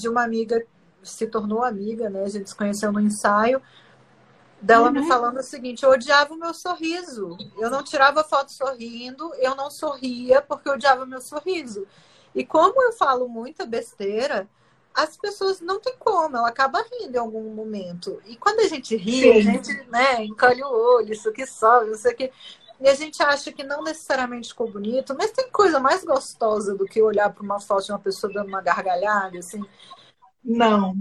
de 0.01 0.09
uma 0.09 0.22
amiga, 0.22 0.64
se 1.03 1.26
tornou 1.26 1.62
amiga, 1.62 2.09
né? 2.09 2.22
A 2.22 2.28
gente 2.28 2.49
se 2.49 2.57
conheceu 2.57 2.92
no 2.92 3.01
ensaio. 3.01 3.61
dela 4.61 4.86
uhum. 4.86 4.92
me 4.92 5.07
falando 5.07 5.38
o 5.38 5.42
seguinte: 5.42 5.84
eu 5.84 5.90
odiava 5.90 6.34
o 6.34 6.38
meu 6.38 6.55
sorriso. 6.55 7.36
Eu 7.59 7.70
não 7.70 7.82
tirava 7.82 8.24
foto 8.24 8.53
sorrindo, 8.53 9.32
eu 9.36 9.55
não 9.55 9.70
sorria 9.70 10.40
porque 10.42 10.68
eu 10.68 10.74
odiava 10.74 11.05
o 11.05 11.07
meu 11.07 11.20
sorriso. 11.20 11.86
E 12.34 12.44
como 12.44 12.82
eu 12.82 12.92
falo 12.92 13.28
muita 13.28 13.64
besteira, 13.64 14.49
as 14.94 15.16
pessoas 15.16 15.61
não 15.61 15.78
tem 15.78 15.94
como, 15.99 16.36
ela 16.36 16.49
acaba 16.49 16.82
rindo 16.82 17.16
em 17.16 17.20
algum 17.20 17.55
momento. 17.55 18.20
E 18.24 18.36
quando 18.36 18.61
a 18.61 18.68
gente 18.68 18.97
ri, 18.97 19.20
Sim. 19.20 19.30
a 19.30 19.40
gente 19.40 19.90
né, 19.90 20.24
encolhe 20.24 20.62
o 20.62 20.68
olho, 20.68 21.12
isso 21.12 21.30
que 21.32 21.47
sobe, 21.47 21.90
não 21.90 21.99
sei 21.99 22.12
o 22.12 22.16
que. 22.16 22.32
E 22.81 22.89
a 22.89 22.95
gente 22.95 23.22
acha 23.22 23.51
que 23.53 23.64
não 23.64 23.83
necessariamente 23.83 24.49
ficou 24.49 24.70
bonito, 24.70 25.14
mas 25.16 25.31
tem 25.31 25.51
coisa 25.51 25.81
mais 25.81 26.05
gostosa 26.05 26.74
do 26.74 26.85
que 26.85 27.01
olhar 27.01 27.33
para 27.33 27.43
uma 27.43 27.59
foto 27.59 27.87
de 27.87 27.93
uma 27.93 27.99
pessoa 27.99 28.33
dando 28.33 28.49
uma 28.49 28.61
gargalhada, 28.61 29.39
assim. 29.39 29.64
Não. 30.45 30.95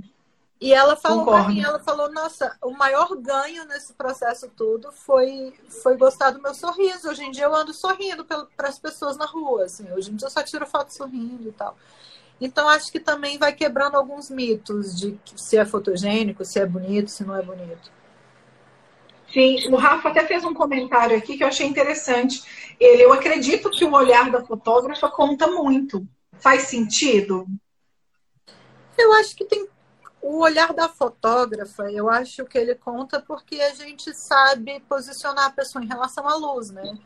E 0.60 0.74
ela 0.74 0.96
falou 0.96 1.26
para 1.26 1.48
mim, 1.50 1.62
ela 1.62 1.80
falou, 1.80 2.12
nossa, 2.12 2.58
o 2.62 2.72
maior 2.72 3.14
ganho 3.18 3.66
nesse 3.66 3.94
processo 3.94 4.50
todo 4.56 4.90
foi, 4.92 5.54
foi 5.84 5.98
gostar 5.98 6.32
do 6.32 6.42
meu 6.42 6.54
sorriso. 6.54 7.10
Hoje 7.10 7.24
em 7.24 7.32
dia 7.32 7.44
eu 7.44 7.54
ando 7.54 7.74
sorrindo 7.74 8.26
para 8.26 8.70
as 8.70 8.80
pessoas 8.80 9.18
na 9.18 9.26
rua, 9.26 9.66
assim. 9.66 9.92
Hoje 9.92 10.12
em 10.12 10.16
dia 10.16 10.28
eu 10.28 10.32
só 10.32 10.42
tiro 10.42 10.66
foto 10.66 10.94
sorrindo 10.94 11.50
e 11.50 11.52
tal. 11.52 11.78
Então 12.40 12.68
acho 12.70 12.92
que 12.92 13.00
também 13.00 13.38
vai 13.38 13.54
quebrando 13.54 13.96
alguns 13.96 14.30
mitos 14.30 14.98
de 14.98 15.20
se 15.36 15.58
é 15.58 15.66
fotogênico, 15.66 16.46
se 16.46 16.60
é 16.60 16.66
bonito, 16.66 17.12
se 17.12 17.24
não 17.26 17.36
é 17.36 17.42
bonito. 17.42 17.92
Sim, 19.32 19.58
o 19.70 19.76
Rafa 19.76 20.10
até 20.10 20.26
fez 20.26 20.44
um 20.44 20.54
comentário 20.54 21.18
aqui 21.18 21.38
que 21.38 21.44
eu 21.44 21.48
achei 21.48 21.68
interessante. 21.68 22.44
Ele, 22.80 23.04
eu 23.04 23.12
acredito 23.12 23.70
que 23.70 23.84
o 23.84 23.94
olhar 23.94 24.32
da 24.32 24.44
fotógrafa 24.46 25.10
conta 25.10 25.48
muito. 25.48 26.08
Faz 26.40 26.64
sentido? 26.64 27.46
Eu 28.98 29.14
acho 29.14 29.36
que 29.36 29.46
tem 29.46 29.68
o 30.22 30.40
olhar 30.40 30.74
da 30.74 30.90
fotógrafa, 30.90 31.84
eu 31.92 32.10
acho 32.10 32.46
que 32.46 32.58
ele 32.58 32.74
conta 32.74 33.22
porque 33.22 33.62
a 33.62 33.76
gente 33.76 34.12
sabe 34.16 34.80
posicionar 34.90 35.46
a 35.46 35.52
pessoa 35.52 35.84
em 35.84 35.88
relação 35.88 36.28
à 36.28 36.36
luz, 36.36 36.72
né? 36.72 36.98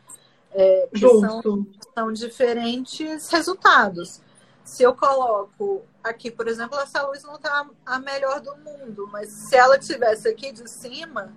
É, 0.52 0.88
que 0.92 1.00
são, 1.00 1.66
são 1.94 2.12
diferentes 2.12 3.28
resultados. 3.28 4.22
Se 4.64 4.82
eu 4.82 4.94
coloco 4.94 5.82
aqui, 6.02 6.30
por 6.30 6.48
exemplo, 6.48 6.78
essa 6.78 7.02
luz 7.02 7.22
não 7.22 7.34
está 7.34 7.66
a 7.84 7.98
melhor 7.98 8.40
do 8.40 8.56
mundo, 8.56 9.06
mas 9.12 9.28
se 9.28 9.54
ela 9.54 9.78
tivesse 9.78 10.26
aqui 10.26 10.50
de 10.50 10.68
cima, 10.68 11.30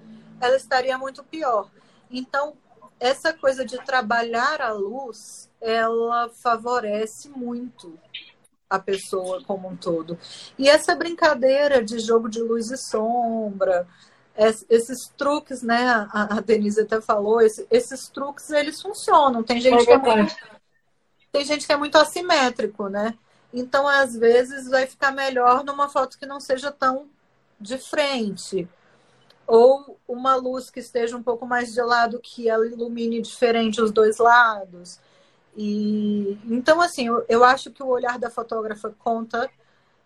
ela 0.43 0.55
estaria 0.55 0.97
muito 0.97 1.23
pior. 1.23 1.69
Então, 2.11 2.53
essa 2.99 3.33
coisa 3.33 3.65
de 3.65 3.77
trabalhar 3.83 4.61
a 4.61 4.71
luz, 4.71 5.49
ela 5.59 6.29
favorece 6.29 7.29
muito 7.29 7.97
a 8.69 8.79
pessoa 8.79 9.43
como 9.43 9.67
um 9.67 9.75
todo. 9.75 10.17
E 10.57 10.69
essa 10.69 10.95
brincadeira 10.95 11.83
de 11.83 11.99
jogo 11.99 12.29
de 12.29 12.41
luz 12.41 12.71
e 12.71 12.77
sombra, 12.77 13.87
esses 14.69 15.07
truques, 15.17 15.61
né? 15.61 16.07
A 16.11 16.39
Denise 16.39 16.81
até 16.81 16.99
falou, 16.99 17.39
esses 17.41 18.09
truques 18.09 18.49
eles 18.49 18.81
funcionam. 18.81 19.43
Tem 19.43 19.61
gente, 19.61 19.81
é 19.81 19.85
que 19.85 19.91
é 19.91 19.97
muito, 19.97 20.35
tem 21.31 21.45
gente 21.45 21.67
que 21.67 21.73
é 21.73 21.77
muito 21.77 21.97
assimétrico, 21.97 22.89
né? 22.89 23.17
Então, 23.53 23.87
às 23.87 24.15
vezes, 24.15 24.67
vai 24.67 24.87
ficar 24.87 25.11
melhor 25.11 25.63
numa 25.63 25.87
foto 25.87 26.17
que 26.17 26.25
não 26.25 26.39
seja 26.39 26.71
tão 26.71 27.07
de 27.59 27.77
frente. 27.77 28.67
Ou 29.45 29.99
uma 30.07 30.35
luz 30.35 30.69
que 30.69 30.79
esteja 30.79 31.17
um 31.17 31.23
pouco 31.23 31.45
mais 31.45 31.73
de 31.73 31.81
lado, 31.81 32.19
que 32.19 32.49
ela 32.49 32.65
ilumine 32.65 33.21
diferente 33.21 33.81
os 33.81 33.91
dois 33.91 34.17
lados. 34.17 34.99
E 35.55 36.37
então, 36.45 36.81
assim, 36.81 37.07
eu, 37.07 37.25
eu 37.29 37.43
acho 37.43 37.71
que 37.71 37.83
o 37.83 37.87
olhar 37.87 38.17
da 38.17 38.29
fotógrafa 38.29 38.93
conta 38.99 39.49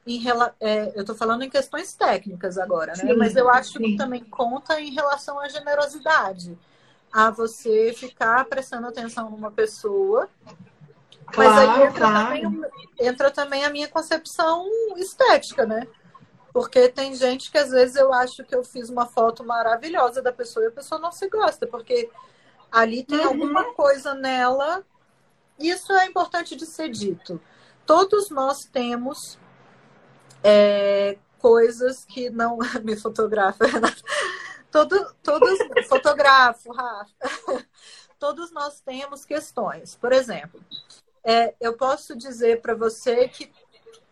em 0.05 0.23
é, 0.61 0.93
eu 0.95 1.01
estou 1.01 1.15
falando 1.15 1.43
em 1.43 1.49
questões 1.49 1.93
técnicas 1.93 2.57
agora, 2.57 2.93
né? 2.93 3.07
Sim, 3.07 3.13
Mas 3.15 3.35
eu 3.35 3.49
acho 3.49 3.73
sim. 3.73 3.79
que 3.79 3.97
também 3.97 4.23
conta 4.23 4.79
em 4.79 4.91
relação 4.91 5.37
à 5.39 5.49
generosidade, 5.49 6.57
a 7.11 7.29
você 7.29 7.93
ficar 7.93 8.45
prestando 8.45 8.87
atenção 8.87 9.29
numa 9.29 9.51
pessoa. 9.51 10.29
Claro, 11.25 11.51
mas 11.51 11.57
aí 11.57 11.87
entra, 11.87 11.99
claro. 11.99 12.41
também, 12.41 12.71
entra 12.99 13.31
também 13.31 13.65
a 13.65 13.69
minha 13.69 13.87
concepção 13.89 14.65
estética, 14.95 15.65
né? 15.65 15.85
Porque 16.53 16.89
tem 16.89 17.13
gente 17.15 17.51
que 17.51 17.57
às 17.57 17.69
vezes 17.69 17.95
eu 17.95 18.13
acho 18.13 18.43
que 18.43 18.55
eu 18.55 18.63
fiz 18.63 18.89
uma 18.89 19.05
foto 19.05 19.43
maravilhosa 19.43 20.21
da 20.21 20.31
pessoa 20.31 20.65
e 20.65 20.67
a 20.69 20.71
pessoa 20.71 20.99
não 20.99 21.11
se 21.11 21.27
gosta, 21.29 21.67
porque 21.67 22.09
ali 22.71 23.03
tem 23.03 23.19
uhum. 23.19 23.27
alguma 23.27 23.73
coisa 23.73 24.13
nela 24.13 24.83
isso 25.59 25.91
é 25.93 26.05
importante 26.05 26.55
de 26.55 26.65
ser 26.65 26.89
dito. 26.89 27.41
Todos 27.85 28.29
nós 28.29 28.65
temos 28.65 29.39
é, 30.43 31.17
coisas 31.39 32.05
que 32.05 32.29
não. 32.29 32.57
Me 32.83 32.95
fotografa, 32.95 33.65
Todo, 34.69 35.15
todos. 35.23 35.57
Fotografo, 35.87 36.71
Rafa. 36.71 37.65
Todos 38.19 38.51
nós 38.51 38.81
temos 38.81 39.23
questões. 39.25 39.95
Por 39.95 40.11
exemplo, 40.11 40.59
é, 41.23 41.55
eu 41.59 41.73
posso 41.73 42.15
dizer 42.15 42.61
para 42.61 42.75
você 42.75 43.27
que 43.29 43.51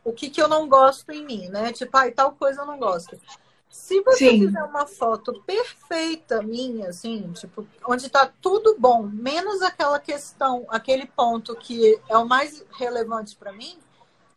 o 0.05 0.13
que, 0.13 0.29
que 0.29 0.41
eu 0.41 0.47
não 0.47 0.69
gosto 0.69 1.11
em 1.11 1.25
mim, 1.25 1.49
né? 1.49 1.73
Tipo, 1.73 1.97
ah, 1.97 2.11
tal 2.11 2.31
coisa 2.33 2.61
eu 2.61 2.65
não 2.65 2.77
gosto. 2.77 3.19
Se 3.67 4.01
você 4.01 4.29
Sim. 4.29 4.45
fizer 4.45 4.63
uma 4.63 4.85
foto 4.85 5.43
perfeita 5.45 6.41
minha, 6.41 6.89
assim, 6.89 7.33
tipo, 7.33 7.67
onde 7.85 8.09
tá 8.09 8.31
tudo 8.39 8.77
bom, 8.79 9.03
menos 9.03 9.61
aquela 9.61 9.99
questão, 9.99 10.65
aquele 10.69 11.07
ponto 11.07 11.55
que 11.55 11.99
é 12.07 12.17
o 12.17 12.25
mais 12.25 12.63
relevante 12.77 13.35
para 13.35 13.51
mim, 13.51 13.77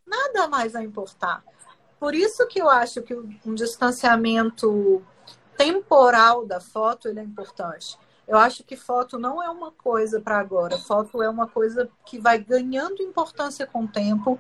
nada 0.04 0.48
mais 0.48 0.72
vai 0.72 0.82
importar. 0.82 1.44
Por 2.00 2.14
isso 2.14 2.46
que 2.48 2.60
eu 2.60 2.68
acho 2.68 3.02
que 3.02 3.14
um 3.14 3.54
distanciamento 3.54 5.02
temporal 5.56 6.46
da 6.46 6.60
foto 6.60 7.08
ele 7.08 7.20
é 7.20 7.22
importante. 7.22 7.98
Eu 8.26 8.38
acho 8.38 8.64
que 8.64 8.76
foto 8.76 9.18
não 9.18 9.42
é 9.42 9.48
uma 9.48 9.72
coisa 9.72 10.20
para 10.20 10.38
agora. 10.38 10.78
Foto 10.78 11.22
é 11.22 11.28
uma 11.28 11.46
coisa 11.46 11.88
que 12.04 12.18
vai 12.18 12.38
ganhando 12.38 13.02
importância 13.02 13.66
com 13.66 13.84
o 13.84 13.88
tempo 13.88 14.38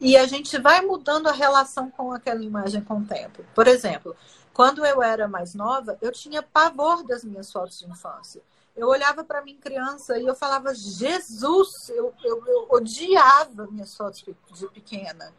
e 0.00 0.16
a 0.16 0.26
gente 0.26 0.58
vai 0.58 0.80
mudando 0.80 1.28
a 1.28 1.32
relação 1.32 1.90
com 1.90 2.12
aquela 2.12 2.42
imagem 2.42 2.82
com 2.82 2.98
o 2.98 3.04
tempo. 3.04 3.44
Por 3.54 3.66
exemplo, 3.66 4.16
quando 4.52 4.84
eu 4.84 5.02
era 5.02 5.26
mais 5.26 5.54
nova, 5.54 5.98
eu 6.00 6.12
tinha 6.12 6.42
pavor 6.42 7.04
das 7.04 7.24
minhas 7.24 7.50
fotos 7.50 7.78
de 7.78 7.90
infância. 7.90 8.42
Eu 8.76 8.88
olhava 8.88 9.24
para 9.24 9.42
mim 9.42 9.56
criança 9.56 10.18
e 10.18 10.26
eu 10.26 10.36
falava, 10.36 10.72
Jesus, 10.72 11.88
eu, 11.90 12.14
eu, 12.22 12.44
eu 12.46 12.66
odiava 12.70 13.66
minhas 13.66 13.96
fotos 13.96 14.22
de 14.22 14.68
pequena. 14.68 15.34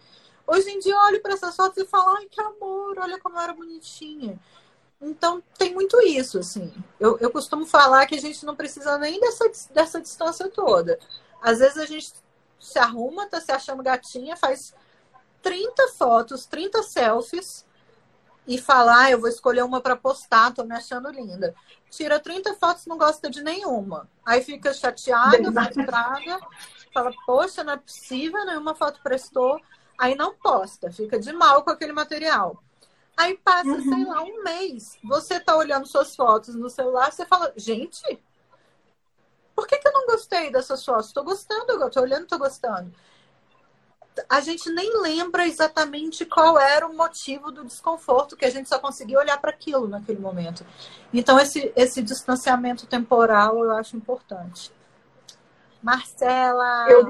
Hoje 0.46 0.70
em 0.70 0.80
dia 0.80 0.94
eu 0.94 1.00
olho 1.00 1.22
para 1.22 1.34
essas 1.34 1.56
fotos 1.56 1.78
e 1.78 1.86
falo, 1.86 2.18
ai, 2.18 2.26
que 2.26 2.42
amor, 2.42 2.98
olha 3.00 3.20
como 3.20 3.38
eu 3.38 3.42
era 3.42 3.54
bonitinha. 3.54 4.38
Então 5.02 5.42
tem 5.58 5.74
muito 5.74 6.02
isso, 6.02 6.40
assim. 6.40 6.74
Eu, 7.00 7.18
eu 7.20 7.32
costumo 7.32 7.66
falar 7.66 8.06
que 8.08 8.16
a 8.16 8.20
gente 8.22 8.46
não 8.46 8.56
precisa 8.56 8.98
nem 8.98 9.20
dessa, 9.20 9.50
dessa 9.74 10.02
distância 10.02 10.50
toda. 10.50 11.00
Às 11.42 11.60
vezes 11.60 11.78
a 11.78 11.86
gente 11.86 12.12
se 12.60 12.78
arruma, 12.78 13.28
tá 13.28 13.40
se 13.40 13.52
achando 13.52 13.82
gatinha, 13.82 14.36
faz 14.36 14.74
30 15.42 15.88
fotos, 15.90 16.46
30 16.46 16.84
selfies 16.84 17.66
e 18.48 18.58
fala, 18.58 19.04
ah, 19.04 19.12
eu 19.12 19.20
vou 19.20 19.30
escolher 19.30 19.64
uma 19.64 19.80
para 19.80 19.96
postar, 19.96 20.54
tô 20.54 20.64
me 20.64 20.76
achando 20.76 21.10
linda. 21.12 21.54
Tira 21.90 22.20
30 22.20 22.56
fotos, 22.56 22.86
não 22.86 22.98
gosta 22.98 23.30
de 23.30 23.44
nenhuma. 23.44 24.10
Aí 24.26 24.42
fica 24.42 24.74
chateada, 24.74 25.52
frustrada, 25.52 26.40
fala, 26.94 27.12
poxa, 27.26 27.64
não 27.64 27.74
é 27.74 27.78
possível, 27.78 28.44
nenhuma 28.46 28.74
foto 28.76 29.02
prestou. 29.04 29.60
Aí 29.98 30.16
não 30.16 30.34
posta, 30.34 30.92
fica 30.92 31.20
de 31.20 31.32
mal 31.32 31.64
com 31.64 31.70
aquele 31.70 31.94
material. 31.94 32.64
Aí 33.16 33.38
passa, 33.38 33.68
uhum. 33.68 33.84
sei 33.84 34.06
lá, 34.06 34.24
um 34.24 34.44
mês. 34.44 34.98
Você 35.04 35.40
tá 35.40 35.56
olhando 35.56 35.86
suas 35.86 36.16
fotos 36.16 36.56
no 36.56 36.70
celular, 36.70 37.12
você 37.12 37.26
fala, 37.26 37.54
gente, 37.56 38.02
por 39.60 39.68
que, 39.68 39.78
que 39.78 39.88
eu 39.90 39.92
não 39.92 40.06
gostei 40.06 40.50
dessas 40.50 40.86
fotos? 40.86 41.08
Estou 41.08 41.22
gostando, 41.22 41.86
estou 41.86 42.02
olhando, 42.02 42.24
estou 42.24 42.40
gostando. 42.40 42.94
A 44.30 44.40
gente 44.40 44.70
nem 44.72 45.02
lembra 45.02 45.46
exatamente 45.46 46.26
qual 46.26 46.58
era 46.58 46.88
o 46.88 46.96
motivo 46.96 47.52
do 47.52 47.66
desconforto, 47.66 48.38
que 48.38 48.46
a 48.46 48.50
gente 48.50 48.70
só 48.70 48.80
conseguia 48.80 49.20
olhar 49.20 49.38
para 49.38 49.50
aquilo 49.50 49.86
naquele 49.86 50.20
momento. 50.20 50.66
Então, 51.14 51.38
esse, 51.38 51.74
esse 51.76 52.02
distanciamento 52.02 52.88
temporal 52.88 53.62
eu 53.62 53.72
acho 53.72 53.98
importante. 53.98 54.72
Marcela! 55.84 56.90
Eu... 56.90 57.06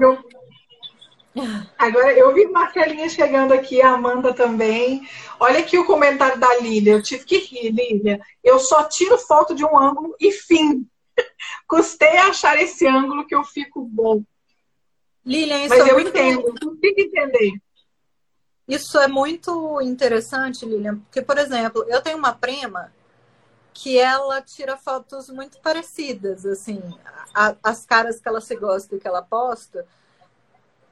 Agora, 1.78 2.12
eu 2.12 2.34
vi 2.34 2.46
Marcelinha 2.46 3.08
chegando 3.08 3.52
aqui, 3.54 3.80
a 3.80 3.92
Amanda 3.92 4.34
também. 4.34 5.08
Olha 5.38 5.60
aqui 5.60 5.78
o 5.78 5.86
comentário 5.86 6.40
da 6.40 6.58
Lília. 6.58 6.94
Eu 6.94 7.02
tive 7.02 7.24
que 7.24 7.38
rir, 7.38 7.70
Lília. 7.70 8.20
Eu 8.42 8.58
só 8.58 8.82
tiro 8.82 9.16
foto 9.18 9.54
de 9.54 9.64
um 9.64 9.78
ângulo 9.78 10.16
e 10.18 10.32
fim. 10.32 10.84
Custei 11.70 12.16
achar 12.16 12.60
esse 12.60 12.84
ângulo 12.84 13.24
que 13.24 13.32
eu 13.32 13.44
fico 13.44 13.84
bom. 13.84 14.24
Lilian, 15.24 15.58
isso 15.58 15.68
Mas 15.68 15.86
é 15.86 15.90
eu 15.90 15.94
muito... 15.94 16.08
entendo, 16.08 16.42
consigo 16.42 17.00
entender. 17.00 17.52
Isso 18.66 18.98
é 18.98 19.06
muito 19.06 19.80
interessante, 19.80 20.66
Lilian, 20.66 20.98
porque, 20.98 21.22
por 21.22 21.38
exemplo, 21.38 21.84
eu 21.86 22.02
tenho 22.02 22.18
uma 22.18 22.32
prima 22.32 22.92
que 23.72 23.96
ela 23.96 24.42
tira 24.42 24.76
fotos 24.76 25.28
muito 25.28 25.60
parecidas, 25.60 26.44
assim, 26.44 26.82
a, 27.32 27.54
as 27.62 27.86
caras 27.86 28.18
que 28.20 28.28
ela 28.28 28.40
se 28.40 28.56
gosta 28.56 28.96
e 28.96 28.98
que 28.98 29.06
ela 29.06 29.22
posta. 29.22 29.86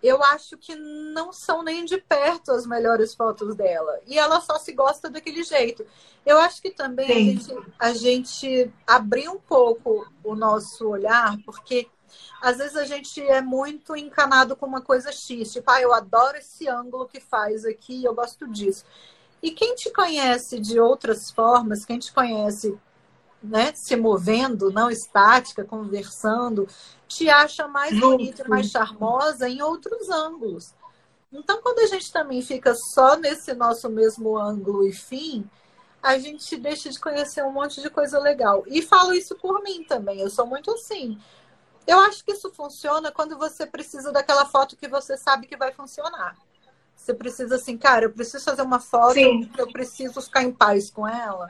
Eu 0.03 0.23
acho 0.23 0.57
que 0.57 0.77
não 0.77 1.33
são 1.33 1.63
nem 1.63 1.85
de 1.85 1.99
perto 1.99 2.53
as 2.53 2.67
melhores 2.67 3.15
fotos 3.15 3.57
dela. 3.57 3.99
E 4.07 4.19
ela 4.19 4.41
só 4.41 4.59
se 4.59 4.73
gosta 4.73 5.11
daquele 5.11 5.43
jeito. 5.43 5.85
Eu 6.25 6.39
acho 6.39 6.63
que 6.63 6.71
também 6.71 7.11
a 7.11 7.13
gente, 7.13 7.73
a 7.79 7.93
gente 7.93 8.73
abrir 8.87 9.29
um 9.29 9.41
pouco 9.41 10.07
o 10.23 10.35
nosso 10.37 10.89
olhar, 10.89 11.37
porque 11.45 11.89
às 12.41 12.59
vezes 12.59 12.77
a 12.77 12.85
gente 12.85 13.21
é 13.21 13.41
muito 13.41 13.97
encanado 13.97 14.55
com 14.55 14.67
uma 14.67 14.81
coisa 14.81 15.11
X, 15.11 15.53
tipo, 15.53 15.71
ah, 15.71 15.81
eu 15.81 15.93
adoro 15.93 16.37
esse 16.37 16.69
ângulo 16.69 17.09
que 17.09 17.21
faz 17.21 17.65
aqui, 17.65 18.05
eu 18.05 18.15
gosto 18.15 18.47
disso. 18.49 18.85
E 19.43 19.51
quem 19.51 19.75
te 19.75 19.91
conhece 19.91 20.59
de 20.59 20.81
outras 20.81 21.31
formas, 21.31 21.85
quem 21.85 21.99
te 21.99 22.13
conhece 22.13 22.77
né, 23.43 23.73
se 23.75 23.95
movendo, 23.97 24.71
não 24.71 24.91
estática, 24.91 25.65
conversando, 25.65 26.69
te 27.07 27.29
acha 27.29 27.69
mais 27.69 27.99
bonita 27.99 28.43
e 28.45 28.49
mais 28.49 28.71
charmosa 28.71 29.49
em 29.49 29.63
outros 29.63 30.09
ângulos. 30.11 30.75
Então, 31.33 31.61
quando 31.63 31.81
a 31.81 31.87
gente 31.87 32.11
também 32.11 32.43
fica 32.43 32.75
só 32.75 33.17
nesse 33.17 33.53
nosso 33.55 33.89
mesmo 33.89 34.37
ângulo 34.37 34.87
e 34.87 34.93
fim, 34.93 35.49
a 36.03 36.19
gente 36.19 36.57
deixa 36.57 36.91
de 36.91 36.99
conhecer 36.99 37.45
um 37.45 37.53
monte 37.53 37.81
de 37.83 37.91
coisa 37.91 38.19
legal. 38.19 38.65
E 38.67 38.83
falo 38.83 39.13
isso 39.13 39.37
por 39.37 39.63
mim 39.63 39.85
também, 39.85 40.21
eu 40.21 40.31
sou 40.31 40.47
muito 40.47 40.71
assim. 40.73 41.19
Eu 41.87 41.99
acho 42.01 42.25
que 42.25 42.33
isso 42.33 42.51
funciona 42.53 43.11
quando 43.11 43.39
você 43.39 43.67
precisa 43.67 44.13
daquela 44.13 44.47
foto 44.47 44.77
que 44.77 44.89
você 44.89 45.17
sabe 45.17 45.47
que 45.47 45.57
vai 45.57 45.73
funcionar. 45.73 46.37
Você 46.95 47.15
precisa 47.15 47.57
assim, 47.57 47.79
cara, 47.79 48.07
eu 48.07 48.13
preciso 48.13 48.45
fazer 48.45 48.63
uma 48.63 48.81
foto, 48.81 49.15
Sim. 49.15 49.51
eu 49.57 49.71
preciso 49.73 50.21
ficar 50.21 50.43
em 50.43 50.53
paz 50.53 50.91
com 50.91 51.07
ela. 51.09 51.49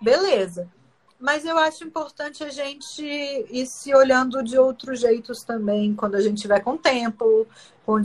Beleza. 0.00 0.70
Mas 1.18 1.44
eu 1.44 1.56
acho 1.56 1.84
importante 1.84 2.44
a 2.44 2.50
gente 2.50 3.02
ir 3.02 3.66
se 3.66 3.94
olhando 3.94 4.42
de 4.42 4.58
outros 4.58 5.00
jeitos 5.00 5.38
também, 5.40 5.94
quando 5.94 6.14
a 6.14 6.20
gente 6.20 6.42
tiver 6.42 6.60
com 6.60 6.76
tempo, 6.76 7.46
com, 7.84 8.00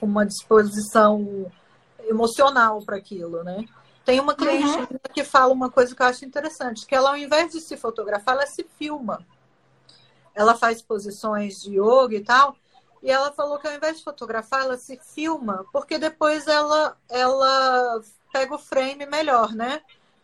com 0.00 0.06
uma 0.06 0.24
disposição 0.24 1.50
emocional 2.08 2.80
para 2.82 2.96
aquilo, 2.96 3.42
né? 3.44 3.66
Tem 4.04 4.20
uma 4.20 4.34
cliente 4.34 4.78
uhum. 4.78 4.98
que 5.12 5.24
fala 5.24 5.52
uma 5.52 5.68
coisa 5.68 5.94
que 5.94 6.00
eu 6.00 6.06
acho 6.06 6.24
interessante, 6.24 6.86
que 6.86 6.94
ela, 6.94 7.10
ao 7.10 7.16
invés 7.16 7.52
de 7.52 7.60
se 7.60 7.76
fotografar, 7.76 8.36
ela 8.36 8.46
se 8.46 8.64
filma. 8.78 9.26
Ela 10.34 10.54
faz 10.54 10.80
posições 10.80 11.54
de 11.54 11.72
yoga 11.72 12.14
e 12.14 12.20
tal, 12.22 12.56
e 13.02 13.10
ela 13.10 13.32
falou 13.32 13.58
que 13.58 13.66
ao 13.66 13.74
invés 13.74 13.98
de 13.98 14.04
fotografar, 14.04 14.62
ela 14.62 14.78
se 14.78 14.98
filma, 15.14 15.66
porque 15.72 15.98
depois 15.98 16.46
ela, 16.46 16.96
ela 17.08 18.00
pega 18.32 18.54
o 18.54 18.58
frame 18.58 19.06
melhor, 19.06 19.52
né? 19.52 19.82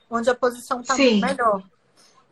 Onde 0.09 0.31
a 0.31 0.35
posição 0.35 0.81
está 0.81 0.97
melhor. 0.97 1.63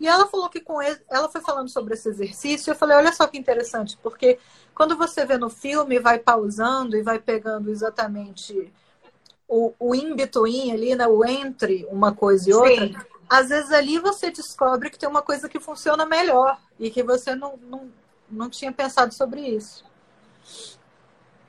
E 0.00 0.08
ela 0.08 0.26
falou 0.26 0.48
que 0.48 0.60
com 0.60 0.80
ele, 0.80 0.98
ela 1.10 1.28
foi 1.28 1.42
falando 1.42 1.68
sobre 1.68 1.92
esse 1.92 2.08
exercício, 2.08 2.70
eu 2.70 2.74
falei, 2.74 2.96
olha 2.96 3.12
só 3.12 3.26
que 3.26 3.36
interessante, 3.36 3.98
porque 4.02 4.38
quando 4.74 4.96
você 4.96 5.26
vê 5.26 5.36
no 5.36 5.50
filme, 5.50 5.98
vai 5.98 6.18
pausando 6.18 6.96
e 6.96 7.02
vai 7.02 7.18
pegando 7.18 7.70
exatamente 7.70 8.72
o, 9.46 9.74
o 9.78 9.94
in-between 9.94 10.72
ali, 10.72 10.94
né, 10.94 11.06
o 11.06 11.22
entre 11.22 11.86
uma 11.90 12.14
coisa 12.14 12.48
e 12.48 12.54
outra, 12.54 12.86
Sim. 12.86 12.96
às 13.28 13.50
vezes 13.50 13.70
ali 13.72 13.98
você 13.98 14.30
descobre 14.30 14.88
que 14.88 14.98
tem 14.98 15.08
uma 15.08 15.20
coisa 15.20 15.50
que 15.50 15.60
funciona 15.60 16.06
melhor 16.06 16.58
e 16.78 16.88
que 16.88 17.02
você 17.02 17.34
não, 17.34 17.58
não, 17.58 17.92
não 18.30 18.48
tinha 18.48 18.72
pensado 18.72 19.12
sobre 19.12 19.42
isso. 19.42 19.84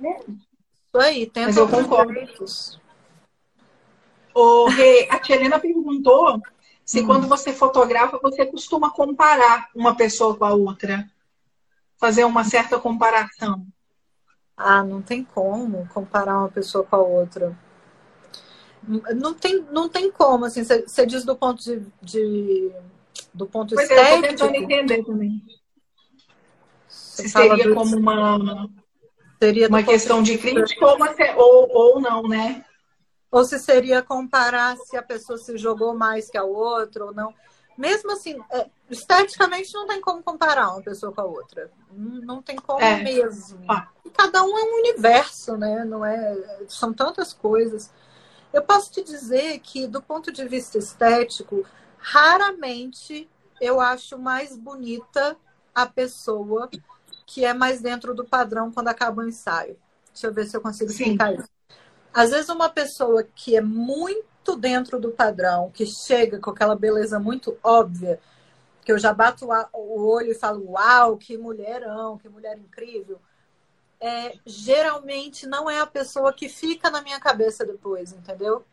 É. 0.03 0.19
Isso 0.19 0.97
aí, 0.97 1.25
tenta 1.25 1.47
Mas 1.47 1.57
eu 1.57 1.69
concordo. 1.69 2.13
O 4.33 4.67
Rê, 4.69 5.07
a 5.09 5.19
Tia 5.19 5.35
Helena 5.37 5.57
perguntou 5.59 6.41
se 6.85 7.01
hum. 7.01 7.07
quando 7.07 7.27
você 7.27 7.53
fotografa, 7.53 8.19
você 8.21 8.45
costuma 8.45 8.91
comparar 8.91 9.69
uma 9.75 9.95
pessoa 9.95 10.35
com 10.35 10.45
a 10.45 10.53
outra. 10.53 11.09
Fazer 11.97 12.23
uma 12.25 12.43
certa 12.43 12.79
comparação. 12.79 13.65
Ah, 14.57 14.83
não 14.83 15.01
tem 15.01 15.23
como 15.23 15.87
comparar 15.93 16.39
uma 16.39 16.49
pessoa 16.49 16.83
com 16.83 16.95
a 16.95 16.99
outra. 16.99 17.57
Não 18.83 19.33
tem, 19.33 19.63
não 19.71 19.87
tem 19.87 20.11
como, 20.11 20.45
assim, 20.45 20.63
você 20.63 21.05
diz 21.05 21.23
do 21.23 21.35
ponto 21.35 21.63
de, 21.63 21.85
de 22.01 22.71
do 23.33 23.45
ponto 23.45 23.75
pois 23.75 23.89
estético. 23.89 24.25
É, 24.25 24.29
eu 24.31 24.35
tô 24.35 24.47
tentando 24.47 24.55
entender 24.55 25.03
também. 25.03 25.43
Se 26.87 27.29
seria 27.29 27.73
como 27.73 27.95
uma, 27.95 28.69
seria 29.41 29.67
uma 29.67 29.83
questão 29.83 30.23
de 30.23 30.37
crítica 30.37 30.85
ou, 30.85 30.97
ou, 31.37 31.69
ou 31.71 32.01
não, 32.01 32.23
né? 32.23 32.65
Ou 33.31 33.45
se 33.45 33.57
seria 33.57 34.01
comparar 34.01 34.77
se 34.77 34.97
a 34.97 35.01
pessoa 35.01 35.37
se 35.37 35.57
jogou 35.57 35.95
mais 35.95 36.29
que 36.29 36.37
a 36.37 36.43
outra 36.43 37.05
ou 37.05 37.13
não. 37.13 37.33
Mesmo 37.77 38.11
assim, 38.11 38.37
é, 38.51 38.69
esteticamente 38.89 39.73
não 39.73 39.87
tem 39.87 40.01
como 40.01 40.21
comparar 40.21 40.69
uma 40.69 40.81
pessoa 40.81 41.13
com 41.13 41.21
a 41.21 41.25
outra. 41.25 41.71
Não 41.91 42.41
tem 42.41 42.57
como 42.57 42.81
é. 42.81 43.01
mesmo. 43.01 43.63
Ah. 43.69 43.87
Cada 44.13 44.43
um 44.43 44.57
é 44.57 44.63
um 44.63 44.79
universo, 44.79 45.55
né? 45.57 45.85
Não 45.85 46.05
é, 46.05 46.37
são 46.67 46.93
tantas 46.93 47.31
coisas. 47.31 47.89
Eu 48.51 48.61
posso 48.61 48.91
te 48.91 49.01
dizer 49.01 49.59
que, 49.59 49.87
do 49.87 50.01
ponto 50.01 50.31
de 50.31 50.45
vista 50.45 50.77
estético, 50.77 51.65
raramente 51.97 53.29
eu 53.61 53.79
acho 53.79 54.19
mais 54.19 54.57
bonita 54.57 55.37
a 55.73 55.85
pessoa 55.85 56.69
que 57.25 57.45
é 57.45 57.53
mais 57.53 57.81
dentro 57.81 58.13
do 58.13 58.25
padrão 58.25 58.71
quando 58.71 58.89
acaba 58.89 59.21
o 59.21 59.27
ensaio. 59.27 59.77
Deixa 60.11 60.27
eu 60.27 60.33
ver 60.33 60.45
se 60.45 60.57
eu 60.57 60.61
consigo 60.61 60.91
Sim. 60.91 61.03
explicar 61.03 61.33
isso. 61.33 61.47
Às 62.13 62.31
vezes 62.31 62.49
uma 62.49 62.69
pessoa 62.69 63.23
que 63.23 63.55
é 63.55 63.61
muito 63.61 64.55
dentro 64.57 64.99
do 64.99 65.11
padrão, 65.11 65.71
que 65.71 65.85
chega 65.85 66.39
com 66.39 66.49
aquela 66.49 66.75
beleza 66.75 67.19
muito 67.19 67.57
óbvia, 67.63 68.19
que 68.83 68.91
eu 68.91 68.97
já 68.97 69.13
bato 69.13 69.47
o 69.73 70.07
olho 70.07 70.31
e 70.31 70.35
falo, 70.35 70.71
uau, 70.71 71.17
que 71.17 71.37
mulherão, 71.37 72.17
que 72.17 72.27
mulher 72.27 72.57
incrível, 72.57 73.19
é, 73.99 74.33
geralmente 74.45 75.45
não 75.45 75.69
é 75.69 75.79
a 75.79 75.85
pessoa 75.85 76.33
que 76.33 76.49
fica 76.49 76.89
na 76.89 77.01
minha 77.01 77.19
cabeça 77.19 77.63
depois, 77.63 78.11
entendeu? 78.11 78.65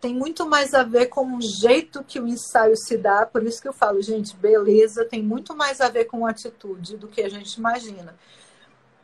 Tem 0.00 0.14
muito 0.14 0.46
mais 0.46 0.74
a 0.74 0.82
ver 0.82 1.06
com 1.06 1.36
o 1.36 1.40
jeito 1.40 2.02
que 2.02 2.18
o 2.18 2.26
ensaio 2.26 2.76
se 2.76 2.96
dá, 2.96 3.26
por 3.26 3.44
isso 3.44 3.60
que 3.60 3.68
eu 3.68 3.72
falo, 3.72 4.02
gente, 4.02 4.34
beleza 4.36 5.04
tem 5.04 5.22
muito 5.22 5.54
mais 5.54 5.80
a 5.80 5.88
ver 5.88 6.06
com 6.06 6.26
atitude 6.26 6.96
do 6.96 7.06
que 7.06 7.22
a 7.22 7.28
gente 7.28 7.54
imagina 7.54 8.14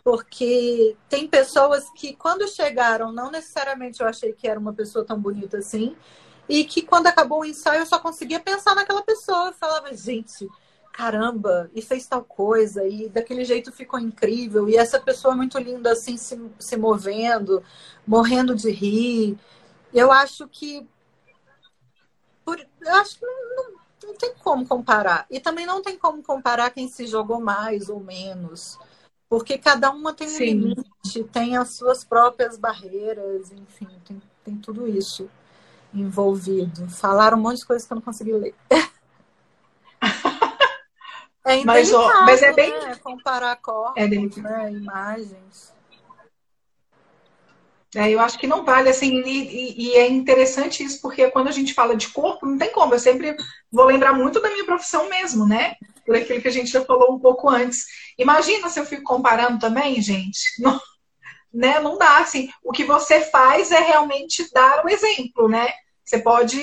porque 0.03 0.97
tem 1.09 1.27
pessoas 1.29 1.91
que 1.95 2.15
quando 2.15 2.49
chegaram, 2.49 3.13
não 3.13 3.31
necessariamente 3.31 4.01
eu 4.01 4.07
achei 4.09 4.33
que 4.33 4.49
era 4.49 4.59
uma 4.59 4.73
pessoa 4.73 5.05
tão 5.05 5.21
bonita 5.21 5.59
assim, 5.59 5.97
e 6.49 6.65
que 6.65 6.83
quando 6.83 7.07
acabou 7.07 7.41
o 7.41 7.45
ensaio 7.45 7.81
eu 7.81 7.87
só 7.87 7.99
conseguia 7.99 8.41
pensar 8.41 8.75
naquela 8.75 9.03
pessoa. 9.03 9.49
Eu 9.49 9.53
falava, 9.55 9.95
gente, 9.95 10.49
caramba, 10.93 11.71
e 11.75 11.83
fez 11.83 12.07
tal 12.07 12.25
coisa, 12.25 12.87
e 12.87 13.09
daquele 13.09 13.45
jeito 13.45 13.73
ficou 13.73 13.99
incrível, 13.99 14.69
e 14.69 14.77
essa 14.77 14.99
pessoa 14.99 15.35
muito 15.35 15.59
linda 15.59 15.93
assim, 15.93 16.17
se, 16.17 16.41
se 16.59 16.77
movendo, 16.77 17.63
morrendo 18.07 18.55
de 18.55 18.71
rir. 18.71 19.39
Eu 19.93 20.11
acho 20.11 20.49
que. 20.49 20.87
Por, 22.45 22.59
eu 22.59 22.95
acho 22.97 23.19
que 23.19 23.27
não, 23.27 23.57
não, 23.57 23.81
não 24.05 24.15
tem 24.15 24.35
como 24.43 24.67
comparar. 24.67 25.27
E 25.31 25.39
também 25.39 25.67
não 25.67 25.83
tem 25.83 25.97
como 25.99 26.23
comparar 26.23 26.71
quem 26.71 26.89
se 26.89 27.07
jogou 27.07 27.41
mais 27.41 27.89
ou 27.89 28.01
menos 28.01 28.79
porque 29.31 29.57
cada 29.57 29.91
uma 29.93 30.13
tem 30.13 30.27
um 30.27 30.31
Sim. 30.31 30.45
limite, 30.45 31.25
tem 31.33 31.57
as 31.57 31.77
suas 31.77 32.03
próprias 32.03 32.59
barreiras, 32.59 33.53
enfim, 33.53 33.87
tem, 34.05 34.21
tem 34.45 34.57
tudo 34.57 34.89
isso 34.89 35.31
envolvido. 35.95 36.91
Falaram 36.91 37.39
um 37.39 37.43
monte 37.43 37.59
de 37.59 37.67
coisas 37.67 37.87
que 37.87 37.93
eu 37.93 37.95
não 37.95 38.03
consegui 38.03 38.33
ler. 38.33 38.53
é 41.47 41.65
mas, 41.65 41.95
ó, 41.95 42.25
mas 42.25 42.43
é 42.43 42.53
bem 42.53 42.73
né? 42.73 42.97
comparar 42.97 43.55
corpos, 43.55 44.03
é 44.03 44.09
né? 44.09 44.73
imagens. 44.73 45.73
É, 47.95 48.11
eu 48.11 48.21
acho 48.21 48.39
que 48.39 48.49
não 48.49 48.65
vale, 48.65 48.89
assim, 48.89 49.23
e, 49.25 49.91
e, 49.91 49.95
é 49.95 50.09
interessante 50.09 50.83
isso, 50.83 51.01
porque 51.01 51.31
quando 51.31 51.49
a 51.49 51.53
gente 51.53 51.75
fala 51.75 51.97
de 51.97 52.09
corpo, 52.09 52.47
não 52.47 52.59
tem 52.59 52.73
como, 52.73 52.95
eu 52.95 53.01
sempre 53.01 53.37
vou 53.71 53.85
lembrar 53.85 54.13
muito 54.13 54.41
da 54.41 54.49
minha 54.49 54.65
profissão 54.65 55.09
mesmo, 55.09 55.47
né? 55.47 55.77
Por 56.11 56.17
aquilo 56.17 56.43
que 56.43 56.49
a 56.49 56.53
gente 56.53 56.73
já 56.73 56.85
falou 56.85 57.15
um 57.15 57.21
pouco 57.21 57.49
antes. 57.49 57.85
Imagina 58.19 58.69
se 58.69 58.81
eu 58.81 58.85
fico 58.85 59.05
comparando 59.05 59.61
também, 59.61 60.03
gente. 60.03 60.41
Não, 60.59 60.81
né? 61.55 61.79
não 61.79 61.97
dá 61.97 62.19
assim. 62.19 62.49
O 62.65 62.73
que 62.73 62.85
você 62.85 63.21
faz 63.21 63.71
é 63.71 63.79
realmente 63.79 64.51
dar 64.53 64.85
o 64.85 64.89
exemplo, 64.89 65.49
né? 65.49 65.73
Você 66.05 66.19
pode 66.19 66.61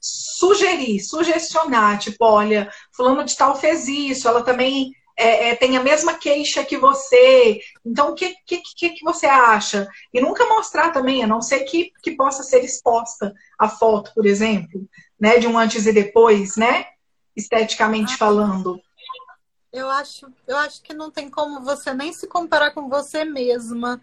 sugerir, 0.00 0.98
sugestionar, 0.98 2.00
tipo, 2.00 2.24
olha, 2.24 2.68
fulano 2.92 3.24
de 3.24 3.36
tal 3.36 3.54
fez 3.56 3.86
isso, 3.86 4.26
ela 4.26 4.42
também 4.42 4.90
é, 5.16 5.50
é, 5.50 5.54
tem 5.54 5.76
a 5.76 5.82
mesma 5.82 6.14
queixa 6.14 6.64
que 6.64 6.76
você, 6.76 7.60
então 7.84 8.10
o 8.10 8.14
que, 8.14 8.34
que, 8.46 8.62
que, 8.76 8.90
que 8.90 9.04
você 9.04 9.26
acha? 9.26 9.88
E 10.12 10.20
nunca 10.20 10.46
mostrar 10.46 10.90
também, 10.90 11.22
a 11.22 11.26
não 11.26 11.40
ser 11.40 11.60
que, 11.60 11.92
que 12.02 12.12
possa 12.12 12.44
ser 12.44 12.64
exposta 12.64 13.32
a 13.58 13.68
foto, 13.68 14.12
por 14.14 14.24
exemplo, 14.26 14.88
né, 15.18 15.38
de 15.38 15.48
um 15.48 15.58
antes 15.58 15.86
e 15.86 15.92
depois, 15.92 16.56
né, 16.56 16.86
esteticamente 17.38 18.14
ah. 18.14 18.18
falando. 18.18 18.80
Eu 19.78 19.88
acho, 19.90 20.26
eu 20.46 20.56
acho 20.56 20.82
que 20.82 20.92
não 20.92 21.10
tem 21.10 21.30
como 21.30 21.60
você 21.60 21.94
nem 21.94 22.12
se 22.12 22.26
comparar 22.26 22.72
com 22.72 22.88
você 22.88 23.24
mesma 23.24 24.00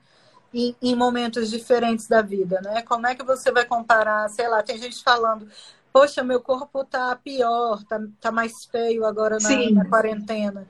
em, 0.54 0.76
em, 0.82 0.96
momentos 0.96 1.50
diferentes 1.50 2.08
da 2.08 2.22
vida, 2.22 2.62
né? 2.62 2.82
Como 2.82 3.06
é 3.06 3.14
que 3.14 3.24
você 3.24 3.52
vai 3.52 3.66
comparar? 3.66 4.30
Sei 4.30 4.48
lá, 4.48 4.64
tem 4.64 4.78
gente 4.78 5.04
falando, 5.04 5.48
poxa, 5.92 6.24
meu 6.24 6.40
corpo 6.40 6.86
tá 6.86 7.14
pior, 7.16 7.84
tá, 7.84 8.02
tá 8.22 8.32
mais 8.32 8.64
feio 8.66 9.06
agora 9.06 9.38
na, 9.38 9.72
na 9.72 9.90
quarentena. 9.90 10.66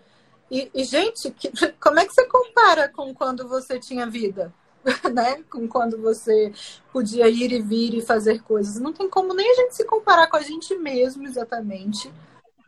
E, 0.50 0.72
e 0.74 0.84
gente, 0.84 1.30
que, 1.32 1.52
como 1.80 2.00
é 2.00 2.06
que 2.06 2.14
você 2.14 2.26
compara 2.26 2.90
com 2.90 3.14
quando 3.14 3.48
você 3.48 3.80
tinha 3.80 4.08
vida? 4.08 4.52
né? 5.14 5.44
Com 5.50 5.68
quando 5.68 6.02
você 6.02 6.52
podia 6.92 7.28
ir 7.30 7.52
e 7.52 7.62
vir 7.62 7.94
e 7.96 8.02
fazer 8.02 8.42
coisas. 8.42 8.80
Não 8.80 8.94
tem 8.94 9.10
como 9.10 9.34
nem 9.34 9.52
a 9.52 9.56
gente 9.56 9.76
se 9.76 9.84
comparar 9.84 10.28
com 10.28 10.38
a 10.38 10.42
gente 10.42 10.76
mesmo, 10.76 11.28
exatamente. 11.28 12.12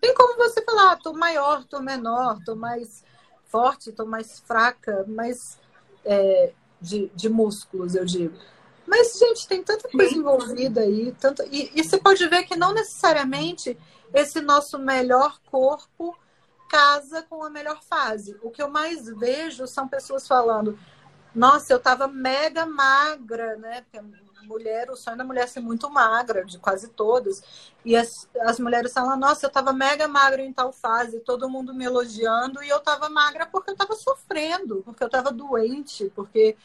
Tem 0.01 0.13
como 0.13 0.37
você 0.37 0.61
falar, 0.63 0.91
ah, 0.91 0.95
tô 0.95 1.13
maior, 1.13 1.63
tô 1.65 1.79
menor, 1.79 2.39
tô 2.45 2.55
mais 2.55 3.03
forte, 3.45 3.91
tô 3.91 4.05
mais 4.05 4.39
fraca, 4.39 5.05
mais 5.07 5.59
é, 6.05 6.53
de, 6.81 7.11
de 7.15 7.29
músculos, 7.29 7.95
eu 7.95 8.05
digo. 8.05 8.37
Mas, 8.85 9.17
gente, 9.19 9.47
tem 9.47 9.61
tanta 9.61 9.89
coisa 9.89 10.15
envolvida 10.15 10.81
aí. 10.81 11.13
Tanto... 11.19 11.43
E, 11.51 11.71
e 11.75 11.83
você 11.83 11.97
pode 11.97 12.25
ver 12.27 12.43
que 12.43 12.55
não 12.55 12.73
necessariamente 12.73 13.77
esse 14.13 14.39
nosso 14.39 14.79
melhor 14.79 15.39
corpo 15.51 16.17
casa 16.69 17.23
com 17.23 17.43
a 17.43 17.49
melhor 17.49 17.81
fase. 17.81 18.37
O 18.41 18.49
que 18.49 18.61
eu 18.61 18.69
mais 18.69 19.07
vejo 19.07 19.67
são 19.67 19.87
pessoas 19.87 20.27
falando: 20.27 20.77
nossa, 21.33 21.73
eu 21.73 21.79
tava 21.79 22.07
mega 22.07 22.65
magra, 22.65 23.57
né? 23.57 23.81
Porque 23.81 24.05
mulher, 24.47 24.89
o 24.89 24.95
sonho 24.95 25.17
da 25.17 25.23
mulher 25.23 25.43
é 25.43 25.47
ser 25.47 25.59
muito 25.59 25.89
magra, 25.89 26.45
de 26.45 26.57
quase 26.57 26.87
todas. 26.89 27.43
E 27.85 27.95
as, 27.95 28.27
as 28.41 28.59
mulheres 28.59 28.93
falam, 28.93 29.17
nossa, 29.17 29.45
eu 29.45 29.49
tava 29.49 29.73
mega 29.73 30.07
magra 30.07 30.41
em 30.41 30.53
tal 30.53 30.71
fase, 30.71 31.19
todo 31.19 31.49
mundo 31.49 31.73
me 31.73 31.85
elogiando, 31.85 32.63
e 32.63 32.69
eu 32.69 32.79
tava 32.79 33.09
magra 33.09 33.45
porque 33.45 33.71
eu 33.71 33.75
tava 33.75 33.95
sofrendo, 33.95 34.81
porque 34.83 35.03
eu 35.03 35.09
tava 35.09 35.31
doente, 35.31 36.11
porque 36.15 36.55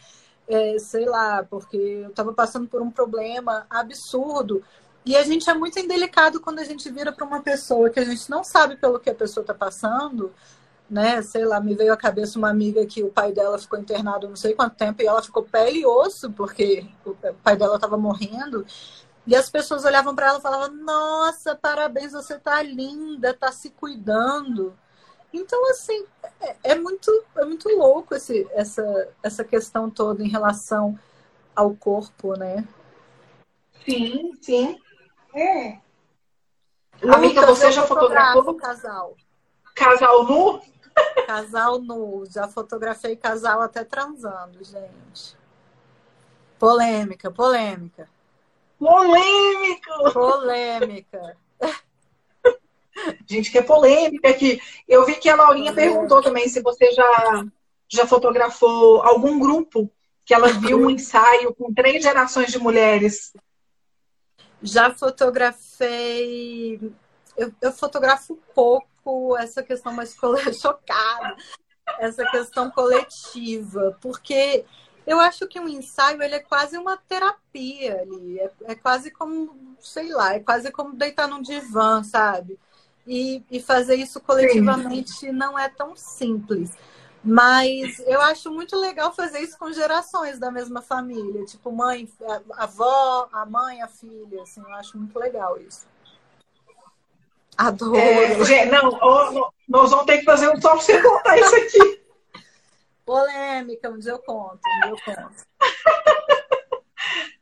é, 0.49 0.78
sei 0.78 1.07
lá, 1.07 1.45
porque 1.45 1.76
eu 1.76 2.11
estava 2.11 2.33
passando 2.33 2.68
por 2.68 2.80
um 2.80 2.91
problema 2.91 3.66
absurdo. 3.68 4.62
E 5.05 5.16
a 5.16 5.22
gente 5.24 5.49
é 5.51 5.55
muito 5.55 5.78
indelicado 5.78 6.41
quando 6.41 6.61
a 6.61 6.64
gente 6.64 6.89
vira 6.91 7.12
para 7.12 7.26
uma 7.26 7.43
pessoa 7.43 7.91
que 7.91 7.99
a 7.99 8.05
gente 8.05 8.30
não 8.30 8.45
sabe 8.45 8.76
pelo 8.76 9.01
que 9.01 9.11
a 9.11 9.14
pessoa 9.14 9.43
está 9.43 9.53
passando, 9.53 10.33
né? 10.89 11.22
Sei 11.22 11.45
lá, 11.45 11.61
me 11.61 11.74
veio 11.74 11.93
à 11.93 11.97
cabeça 11.97 12.39
uma 12.39 12.51
amiga 12.51 12.85
que 12.87 13.03
o 13.03 13.11
pai 13.11 13.33
dela 13.33 13.59
ficou 13.59 13.78
internado 13.78 14.28
não 14.28 14.37
sei 14.37 14.55
quanto 14.55 14.76
tempo 14.76 15.03
e 15.03 15.07
ela 15.07 15.22
ficou 15.22 15.43
pele 15.43 15.80
e 15.80 15.87
osso 15.87 16.30
porque 16.33 16.87
o 17.05 17.14
pai 17.43 17.57
dela 17.57 17.76
estava 17.76 17.97
morrendo. 17.97 18.66
E 19.26 19.37
as 19.37 19.49
pessoas 19.49 19.85
olhavam 19.85 20.14
para 20.14 20.28
ela 20.28 20.39
e 20.39 20.43
falavam: 20.43 20.74
Nossa, 20.76 21.55
parabéns, 21.55 22.12
você 22.12 22.39
tá 22.39 22.62
linda, 22.62 23.33
tá 23.33 23.53
se 23.53 23.70
cuidando. 23.70 24.76
Então, 25.33 25.70
assim, 25.70 26.05
é, 26.41 26.57
é, 26.64 26.74
muito, 26.74 27.11
é 27.37 27.45
muito 27.45 27.68
louco 27.70 28.14
esse, 28.14 28.47
essa, 28.53 29.09
essa 29.22 29.43
questão 29.43 29.89
toda 29.89 30.22
em 30.22 30.28
relação 30.28 30.99
ao 31.57 31.74
corpo, 31.74 32.35
né? 32.37 32.66
Sim, 33.85 34.33
sim. 34.41 34.78
É. 35.35 35.78
Amiga, 37.11 37.47
você 37.47 37.72
já 37.72 37.83
fotografou 37.83 38.55
casal? 38.55 39.16
Casal 39.74 40.24
nu? 40.24 40.61
Casal 41.26 41.78
nu. 41.78 42.24
Já 42.26 42.49
fotografei 42.49 43.16
casal 43.16 43.61
até 43.61 43.84
transando, 43.84 44.62
gente. 44.64 45.36
Polêmica, 46.59 47.30
polêmica. 47.30 48.09
Polêmica! 48.78 50.12
Polêmica. 50.12 51.36
Gente, 53.26 53.51
que 53.51 53.59
é 53.59 53.62
polêmica 53.62 54.28
aqui. 54.28 54.61
Eu 54.86 55.07
vi 55.07 55.14
que 55.14 55.28
a 55.28 55.34
Laurinha 55.34 55.72
perguntou 55.72 56.22
também 56.22 56.49
se 56.49 56.61
você 56.61 56.93
já, 56.93 57.45
já 57.88 58.07
fotografou 58.07 59.03
algum 59.03 59.38
grupo 59.38 59.90
que 60.24 60.34
ela 60.34 60.49
viu 60.49 60.78
um 60.78 60.90
ensaio 60.90 61.55
com 61.55 61.72
três 61.72 62.03
gerações 62.03 62.53
de 62.53 62.59
mulheres. 62.59 63.32
Já 64.62 64.95
fotografei. 64.95 66.80
Eu, 67.36 67.53
eu 67.61 67.72
fotografo 67.72 68.38
pouco 68.55 68.91
essa 69.38 69.62
questão 69.62 69.92
mais 69.92 70.14
chocada, 70.61 71.36
essa 71.98 72.24
questão 72.30 72.70
coletiva, 72.70 73.96
porque 74.00 74.64
eu 75.07 75.18
acho 75.18 75.46
que 75.48 75.59
um 75.59 75.68
ensaio 75.68 76.22
ele 76.22 76.36
é 76.36 76.40
quase 76.40 76.78
uma 76.78 76.96
terapia 76.96 78.03
ali, 78.03 78.38
é, 78.38 78.50
é 78.64 78.74
quase 78.74 79.11
como, 79.11 79.76
sei 79.80 80.12
lá, 80.12 80.34
é 80.34 80.40
quase 80.40 80.70
como 80.70 80.94
deitar 80.94 81.26
num 81.28 81.42
divã, 81.42 82.03
sabe? 82.03 82.59
e, 83.07 83.42
e 83.50 83.61
fazer 83.61 83.96
isso 83.96 84.20
coletivamente 84.20 85.12
Sim. 85.12 85.32
não 85.32 85.59
é 85.59 85.68
tão 85.68 85.96
simples. 85.96 86.70
Mas 87.24 88.00
eu 88.00 88.20
acho 88.20 88.50
muito 88.50 88.76
legal 88.76 89.14
fazer 89.14 89.40
isso 89.40 89.57
com 89.57 89.72
gerações 89.72 90.40
da 90.40 90.50
mesma 90.50 90.82
família, 90.82 91.44
tipo 91.44 91.70
mãe, 91.70 92.09
a 92.55 92.64
avó, 92.64 93.28
a 93.32 93.46
mãe, 93.46 93.80
a 93.80 93.86
filha, 93.86 94.42
assim, 94.42 94.61
eu 94.61 94.74
acho 94.74 94.98
muito 94.98 95.16
legal 95.16 95.61
isso. 95.61 95.86
Adoro. 97.57 97.96
É, 97.96 98.66
não, 98.66 98.98
nós 99.68 99.90
vamos 99.90 100.07
ter 100.07 100.18
que 100.18 100.24
fazer 100.24 100.48
um 100.48 100.61
só 100.61 100.70
para 100.70 100.80
você 100.80 101.03
contar 101.03 101.38
isso 101.38 101.57
aqui. 101.57 102.03
Polêmica, 103.05 103.90
um 103.90 103.98
dia 103.98 104.12
eu 104.12 104.18
conto, 104.20 104.61
um 104.64 104.80
dia 104.80 104.90
eu 104.90 105.14
conto. 105.14 105.44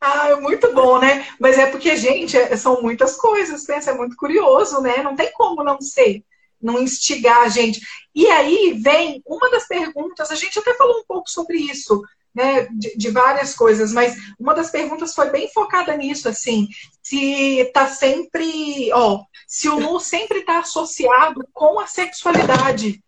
Ah, 0.01 0.31
é 0.31 0.37
muito 0.37 0.73
bom, 0.73 0.99
né? 0.99 1.27
Mas 1.39 1.59
é 1.59 1.67
porque, 1.67 1.95
gente, 1.95 2.35
é, 2.35 2.57
são 2.57 2.81
muitas 2.81 3.17
coisas, 3.17 3.67
pensa, 3.67 3.91
é 3.91 3.95
muito 3.95 4.17
curioso, 4.17 4.81
né? 4.81 5.03
Não 5.03 5.15
tem 5.15 5.31
como 5.33 5.63
não 5.63 5.79
ser, 5.79 6.25
não 6.61 6.81
instigar 6.81 7.43
a 7.43 7.49
gente. 7.49 7.81
E 8.15 8.27
aí 8.27 8.81
vem 8.83 9.23
uma 9.27 9.51
das 9.51 9.69
perguntas, 9.69 10.31
a 10.31 10.35
gente 10.35 10.59
até 10.59 10.73
falou 10.75 11.01
um 11.01 11.05
pouco 11.07 11.29
sobre 11.29 11.59
isso, 11.59 12.03
né? 12.35 12.67
De, 12.73 12.97
de 12.97 13.11
várias 13.11 13.55
coisas, 13.55 13.93
mas 13.93 14.17
uma 14.39 14.55
das 14.55 14.71
perguntas 14.71 15.15
foi 15.15 15.31
bem 15.31 15.49
focada 15.53 15.97
nisso, 15.97 16.29
assim, 16.29 16.69
se 17.03 17.71
tá 17.75 17.87
sempre, 17.89 18.91
ó, 18.93 19.25
se 19.47 19.69
o 19.69 19.81
nu 19.81 19.99
sempre 19.99 20.39
está 20.39 20.61
associado 20.61 21.47
com 21.53 21.81
a 21.81 21.87
sexualidade 21.87 23.03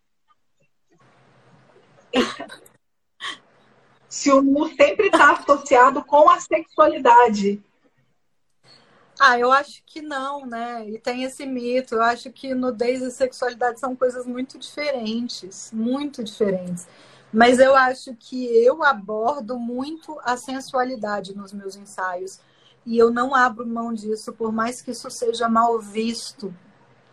se 4.07 4.31
o 4.31 4.41
nu 4.41 4.67
sempre 4.75 5.07
está 5.07 5.31
associado 5.33 6.03
com 6.03 6.29
a 6.29 6.39
sexualidade. 6.39 7.61
Ah, 9.19 9.37
eu 9.37 9.51
acho 9.51 9.83
que 9.85 10.01
não, 10.01 10.45
né? 10.45 10.87
E 10.89 10.99
tem 10.99 11.23
esse 11.23 11.45
mito. 11.45 11.95
Eu 11.95 12.01
acho 12.01 12.31
que 12.31 12.53
nudez 12.53 13.01
e 13.01 13.11
sexualidade 13.11 13.79
são 13.79 13.95
coisas 13.95 14.25
muito 14.25 14.57
diferentes, 14.57 15.71
muito 15.71 16.23
diferentes. 16.23 16.87
Mas 17.33 17.57
eu 17.57 17.75
acho 17.75 18.15
que 18.15 18.45
eu 18.63 18.83
abordo 18.83 19.57
muito 19.57 20.19
a 20.23 20.37
sensualidade 20.37 21.35
nos 21.35 21.51
meus 21.51 21.75
ensaios. 21.75 22.39
E 22.85 22.97
eu 22.97 23.09
não 23.09 23.33
abro 23.33 23.65
mão 23.65 23.93
disso, 23.93 24.31
por 24.33 24.51
mais 24.51 24.81
que 24.81 24.91
isso 24.91 25.09
seja 25.09 25.49
mal 25.49 25.79
visto 25.79 26.53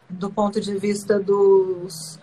do 0.08 0.28
ponto 0.30 0.60
de 0.60 0.76
vista 0.76 1.18
dos 1.18 2.18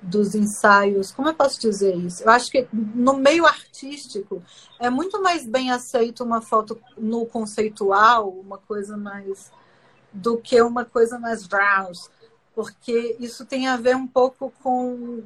dos 0.00 0.34
ensaios. 0.34 1.10
Como 1.10 1.28
eu 1.28 1.34
posso 1.34 1.60
dizer 1.60 1.96
isso? 1.96 2.22
Eu 2.22 2.30
acho 2.30 2.50
que 2.50 2.68
no 2.72 3.14
meio 3.14 3.44
artístico 3.44 4.42
é 4.78 4.88
muito 4.88 5.20
mais 5.20 5.44
bem 5.44 5.70
aceito 5.70 6.22
uma 6.22 6.40
foto 6.40 6.80
no 6.96 7.26
conceitual, 7.26 8.28
uma 8.28 8.58
coisa 8.58 8.96
mais 8.96 9.50
do 10.12 10.38
que 10.38 10.60
uma 10.62 10.84
coisa 10.84 11.18
mais 11.18 11.46
browse, 11.46 12.08
porque 12.54 13.16
isso 13.20 13.44
tem 13.44 13.66
a 13.68 13.76
ver 13.76 13.96
um 13.96 14.06
pouco 14.06 14.52
com 14.62 15.22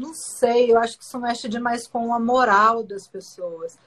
não 0.00 0.14
sei, 0.14 0.72
eu 0.72 0.78
acho 0.78 0.98
que 0.98 1.04
isso 1.04 1.18
mexe 1.18 1.48
demais 1.48 1.86
com 1.86 2.12
a 2.14 2.18
moral 2.18 2.82
das 2.82 3.06
pessoas. 3.06 3.78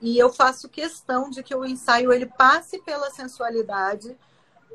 E 0.00 0.18
eu 0.18 0.30
faço 0.32 0.68
questão 0.68 1.30
de 1.30 1.42
que 1.42 1.54
o 1.54 1.64
ensaio 1.64 2.12
ele 2.12 2.26
passe 2.26 2.78
pela 2.82 3.10
sensualidade, 3.10 4.16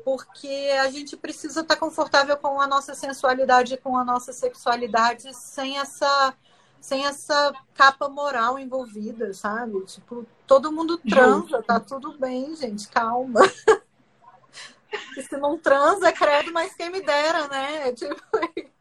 porque 0.04 0.70
a 0.82 0.90
gente 0.90 1.16
precisa 1.16 1.60
estar 1.60 1.76
confortável 1.76 2.36
com 2.36 2.60
a 2.60 2.66
nossa 2.66 2.94
sensualidade, 2.94 3.76
com 3.76 3.96
a 3.96 4.04
nossa 4.04 4.32
sexualidade, 4.32 5.32
sem 5.34 5.78
essa 5.78 6.34
sem 6.80 7.04
essa 7.04 7.52
capa 7.74 8.08
moral 8.08 8.58
envolvida, 8.58 9.34
sabe? 9.34 9.84
Tipo, 9.84 10.26
todo 10.46 10.72
mundo 10.72 10.96
transa, 10.96 11.62
tá 11.62 11.78
tudo 11.78 12.18
bem, 12.18 12.56
gente, 12.56 12.88
calma. 12.88 13.42
se 15.28 15.36
não 15.36 15.58
transa, 15.58 16.10
credo, 16.10 16.50
mas 16.52 16.74
quem 16.74 16.90
me 16.90 17.02
dera, 17.02 17.46
né? 17.48 17.92
Tipo... 17.92 18.16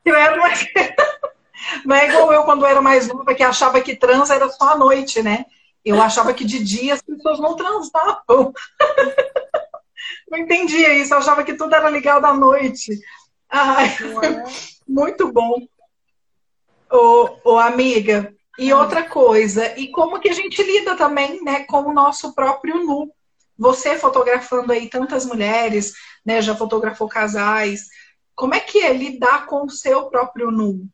Credo, 0.04 0.38
mas... 0.38 0.66
Não 1.86 1.96
é 1.96 2.10
igual 2.10 2.32
eu 2.34 2.44
quando 2.44 2.66
era 2.66 2.82
mais 2.82 3.08
nova, 3.08 3.34
que 3.34 3.44
achava 3.44 3.82
que 3.82 3.96
transa 3.96 4.36
era 4.36 4.50
só 4.50 4.74
à 4.74 4.78
noite, 4.78 5.22
né? 5.22 5.46
Eu 5.84 6.02
achava 6.02 6.34
que 6.34 6.44
de 6.44 6.64
dia 6.64 6.94
as 6.94 7.02
pessoas 7.02 7.40
não 7.40 7.56
transavam 7.56 8.54
não 10.30 10.38
entendia 10.38 10.94
isso, 10.94 11.14
eu 11.14 11.18
achava 11.18 11.44
que 11.44 11.54
tudo 11.54 11.74
era 11.74 11.90
ligado 11.90 12.26
à 12.26 12.34
noite. 12.34 13.00
Ai, 13.50 13.96
muito 14.88 15.32
bom. 15.32 15.56
Ô, 16.92 17.30
ô, 17.44 17.60
amiga, 17.60 18.34
e 18.58 18.74
hum. 18.74 18.78
outra 18.78 19.04
coisa, 19.04 19.78
e 19.78 19.90
como 19.90 20.20
que 20.20 20.30
a 20.30 20.34
gente 20.34 20.62
lida 20.62 20.96
também, 20.96 21.44
né, 21.44 21.64
com 21.66 21.82
o 21.82 21.94
nosso 21.94 22.34
próprio 22.34 22.84
nu? 22.84 23.12
Você 23.58 23.98
fotografando 23.98 24.72
aí 24.72 24.90
tantas 24.90 25.26
mulheres, 25.26 25.94
né, 26.26 26.42
já 26.42 26.56
fotografou 26.56 27.08
casais, 27.08 27.88
como 28.36 28.56
é 28.56 28.60
que 28.60 28.80
é 28.80 28.94
lidar 28.94 29.46
com 29.46 29.66
o 29.66 29.70
seu 29.70 30.10
próprio 30.10 30.50
nu? 30.50 30.88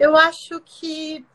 Eu 0.00 0.16
acho 0.16 0.58
que 0.60 1.26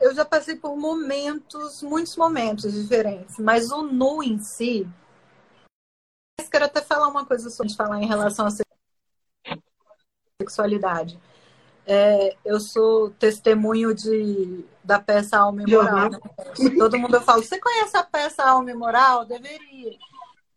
eu 0.00 0.12
já 0.12 0.24
passei 0.24 0.56
por 0.56 0.76
momentos, 0.76 1.80
muitos 1.80 2.16
momentos 2.16 2.72
diferentes, 2.72 3.38
mas 3.38 3.70
o 3.70 3.82
nu 3.84 4.20
em 4.20 4.40
si, 4.40 4.84
quero 6.50 6.64
até 6.64 6.82
falar 6.82 7.06
uma 7.06 7.24
coisa 7.24 7.48
sobre 7.50 7.72
falar 7.74 8.02
em 8.02 8.06
relação 8.06 8.46
à 8.46 8.50
sexualidade. 10.42 11.20
É, 11.86 12.36
eu 12.44 12.58
sou 12.58 13.10
testemunho 13.10 13.94
de, 13.94 14.64
da 14.82 14.98
peça 14.98 15.38
Alma 15.38 15.62
e 15.62 15.70
Moral. 15.70 16.10
Né? 16.10 16.18
Todo 16.76 16.98
mundo 16.98 17.20
fala, 17.20 17.42
você 17.42 17.60
conhece 17.60 17.96
a 17.96 18.02
peça 18.02 18.42
Alma 18.42 18.72
e 18.72 18.74
Moral? 18.74 19.24
Deveria. 19.24 19.96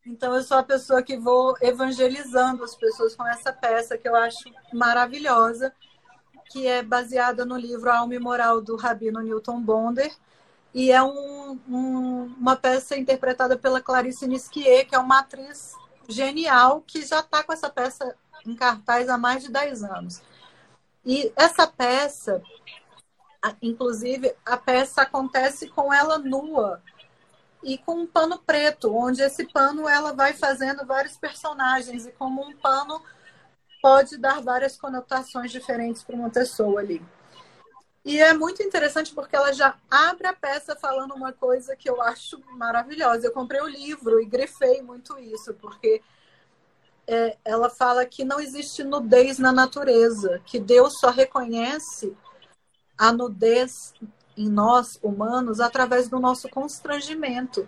Então, 0.06 0.34
eu 0.34 0.42
sou 0.42 0.58
a 0.58 0.64
pessoa 0.64 1.04
que 1.04 1.18
vou 1.18 1.56
evangelizando 1.62 2.64
as 2.64 2.76
pessoas 2.76 3.16
com 3.16 3.28
essa 3.28 3.54
peça 3.54 3.96
que 3.96 4.10
eu 4.10 4.16
acho 4.16 4.50
maravilhosa, 4.74 5.72
que 6.50 6.68
é 6.68 6.82
baseada 6.82 7.46
no 7.46 7.58
livro 7.58 7.92
Alma 7.92 8.16
e 8.16 8.20
Moral 8.20 8.62
do 8.62 8.76
Rabino 8.76 9.22
Newton 9.22 9.62
Bonder. 9.62 10.14
E 10.74 10.92
é 10.92 11.02
um, 11.02 11.60
um, 11.68 12.36
uma 12.38 12.56
peça 12.56 12.98
interpretada 12.98 13.58
pela 13.58 13.82
Clarice 13.82 14.28
Nisquier, 14.28 14.86
que 14.86 14.96
é 14.96 15.00
uma 15.00 15.20
atriz 15.20 15.74
genial, 16.08 16.84
que 16.86 17.06
já 17.06 17.20
está 17.20 17.44
com 17.44 17.54
essa 17.54 17.70
peça 17.70 18.16
em 18.46 18.56
cartaz 18.56 19.10
há 19.10 19.18
mais 19.18 19.44
de 19.44 19.52
10 19.52 19.84
anos. 19.84 20.22
E 21.06 21.32
essa 21.36 21.66
peça, 21.66 22.42
inclusive, 23.62 24.36
a 24.46 24.58
peça 24.58 25.02
acontece 25.02 25.68
com 25.70 25.94
ela 25.94 26.18
nua 26.18 26.82
e 27.64 27.78
com 27.78 28.02
um 28.02 28.08
pano 28.08 28.38
preto, 28.40 28.94
onde 28.96 29.22
esse 29.22 29.46
pano 29.46 29.88
ela 29.88 30.14
vai 30.14 30.34
fazendo 30.34 30.86
vários 30.86 31.18
personagens 31.18 32.06
e 32.06 32.12
como 32.12 32.46
um 32.46 32.56
pano 32.56 33.02
pode 33.88 34.18
dar 34.18 34.42
várias 34.42 34.76
conotações 34.76 35.50
diferentes 35.50 36.04
para 36.04 36.14
uma 36.14 36.30
pessoa 36.30 36.82
ali. 36.82 37.02
E 38.04 38.20
é 38.20 38.34
muito 38.34 38.62
interessante 38.62 39.16
porque 39.16 39.34
ela 39.34 39.54
já 39.54 39.78
abre 39.90 40.28
a 40.28 40.34
peça 40.34 40.76
falando 40.76 41.14
uma 41.14 41.32
coisa 41.32 41.74
que 41.74 41.90
eu 41.90 42.02
acho 42.02 42.38
maravilhosa. 42.58 43.26
Eu 43.26 43.32
comprei 43.32 43.62
o 43.62 43.68
livro 43.68 44.20
e 44.22 44.26
grifei 44.26 44.82
muito 44.82 45.18
isso, 45.18 45.54
porque 45.54 46.02
é, 47.08 47.38
ela 47.46 47.70
fala 47.70 48.06
que 48.06 48.26
não 48.26 48.42
existe 48.42 48.84
nudez 48.84 49.40
na 49.40 49.54
natureza, 49.54 50.42
que 50.46 50.60
Deus 50.60 51.00
só 51.00 51.10
reconhece 51.10 52.14
a 52.98 53.14
nudez 53.14 53.94
em 54.36 54.50
nós, 54.50 55.00
humanos, 55.02 55.62
através 55.62 56.10
do 56.10 56.20
nosso 56.20 56.50
constrangimento. 56.50 57.66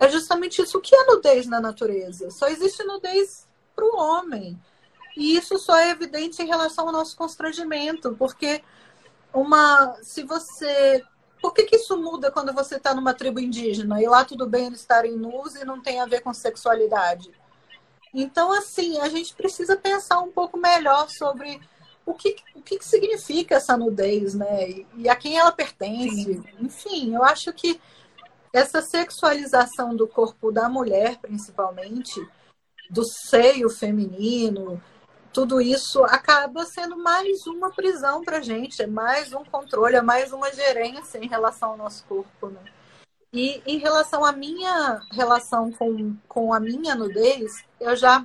É 0.00 0.08
justamente 0.08 0.62
isso. 0.62 0.80
Que 0.80 0.96
é 0.96 1.04
nudez 1.04 1.46
na 1.46 1.60
natureza? 1.60 2.30
Só 2.30 2.48
existe 2.48 2.82
nudez 2.84 3.46
para 3.76 3.84
o 3.84 3.98
homem. 3.98 4.58
E 5.18 5.36
isso 5.36 5.58
só 5.58 5.76
é 5.76 5.90
evidente 5.90 6.40
em 6.40 6.46
relação 6.46 6.86
ao 6.86 6.92
nosso 6.92 7.16
constrangimento, 7.16 8.14
porque 8.16 8.62
uma, 9.34 9.98
se 10.00 10.22
você, 10.22 11.04
por 11.42 11.52
que, 11.52 11.64
que 11.64 11.74
isso 11.74 11.96
muda 11.98 12.30
quando 12.30 12.52
você 12.52 12.76
está 12.76 12.94
numa 12.94 13.12
tribo 13.12 13.40
indígena 13.40 14.00
e 14.00 14.06
lá 14.06 14.24
tudo 14.24 14.46
bem 14.46 14.66
eles 14.66 14.78
estarem 14.78 15.16
nus 15.16 15.56
e 15.56 15.64
não 15.64 15.82
tem 15.82 16.00
a 16.00 16.06
ver 16.06 16.20
com 16.20 16.32
sexualidade? 16.32 17.32
Então, 18.14 18.52
assim, 18.52 19.00
a 19.00 19.08
gente 19.08 19.34
precisa 19.34 19.76
pensar 19.76 20.20
um 20.20 20.30
pouco 20.30 20.56
melhor 20.56 21.08
sobre 21.10 21.60
o 22.06 22.14
que, 22.14 22.36
o 22.54 22.62
que, 22.62 22.78
significa 22.80 23.56
essa 23.56 23.76
nudez, 23.76 24.34
né? 24.34 24.70
E, 24.70 24.86
e 24.98 25.08
a 25.08 25.16
quem 25.16 25.36
ela 25.36 25.50
pertence. 25.50 26.34
Sim. 26.34 26.44
Enfim, 26.60 27.14
eu 27.16 27.24
acho 27.24 27.52
que 27.52 27.80
essa 28.52 28.80
sexualização 28.82 29.96
do 29.96 30.06
corpo 30.06 30.52
da 30.52 30.68
mulher, 30.68 31.18
principalmente, 31.18 32.24
do 32.88 33.02
seio 33.04 33.68
feminino, 33.68 34.80
tudo 35.32 35.60
isso 35.60 36.02
acaba 36.04 36.64
sendo 36.64 36.96
mais 36.96 37.46
uma 37.46 37.70
prisão 37.70 38.22
para 38.22 38.40
gente, 38.40 38.82
é 38.82 38.86
mais 38.86 39.32
um 39.32 39.44
controle, 39.44 39.96
é 39.96 40.02
mais 40.02 40.32
uma 40.32 40.52
gerência 40.52 41.18
em 41.18 41.28
relação 41.28 41.70
ao 41.70 41.76
nosso 41.76 42.04
corpo, 42.04 42.48
né? 42.48 42.60
E 43.32 43.62
em 43.66 43.78
relação 43.78 44.24
à 44.24 44.32
minha 44.32 45.00
relação 45.12 45.70
com, 45.70 46.16
com 46.26 46.52
a 46.52 46.58
minha 46.58 46.94
nudez, 46.94 47.64
eu 47.78 47.94
já 47.94 48.24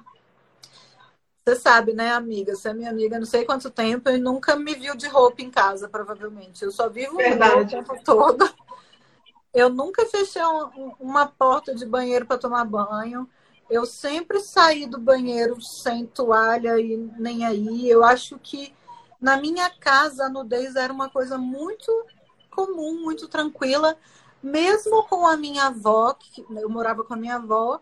você 1.46 1.58
sabe, 1.58 1.92
né, 1.92 2.14
amiga? 2.14 2.56
Você 2.56 2.70
é 2.70 2.74
minha 2.74 2.90
amiga 2.90 3.20
não 3.20 3.26
sei 3.26 3.44
quanto 3.44 3.70
tempo 3.70 4.10
e 4.10 4.18
nunca 4.18 4.56
me 4.56 4.74
viu 4.76 4.96
de 4.96 5.10
roupa 5.10 5.42
em 5.42 5.52
casa, 5.52 5.90
provavelmente. 5.90 6.64
Eu 6.64 6.72
só 6.72 6.88
vivo 6.88 7.18
o 7.18 7.68
tempo 7.68 8.02
todo. 8.04 8.50
Eu 9.54 9.70
nunca 9.70 10.06
fechei 10.06 10.42
um, 10.42 10.94
uma 11.00 11.28
porta 11.28 11.76
de 11.76 11.86
banheiro 11.86 12.26
para 12.26 12.38
tomar 12.38 12.64
banho. 12.64 13.30
Eu 13.74 13.88
sempre 13.88 14.40
saí 14.40 14.86
do 14.86 15.00
banheiro 15.00 15.60
sem 15.60 16.06
toalha 16.06 16.80
e 16.80 16.96
nem 17.18 17.44
aí. 17.44 17.90
Eu 17.90 18.04
acho 18.04 18.38
que 18.38 18.72
na 19.20 19.36
minha 19.36 19.68
casa 19.68 20.26
a 20.26 20.30
nudez 20.30 20.76
era 20.76 20.94
uma 20.94 21.10
coisa 21.10 21.40
muito 21.40 21.92
comum, 22.52 23.02
muito 23.02 23.28
tranquila, 23.28 23.98
mesmo 24.44 25.08
com 25.08 25.26
a 25.26 25.36
minha 25.36 25.66
avó, 25.66 26.14
que 26.14 26.46
eu 26.52 26.70
morava 26.70 27.04
com 27.04 27.16
a 27.16 27.18
minha 27.18 27.38
avó, 27.38 27.82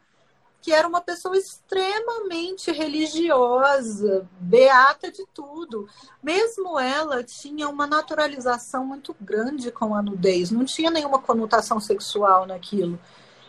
que 0.61 0.71
era 0.71 0.87
uma 0.87 1.01
pessoa 1.01 1.37
extremamente 1.37 2.71
religiosa, 2.71 4.25
beata 4.39 5.11
de 5.11 5.25
tudo. 5.33 5.89
Mesmo 6.23 6.79
ela 6.79 7.21
tinha 7.21 7.67
uma 7.67 7.85
naturalização 7.85 8.85
muito 8.85 9.13
grande 9.19 9.71
com 9.71 9.93
a 9.93 10.01
nudez, 10.01 10.51
não 10.51 10.63
tinha 10.63 10.89
nenhuma 10.89 11.19
conotação 11.19 11.81
sexual 11.81 12.45
naquilo. 12.45 12.97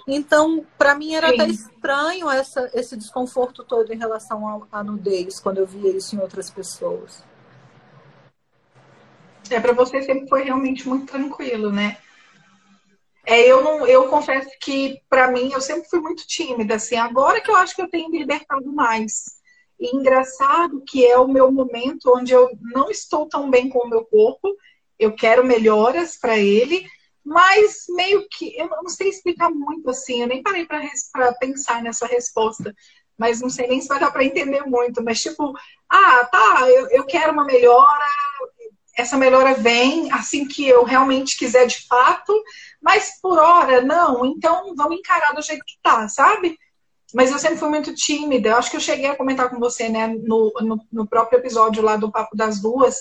Então, 0.06 0.66
para 0.76 0.94
mim 0.94 1.14
era 1.14 1.28
Sim. 1.28 1.34
até 1.34 1.46
estranho 1.48 2.30
essa, 2.30 2.70
esse 2.74 2.96
desconforto 2.96 3.64
todo 3.64 3.92
em 3.92 3.98
relação 3.98 4.66
à 4.70 4.82
nudez, 4.82 5.38
quando 5.38 5.58
eu 5.58 5.66
via 5.66 5.96
isso 5.96 6.16
em 6.16 6.20
outras 6.20 6.50
pessoas. 6.50 7.24
É, 9.50 9.60
para 9.60 9.72
você 9.72 10.02
sempre 10.02 10.28
foi 10.28 10.42
realmente 10.42 10.88
muito 10.88 11.06
tranquilo, 11.06 11.70
né? 11.70 11.98
É, 13.24 13.40
eu 13.46 13.62
não, 13.62 13.86
eu 13.86 14.08
confesso 14.08 14.50
que 14.60 15.00
para 15.08 15.30
mim 15.30 15.52
eu 15.52 15.60
sempre 15.60 15.88
fui 15.88 16.00
muito 16.00 16.26
tímida, 16.26 16.74
assim. 16.74 16.96
Agora 16.96 17.40
que 17.40 17.50
eu 17.50 17.56
acho 17.56 17.74
que 17.74 17.82
eu 17.82 17.88
tenho 17.88 18.10
me 18.10 18.18
libertado 18.18 18.72
mais. 18.72 19.40
E 19.78 19.96
engraçado 19.96 20.82
que 20.86 21.04
é 21.04 21.16
o 21.16 21.28
meu 21.28 21.50
momento 21.50 22.12
onde 22.16 22.32
eu 22.32 22.50
não 22.60 22.90
estou 22.90 23.28
tão 23.28 23.50
bem 23.50 23.68
com 23.68 23.86
o 23.86 23.88
meu 23.88 24.04
corpo. 24.04 24.56
Eu 24.98 25.14
quero 25.14 25.44
melhoras 25.44 26.16
para 26.16 26.36
ele, 26.38 26.86
mas 27.24 27.84
meio 27.90 28.26
que 28.30 28.56
eu 28.58 28.68
não 28.68 28.88
sei 28.88 29.08
explicar 29.08 29.50
muito 29.50 29.88
assim. 29.90 30.22
Eu 30.22 30.28
nem 30.28 30.42
parei 30.42 30.66
para 30.66 31.34
pensar 31.34 31.82
nessa 31.82 32.06
resposta, 32.06 32.74
mas 33.16 33.40
não 33.40 33.50
sei 33.50 33.66
nem 33.66 33.80
se 33.80 33.88
vai 33.88 34.00
dar 34.00 34.10
para 34.10 34.24
entender 34.24 34.62
muito. 34.66 35.02
Mas 35.02 35.20
tipo, 35.20 35.52
ah, 35.88 36.24
tá, 36.24 36.68
eu, 36.68 36.88
eu 36.90 37.06
quero 37.06 37.32
uma 37.32 37.44
melhora. 37.44 38.06
Essa 38.96 39.16
melhora 39.16 39.54
vem 39.54 40.12
assim 40.12 40.46
que 40.46 40.68
eu 40.68 40.84
realmente 40.84 41.38
quiser 41.38 41.66
de 41.66 41.86
fato 41.86 42.34
mas 42.82 43.20
por 43.22 43.38
hora, 43.38 43.80
não, 43.80 44.26
então 44.26 44.74
vamos 44.74 44.98
encarar 44.98 45.32
do 45.32 45.40
jeito 45.40 45.64
que 45.64 45.76
tá, 45.80 46.08
sabe? 46.08 46.58
Mas 47.14 47.30
eu 47.30 47.38
sempre 47.38 47.58
fui 47.58 47.68
muito 47.68 47.94
tímida. 47.94 48.48
Eu 48.48 48.56
acho 48.56 48.70
que 48.70 48.76
eu 48.76 48.80
cheguei 48.80 49.06
a 49.06 49.16
comentar 49.16 49.48
com 49.48 49.60
você, 49.60 49.88
né, 49.88 50.08
no, 50.08 50.52
no, 50.60 50.84
no 50.90 51.06
próprio 51.06 51.38
episódio 51.38 51.82
lá 51.82 51.96
do 51.96 52.10
Papo 52.10 52.36
das 52.36 52.60
Duas. 52.60 52.96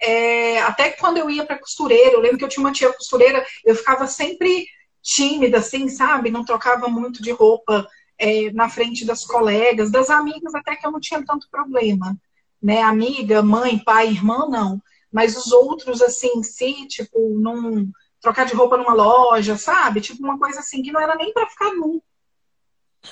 É, 0.00 0.60
até 0.62 0.90
quando 0.90 1.18
eu 1.18 1.30
ia 1.30 1.44
para 1.46 1.58
costureira, 1.58 2.12
eu 2.12 2.20
lembro 2.20 2.38
que 2.38 2.44
eu 2.44 2.48
tinha 2.48 2.64
uma 2.64 2.72
tia 2.72 2.92
costureira, 2.92 3.44
eu 3.64 3.74
ficava 3.74 4.06
sempre 4.06 4.66
tímida, 5.02 5.58
assim, 5.58 5.88
sabe? 5.88 6.30
Não 6.30 6.44
trocava 6.44 6.88
muito 6.88 7.22
de 7.22 7.30
roupa 7.30 7.86
é, 8.18 8.50
na 8.52 8.68
frente 8.68 9.04
das 9.04 9.24
colegas, 9.24 9.90
das 9.90 10.10
amigas, 10.10 10.54
até 10.54 10.76
que 10.76 10.86
eu 10.86 10.90
não 10.90 11.00
tinha 11.00 11.24
tanto 11.24 11.48
problema, 11.50 12.16
né? 12.62 12.82
Amiga, 12.82 13.42
mãe, 13.42 13.78
pai, 13.78 14.08
irmã, 14.08 14.46
não. 14.48 14.82
Mas 15.12 15.36
os 15.36 15.52
outros, 15.52 16.02
assim, 16.02 16.42
si, 16.42 16.86
tipo, 16.88 17.38
não 17.38 17.88
trocar 18.20 18.44
de 18.44 18.54
roupa 18.54 18.76
numa 18.76 18.92
loja, 18.92 19.56
sabe? 19.56 20.00
Tipo 20.00 20.22
uma 20.24 20.38
coisa 20.38 20.60
assim 20.60 20.82
que 20.82 20.90
não 20.90 21.00
era 21.00 21.14
nem 21.14 21.32
para 21.32 21.48
ficar 21.48 21.72
nu. 21.72 22.02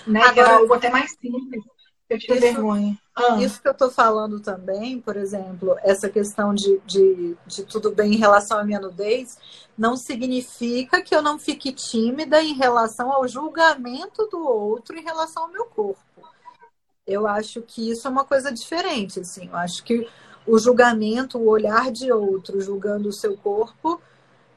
Né? 0.07 0.21
Agora, 0.21 0.49
era 0.49 0.57
algo 0.57 0.75
até 0.75 0.91
mais 0.91 1.13
simples. 1.13 1.63
Eu 2.15 2.19
tive 2.19 2.39
vergonha. 2.39 2.99
Ah. 3.15 3.37
Isso 3.41 3.63
que 3.63 3.69
eu 3.69 3.75
tô 3.75 3.91
falando 3.91 4.41
também, 4.41 5.01
por 5.01 5.17
exemplo, 5.17 5.77
essa 5.83 6.09
questão 6.09 6.53
de, 6.53 6.81
de, 6.85 7.37
de 7.47 7.65
tudo 7.65 7.93
bem 7.93 8.15
em 8.15 8.19
relação 8.19 8.59
à 8.59 8.65
minha 8.65 8.81
nudez, 8.81 9.39
não 9.77 9.97
significa 9.97 11.01
que 11.01 11.15
eu 11.15 11.23
não 11.23 11.39
fique 11.39 11.73
tímida 11.73 12.43
em 12.43 12.55
relação 12.55 13.13
ao 13.13 13.27
julgamento 13.29 14.27
do 14.27 14.39
outro 14.39 14.97
em 14.97 15.03
relação 15.03 15.45
ao 15.45 15.51
meu 15.51 15.65
corpo. 15.67 16.01
Eu 17.07 17.27
acho 17.27 17.61
que 17.63 17.91
isso 17.91 18.07
é 18.09 18.11
uma 18.11 18.25
coisa 18.25 18.51
diferente, 18.51 19.21
assim. 19.21 19.49
Eu 19.49 19.57
acho 19.57 19.85
que 19.85 20.09
o 20.47 20.59
julgamento, 20.59 21.39
o 21.39 21.49
olhar 21.49 21.93
de 21.93 22.11
outro 22.11 22.61
julgando 22.61 23.09
o 23.09 23.13
seu 23.13 23.37
corpo 23.37 24.01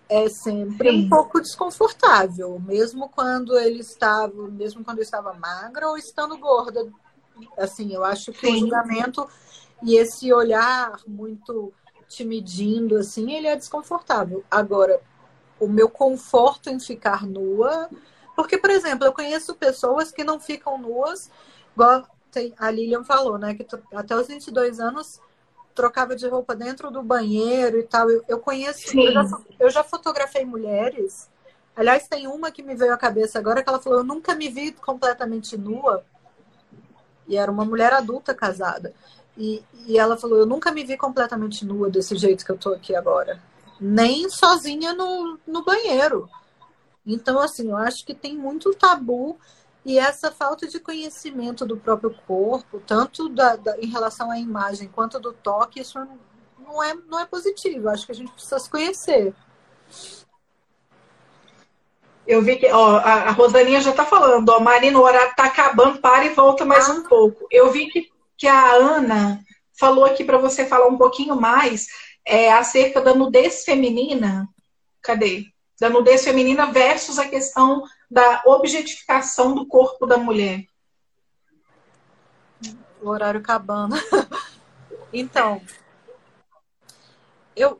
é 0.09 0.29
sempre 0.29 0.89
Sim. 0.89 1.05
um 1.05 1.09
pouco 1.09 1.41
desconfortável, 1.41 2.59
mesmo 2.59 3.09
quando 3.09 3.57
ele 3.57 3.79
estava, 3.79 4.47
mesmo 4.47 4.83
quando 4.83 4.99
eu 4.99 5.03
estava 5.03 5.33
magra 5.33 5.89
ou 5.89 5.97
estando 5.97 6.37
gorda. 6.37 6.87
Assim, 7.57 7.93
eu 7.93 8.03
acho 8.03 8.31
que 8.31 8.47
Sim. 8.47 8.53
o 8.53 8.59
julgamento 8.59 9.27
e 9.83 9.95
esse 9.95 10.33
olhar 10.33 10.99
muito 11.07 11.73
te 12.07 12.23
medindo, 12.23 12.97
assim, 12.97 13.33
ele 13.33 13.47
é 13.47 13.55
desconfortável. 13.55 14.43
Agora, 14.49 15.01
o 15.59 15.67
meu 15.67 15.89
conforto 15.89 16.69
em 16.69 16.79
ficar 16.79 17.25
nua, 17.25 17.89
porque, 18.35 18.57
por 18.57 18.69
exemplo, 18.69 19.05
eu 19.05 19.13
conheço 19.13 19.55
pessoas 19.55 20.11
que 20.11 20.23
não 20.23 20.39
ficam 20.39 20.77
nuas, 20.77 21.29
igual 21.73 22.07
a 22.57 22.69
Lilian 22.69 23.03
falou, 23.03 23.37
né, 23.37 23.55
que 23.55 23.65
até 23.93 24.15
os 24.15 24.27
22 24.27 24.79
anos 24.79 25.19
trocava 25.73 26.15
de 26.15 26.27
roupa 26.27 26.55
dentro 26.55 26.89
do 26.91 27.01
banheiro 27.01 27.79
e 27.79 27.83
tal. 27.83 28.09
Eu, 28.09 28.23
eu 28.27 28.39
conheço, 28.39 28.99
eu 28.99 29.11
já, 29.11 29.39
eu 29.59 29.69
já, 29.69 29.83
fotografei 29.83 30.43
mulheres. 30.43 31.29
Aliás, 31.75 32.07
tem 32.07 32.27
uma 32.27 32.51
que 32.51 32.63
me 32.63 32.75
veio 32.75 32.93
à 32.93 32.97
cabeça 32.97 33.37
agora 33.37 33.61
que 33.61 33.69
ela 33.69 33.79
falou: 33.79 33.99
Eu 33.99 34.03
nunca 34.03 34.33
me 34.33 34.49
vi 34.49 34.71
completamente 34.71 35.55
nua. 35.55 36.03
E 37.27 37.37
era 37.37 37.51
uma 37.51 37.65
mulher 37.65 37.93
adulta 37.93 38.33
casada. 38.33 38.93
E, 39.37 39.63
e 39.85 39.97
ela 39.97 40.17
falou: 40.17 40.37
Eu 40.37 40.45
nunca 40.45 40.71
me 40.71 40.83
vi 40.83 40.97
completamente 40.97 41.65
nua 41.65 41.89
desse 41.89 42.15
jeito 42.15 42.45
que 42.45 42.51
eu 42.51 42.57
tô 42.57 42.73
aqui 42.73 42.95
agora. 42.95 43.41
Nem 43.79 44.29
sozinha 44.29 44.93
no, 44.93 45.37
no 45.45 45.63
banheiro. 45.63 46.29
Então, 47.05 47.39
assim, 47.39 47.69
eu 47.69 47.77
acho 47.77 48.05
que 48.05 48.13
tem 48.13 48.35
muito 48.35 48.73
tabu 48.73 49.37
e 49.85 49.97
essa 49.97 50.29
falta 50.31 50.67
de 50.67 50.81
conhecimento 50.81 51.65
do 51.65 51.77
próprio 51.77 52.13
corpo, 52.27 52.81
tanto 52.85 53.29
da, 53.29 53.55
da, 53.55 53.77
em 53.79 53.87
relação 53.87 54.29
à 54.29 54.37
imagem 54.37 54.89
quanto 54.89 55.17
do 55.17 55.31
toque, 55.31 55.79
isso 55.79 55.97
não 56.59 56.83
é, 56.83 56.93
não 56.93 57.17
é 57.17 57.25
positivo. 57.25 57.87
Acho 57.87 58.05
que 58.05 58.11
a 58.11 58.15
gente 58.15 58.31
precisa 58.33 58.59
se 58.59 58.69
conhecer. 58.69 59.33
Eu 62.27 62.41
vi 62.41 62.57
que 62.57 62.67
ó, 62.67 62.97
a, 62.97 63.29
a 63.29 63.31
Rosaninha 63.31 63.79
já 63.79 63.91
está 63.91 64.05
falando, 64.05 64.49
ó, 64.49 64.59
Marina, 64.59 64.99
o 64.99 65.03
horário 65.03 65.29
está 65.29 65.45
acabando, 65.45 65.99
para 65.99 66.25
e 66.25 66.29
volta 66.29 66.65
mais 66.65 66.89
ah. 66.89 66.93
um 66.93 67.03
pouco. 67.03 67.47
Eu 67.49 67.71
vi 67.71 67.87
que, 67.87 68.11
que 68.37 68.47
a 68.47 68.73
Ana 68.73 69.39
falou 69.79 70.03
aqui 70.03 70.25
para 70.25 70.37
você 70.37 70.65
falar 70.65 70.87
um 70.87 70.97
pouquinho 70.97 71.35
mais 71.35 71.87
é, 72.25 72.51
acerca 72.51 72.99
da 72.99 73.15
nudez 73.15 73.63
feminina. 73.63 74.47
Cadê? 75.01 75.45
Da 75.79 75.89
nudez 75.89 76.23
feminina 76.25 76.65
versus 76.65 77.17
a 77.17 77.29
questão 77.29 77.83
da 78.11 78.41
objetificação 78.45 79.55
do 79.55 79.65
corpo 79.65 80.05
da 80.05 80.17
mulher. 80.17 80.65
O 83.01 83.07
horário 83.09 83.39
acabando. 83.39 83.95
então, 85.13 85.61
eu 87.55 87.79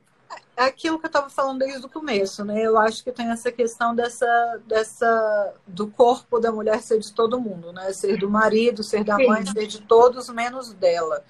é 0.58 0.64
aquilo 0.64 0.98
que 0.98 1.06
eu 1.06 1.10
estava 1.10 1.30
falando 1.30 1.60
desde 1.60 1.86
o 1.86 1.90
começo, 1.90 2.44
né? 2.44 2.60
Eu 2.60 2.80
acho 2.80 3.04
que 3.04 3.12
tem 3.12 3.30
essa 3.30 3.52
questão 3.52 3.94
dessa, 3.94 4.60
dessa 4.66 5.54
do 5.68 5.86
corpo 5.86 6.40
da 6.40 6.52
mulher 6.52 6.82
ser 6.82 6.98
de 6.98 7.14
todo 7.14 7.40
mundo, 7.40 7.72
né? 7.72 7.94
Ser 7.94 8.18
do 8.18 8.28
marido, 8.28 8.84
ser 8.84 9.04
da 9.04 9.20
mãe, 9.20 9.46
Sim. 9.46 9.54
ser 9.54 9.68
de 9.68 9.82
todos 9.82 10.28
menos 10.30 10.74
dela. 10.74 11.24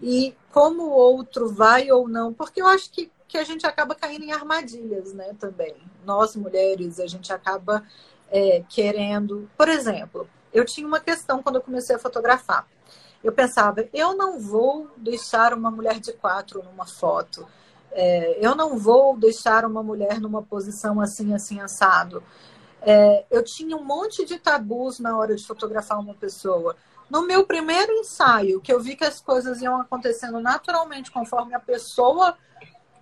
E 0.00 0.36
como 0.52 0.84
o 0.84 0.92
outro 0.92 1.52
vai 1.52 1.90
ou 1.90 2.08
não, 2.08 2.32
porque 2.32 2.62
eu 2.62 2.66
acho 2.68 2.92
que, 2.92 3.10
que 3.26 3.36
a 3.36 3.42
gente 3.42 3.66
acaba 3.66 3.92
caindo 3.92 4.24
em 4.24 4.30
armadilhas, 4.30 5.12
né? 5.12 5.34
Também 5.36 5.74
nós 6.06 6.36
mulheres 6.36 7.00
a 7.00 7.08
gente 7.08 7.32
acaba 7.32 7.82
é, 8.30 8.62
querendo, 8.68 9.50
por 9.58 9.68
exemplo, 9.68 10.30
eu 10.52 10.64
tinha 10.64 10.86
uma 10.86 11.00
questão 11.00 11.42
quando 11.42 11.56
eu 11.56 11.62
comecei 11.62 11.96
a 11.96 11.98
fotografar. 11.98 12.68
Eu 13.22 13.32
pensava, 13.32 13.88
eu 13.92 14.16
não 14.16 14.38
vou 14.38 14.88
deixar 14.96 15.54
uma 15.54 15.72
mulher 15.72 15.98
de 15.98 16.12
quatro 16.12 16.62
numa 16.62 16.86
foto 16.86 17.48
é, 17.92 18.38
eu 18.40 18.54
não 18.54 18.78
vou 18.78 19.16
deixar 19.16 19.64
uma 19.64 19.82
mulher 19.82 20.20
numa 20.20 20.42
posição 20.42 21.00
assim, 21.00 21.34
assim, 21.34 21.60
assado. 21.60 22.22
É, 22.82 23.24
eu 23.30 23.44
tinha 23.44 23.76
um 23.76 23.84
monte 23.84 24.24
de 24.24 24.38
tabus 24.38 24.98
na 24.98 25.16
hora 25.16 25.34
de 25.34 25.46
fotografar 25.46 25.98
uma 25.98 26.14
pessoa. 26.14 26.76
No 27.10 27.26
meu 27.26 27.44
primeiro 27.44 27.92
ensaio, 27.92 28.60
que 28.60 28.72
eu 28.72 28.80
vi 28.80 28.96
que 28.96 29.04
as 29.04 29.20
coisas 29.20 29.60
iam 29.60 29.80
acontecendo 29.80 30.40
naturalmente 30.40 31.10
conforme 31.10 31.54
a 31.54 31.60
pessoa 31.60 32.36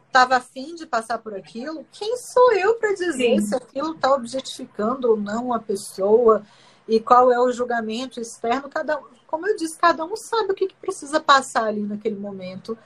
estava 0.07 0.37
afim 0.37 0.75
de 0.75 0.87
passar 0.87 1.19
por 1.19 1.35
aquilo, 1.35 1.87
quem 1.93 2.17
sou 2.17 2.53
eu 2.55 2.75
para 2.77 2.95
dizer 2.95 3.41
Sim. 3.41 3.47
se 3.47 3.55
aquilo 3.55 3.93
está 3.93 4.13
objetificando 4.15 5.11
ou 5.11 5.17
não 5.17 5.53
a 5.53 5.59
pessoa 5.59 6.43
e 6.89 6.99
qual 6.99 7.31
é 7.31 7.39
o 7.39 7.53
julgamento 7.53 8.19
externo? 8.19 8.71
Cada, 8.71 8.99
como 9.27 9.47
eu 9.47 9.55
disse, 9.55 9.79
cada 9.79 10.03
um 10.07 10.17
sabe 10.17 10.53
o 10.53 10.55
que, 10.55 10.69
que 10.69 10.77
precisa 10.77 11.21
passar 11.21 11.65
ali 11.65 11.83
naquele 11.83 12.17
momento 12.17 12.77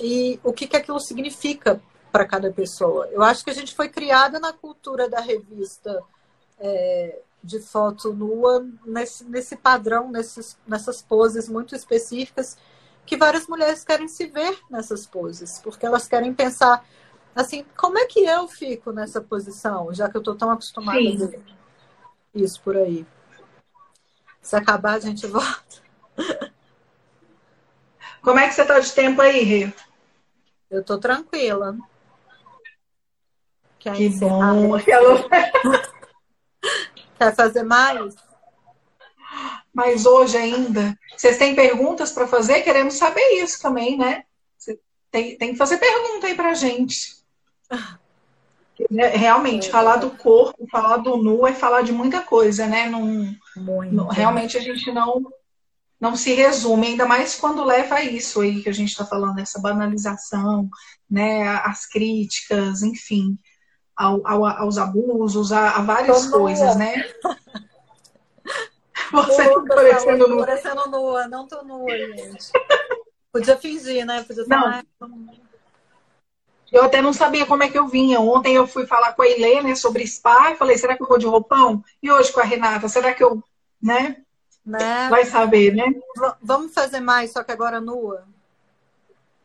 e 0.00 0.38
o 0.42 0.52
que, 0.52 0.66
que 0.66 0.76
aquilo 0.76 1.00
significa 1.00 1.80
para 2.10 2.24
cada 2.24 2.52
pessoa. 2.52 3.08
Eu 3.08 3.22
acho 3.22 3.44
que 3.44 3.50
a 3.50 3.54
gente 3.54 3.74
foi 3.74 3.88
criada 3.88 4.38
na 4.38 4.52
cultura 4.52 5.08
da 5.08 5.20
revista 5.20 6.02
é, 6.58 7.20
de 7.42 7.60
foto 7.60 8.12
nua, 8.12 8.66
nesse, 8.84 9.24
nesse 9.24 9.56
padrão, 9.56 10.10
nesses, 10.10 10.58
nessas 10.66 11.02
poses 11.02 11.48
muito 11.48 11.74
específicas, 11.74 12.56
que 13.04 13.16
várias 13.16 13.46
mulheres 13.46 13.84
querem 13.84 14.08
se 14.08 14.26
ver 14.26 14.58
nessas 14.70 15.06
poses, 15.06 15.60
porque 15.60 15.86
elas 15.86 16.06
querem 16.06 16.34
pensar 16.34 16.84
assim, 17.34 17.64
como 17.76 17.98
é 17.98 18.06
que 18.06 18.20
eu 18.20 18.48
fico 18.48 18.90
nessa 18.90 19.20
posição, 19.20 19.94
já 19.94 20.08
que 20.08 20.16
eu 20.16 20.20
estou 20.20 20.34
tão 20.34 20.50
acostumada 20.50 20.98
Sim. 20.98 21.24
a 21.24 21.26
ver 21.26 21.58
isso 22.34 22.60
por 22.62 22.76
aí. 22.76 23.06
Se 24.42 24.56
acabar, 24.56 24.94
a 24.94 25.00
gente 25.00 25.26
volta. 25.26 25.82
Como 28.22 28.38
é 28.38 28.48
que 28.48 28.54
você 28.54 28.62
está 28.62 28.78
de 28.78 28.92
tempo 28.92 29.20
aí, 29.20 29.42
Rio? 29.42 29.72
Eu 30.70 30.84
tô 30.84 30.98
tranquila. 30.98 31.76
Quer 33.78 33.94
que 33.94 34.06
encerrar? 34.06 34.54
bom. 34.54 34.76
Quer 37.18 37.34
fazer 37.34 37.62
mais? 37.62 38.14
Mas 39.72 40.06
hoje 40.06 40.36
ainda. 40.36 40.98
Vocês 41.16 41.38
têm 41.38 41.54
perguntas 41.54 42.12
para 42.12 42.26
fazer? 42.26 42.62
Queremos 42.62 42.94
saber 42.94 43.42
isso 43.42 43.60
também, 43.60 43.96
né? 43.96 44.24
tem, 45.10 45.36
tem 45.36 45.52
que 45.52 45.58
fazer 45.58 45.78
pergunta 45.78 46.26
aí 46.26 46.34
pra 46.34 46.54
gente. 46.54 47.16
Realmente, 48.90 49.68
é. 49.68 49.70
falar 49.70 49.96
do 49.96 50.10
corpo, 50.10 50.66
falar 50.70 50.98
do 50.98 51.16
nu 51.16 51.46
é 51.46 51.52
falar 51.52 51.82
de 51.82 51.92
muita 51.92 52.20
coisa, 52.20 52.66
né? 52.66 52.88
Não, 52.88 53.34
não, 53.90 54.06
realmente 54.06 54.56
a 54.56 54.60
gente 54.60 54.92
não 54.92 55.26
não 56.00 56.16
se 56.16 56.32
resume, 56.32 56.88
ainda 56.88 57.06
mais 57.06 57.34
quando 57.34 57.64
leva 57.64 57.96
a 57.96 58.04
isso 58.04 58.40
aí 58.40 58.62
que 58.62 58.68
a 58.68 58.72
gente 58.72 58.90
está 58.90 59.04
falando, 59.04 59.38
essa 59.40 59.60
banalização, 59.60 60.68
né, 61.10 61.48
as 61.48 61.86
críticas, 61.86 62.82
enfim, 62.82 63.36
ao, 63.96 64.24
ao, 64.26 64.44
aos 64.44 64.78
abusos, 64.78 65.50
a, 65.50 65.76
a 65.76 65.82
várias 65.82 66.26
Tô 66.26 66.38
coisas, 66.38 66.68
nua. 66.68 66.74
né? 66.76 66.94
Você 69.10 69.48
tá 69.48 69.60
parecendo 69.66 70.28
nua. 70.28 70.46
parecendo 70.46 70.90
nua, 70.90 71.26
não 71.28 71.48
tô 71.48 71.62
nua, 71.62 71.90
gente. 71.90 72.52
Podia 73.32 73.56
fingir, 73.56 74.04
né? 74.04 74.22
Podia 74.22 74.44
falar. 74.44 74.84
Não. 75.00 75.48
Eu 76.70 76.84
até 76.84 77.00
não 77.00 77.14
sabia 77.14 77.46
como 77.46 77.62
é 77.62 77.70
que 77.70 77.78
eu 77.78 77.88
vinha. 77.88 78.20
Ontem 78.20 78.54
eu 78.54 78.66
fui 78.66 78.86
falar 78.86 79.14
com 79.14 79.22
a 79.22 79.28
Helena 79.28 79.74
sobre 79.74 80.06
spa 80.06 80.52
e 80.52 80.56
falei, 80.56 80.76
será 80.76 80.94
que 80.96 81.02
eu 81.02 81.08
vou 81.08 81.18
de 81.18 81.26
roupão? 81.26 81.82
E 82.02 82.10
hoje 82.10 82.30
com 82.30 82.40
a 82.40 82.44
Renata, 82.44 82.88
será 82.88 83.14
que 83.14 83.24
eu, 83.24 83.42
né? 83.82 84.22
Né? 84.68 85.08
Vai 85.08 85.24
saber, 85.24 85.74
né? 85.74 85.86
V 86.14 86.32
vamos 86.42 86.74
fazer 86.74 87.00
mais, 87.00 87.32
só 87.32 87.42
que 87.42 87.50
agora 87.50 87.80
nua? 87.80 88.28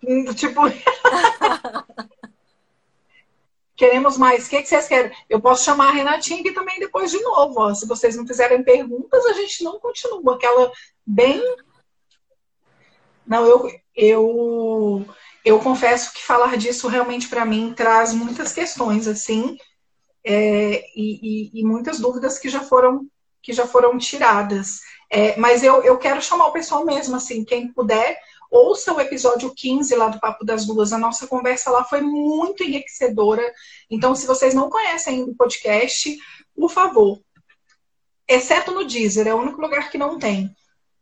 Hum, 0.05 0.25
tipo. 0.33 0.59
Queremos 3.73 4.17
mais. 4.17 4.45
O 4.45 4.49
que, 4.49 4.61
que 4.61 4.67
vocês 4.67 4.85
querem? 4.85 5.15
Eu 5.29 5.39
posso 5.39 5.63
chamar 5.63 5.87
a 5.87 5.91
Renatinha 5.93 6.41
aqui 6.41 6.51
também 6.51 6.77
depois 6.77 7.09
de 7.09 7.21
novo. 7.21 7.57
Ó. 7.57 7.73
Se 7.73 7.87
vocês 7.87 8.17
não 8.17 8.27
fizerem 8.27 8.65
perguntas, 8.65 9.25
a 9.25 9.31
gente 9.33 9.63
não 9.63 9.79
continua. 9.79 10.35
Aquela 10.35 10.69
bem. 11.05 11.41
Não, 13.25 13.45
eu, 13.45 13.71
eu, 13.95 15.05
eu 15.45 15.57
confesso 15.59 16.13
que 16.13 16.21
falar 16.21 16.57
disso 16.57 16.89
realmente 16.89 17.29
para 17.29 17.45
mim 17.45 17.73
traz 17.73 18.13
muitas 18.13 18.51
questões, 18.51 19.07
assim, 19.07 19.57
é, 20.25 20.85
e, 20.93 21.51
e, 21.55 21.61
e, 21.61 21.65
muitas 21.65 22.01
dúvidas 22.01 22.37
que 22.37 22.49
já 22.49 22.59
foram 22.59 23.07
que 23.43 23.53
já 23.53 23.67
foram 23.67 23.97
tiradas. 23.97 24.79
É, 25.09 25.37
mas 25.37 25.61
eu, 25.61 25.83
eu 25.83 25.97
quero 25.97 26.21
chamar 26.21 26.47
o 26.47 26.53
pessoal 26.53 26.83
mesmo, 26.85 27.15
assim, 27.15 27.43
quem 27.43 27.71
puder, 27.71 28.17
ouça 28.49 28.93
o 28.93 29.01
episódio 29.01 29.53
15 29.53 29.95
lá 29.95 30.07
do 30.07 30.19
Papo 30.19 30.45
das 30.45 30.65
Duas. 30.65 30.93
A 30.93 30.97
nossa 30.97 31.27
conversa 31.27 31.69
lá 31.69 31.83
foi 31.83 32.01
muito 32.01 32.63
enriquecedora. 32.63 33.43
Então, 33.91 34.15
se 34.15 34.25
vocês 34.25 34.53
não 34.53 34.69
conhecem 34.69 35.23
o 35.23 35.35
podcast, 35.35 36.17
por 36.55 36.71
favor, 36.71 37.19
exceto 38.27 38.71
no 38.71 38.85
Deezer, 38.85 39.27
é 39.27 39.35
o 39.35 39.41
único 39.41 39.61
lugar 39.61 39.91
que 39.91 39.97
não 39.97 40.17
tem. 40.17 40.55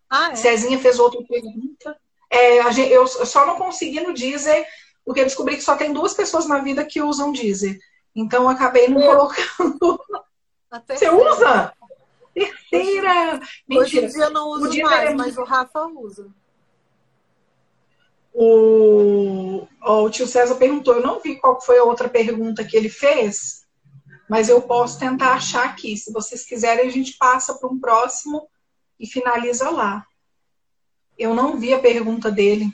Ah, 0.09 0.31
é? 0.31 0.35
Cezinha 0.35 0.79
fez 0.79 0.99
outra 0.99 1.21
pergunta. 1.23 1.95
É, 2.29 2.71
gente, 2.71 2.91
eu 2.91 3.05
só 3.07 3.45
não 3.45 3.57
consegui 3.57 3.99
no 3.99 4.13
Deezer, 4.13 4.65
porque 5.05 5.21
eu 5.21 5.25
descobri 5.25 5.55
que 5.55 5.63
só 5.63 5.75
tem 5.75 5.93
duas 5.93 6.13
pessoas 6.13 6.47
na 6.47 6.59
vida 6.59 6.83
que 6.83 7.01
usam 7.01 7.31
Deezer. 7.31 7.77
Então, 8.15 8.49
acabei 8.49 8.87
não 8.87 8.99
eu. 8.99 9.11
colocando. 9.11 10.01
Você 10.87 11.09
usa? 11.09 11.73
Terceira! 12.33 13.39
Hoje 13.69 13.99
em 13.99 14.07
dia 14.07 14.25
eu 14.25 14.29
não 14.31 14.49
uso 14.49 14.81
mais, 14.81 15.15
mas 15.15 15.37
o 15.37 15.43
Rafa 15.43 15.85
usa. 15.87 16.29
O, 18.33 19.67
o 19.81 20.09
tio 20.09 20.25
César 20.25 20.55
perguntou, 20.55 20.95
eu 20.95 21.03
não 21.03 21.19
vi 21.19 21.35
qual 21.35 21.59
foi 21.59 21.77
a 21.77 21.83
outra 21.83 22.07
pergunta 22.07 22.63
que 22.63 22.77
ele 22.77 22.89
fez, 22.89 23.67
mas 24.29 24.47
eu 24.47 24.61
posso 24.61 24.97
tentar 24.97 25.33
achar 25.33 25.65
aqui. 25.65 25.97
Se 25.97 26.13
vocês 26.13 26.45
quiserem, 26.45 26.87
a 26.87 26.91
gente 26.91 27.17
passa 27.17 27.53
para 27.55 27.69
um 27.69 27.79
próximo 27.79 28.47
e 28.97 29.05
finaliza 29.05 29.69
lá. 29.69 30.05
Eu 31.17 31.35
não 31.35 31.57
vi 31.57 31.73
a 31.73 31.79
pergunta 31.79 32.31
dele. 32.31 32.71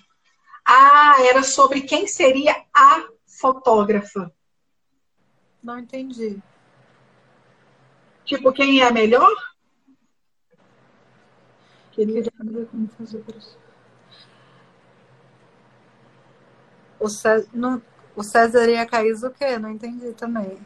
Ah, 0.63 1.15
era 1.21 1.41
sobre 1.43 1.81
quem 1.81 2.05
seria 2.05 2.55
a 2.73 3.07
fotógrafa. 3.25 4.31
Não 5.63 5.79
entendi. 5.79 6.39
Tipo, 8.27 8.53
quem 8.53 8.81
é 8.81 8.87
a 8.87 8.91
melhor? 8.91 9.33
Queria 11.91 12.23
saber 12.23 12.67
como 12.67 12.87
fazer 12.89 13.23
isso. 13.35 13.57
O 16.99 17.09
César, 17.09 17.49
não, 17.51 17.81
o 18.15 18.23
César 18.23 18.69
ia 18.69 18.85
cair 18.85 19.13
o 19.13 19.31
quê? 19.31 19.57
Não 19.57 19.71
entendi 19.71 20.13
também. 20.13 20.59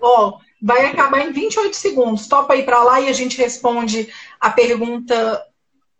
Ó, 0.00 0.28
oh, 0.28 0.40
vai 0.62 0.86
acabar 0.86 1.26
em 1.26 1.32
28 1.32 1.74
segundos. 1.74 2.28
Topa 2.28 2.54
ir 2.54 2.64
para 2.64 2.84
lá 2.84 3.00
e 3.00 3.08
a 3.08 3.12
gente 3.12 3.36
responde 3.38 4.12
a 4.38 4.50
pergunta 4.50 5.44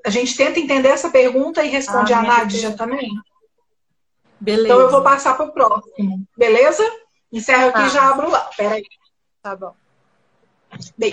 a 0.05 0.11
gente 0.11 0.37
tenta 0.37 0.61
entender 0.61 0.89
essa 0.89 1.09
pergunta 1.09 1.65
e 1.65 1.69
responde 1.69 2.13
ah, 2.13 2.19
a 2.19 2.23
Nádia 2.23 2.77
também? 2.77 3.11
Beleza. 4.39 4.69
Então 4.69 4.81
eu 4.81 4.91
vou 4.91 5.03
passar 5.03 5.35
para 5.35 5.47
o 5.47 5.53
próximo, 5.53 6.29
beleza? 6.37 6.85
Encerro 7.33 7.71
aqui 7.71 7.81
e 7.81 7.85
ah. 7.85 7.89
já 7.89 8.11
abro 8.11 8.31
lá. 8.31 8.51
Peraí. 8.55 8.85
Tá 9.43 9.57
bom. 9.57 9.75
美 10.97 11.11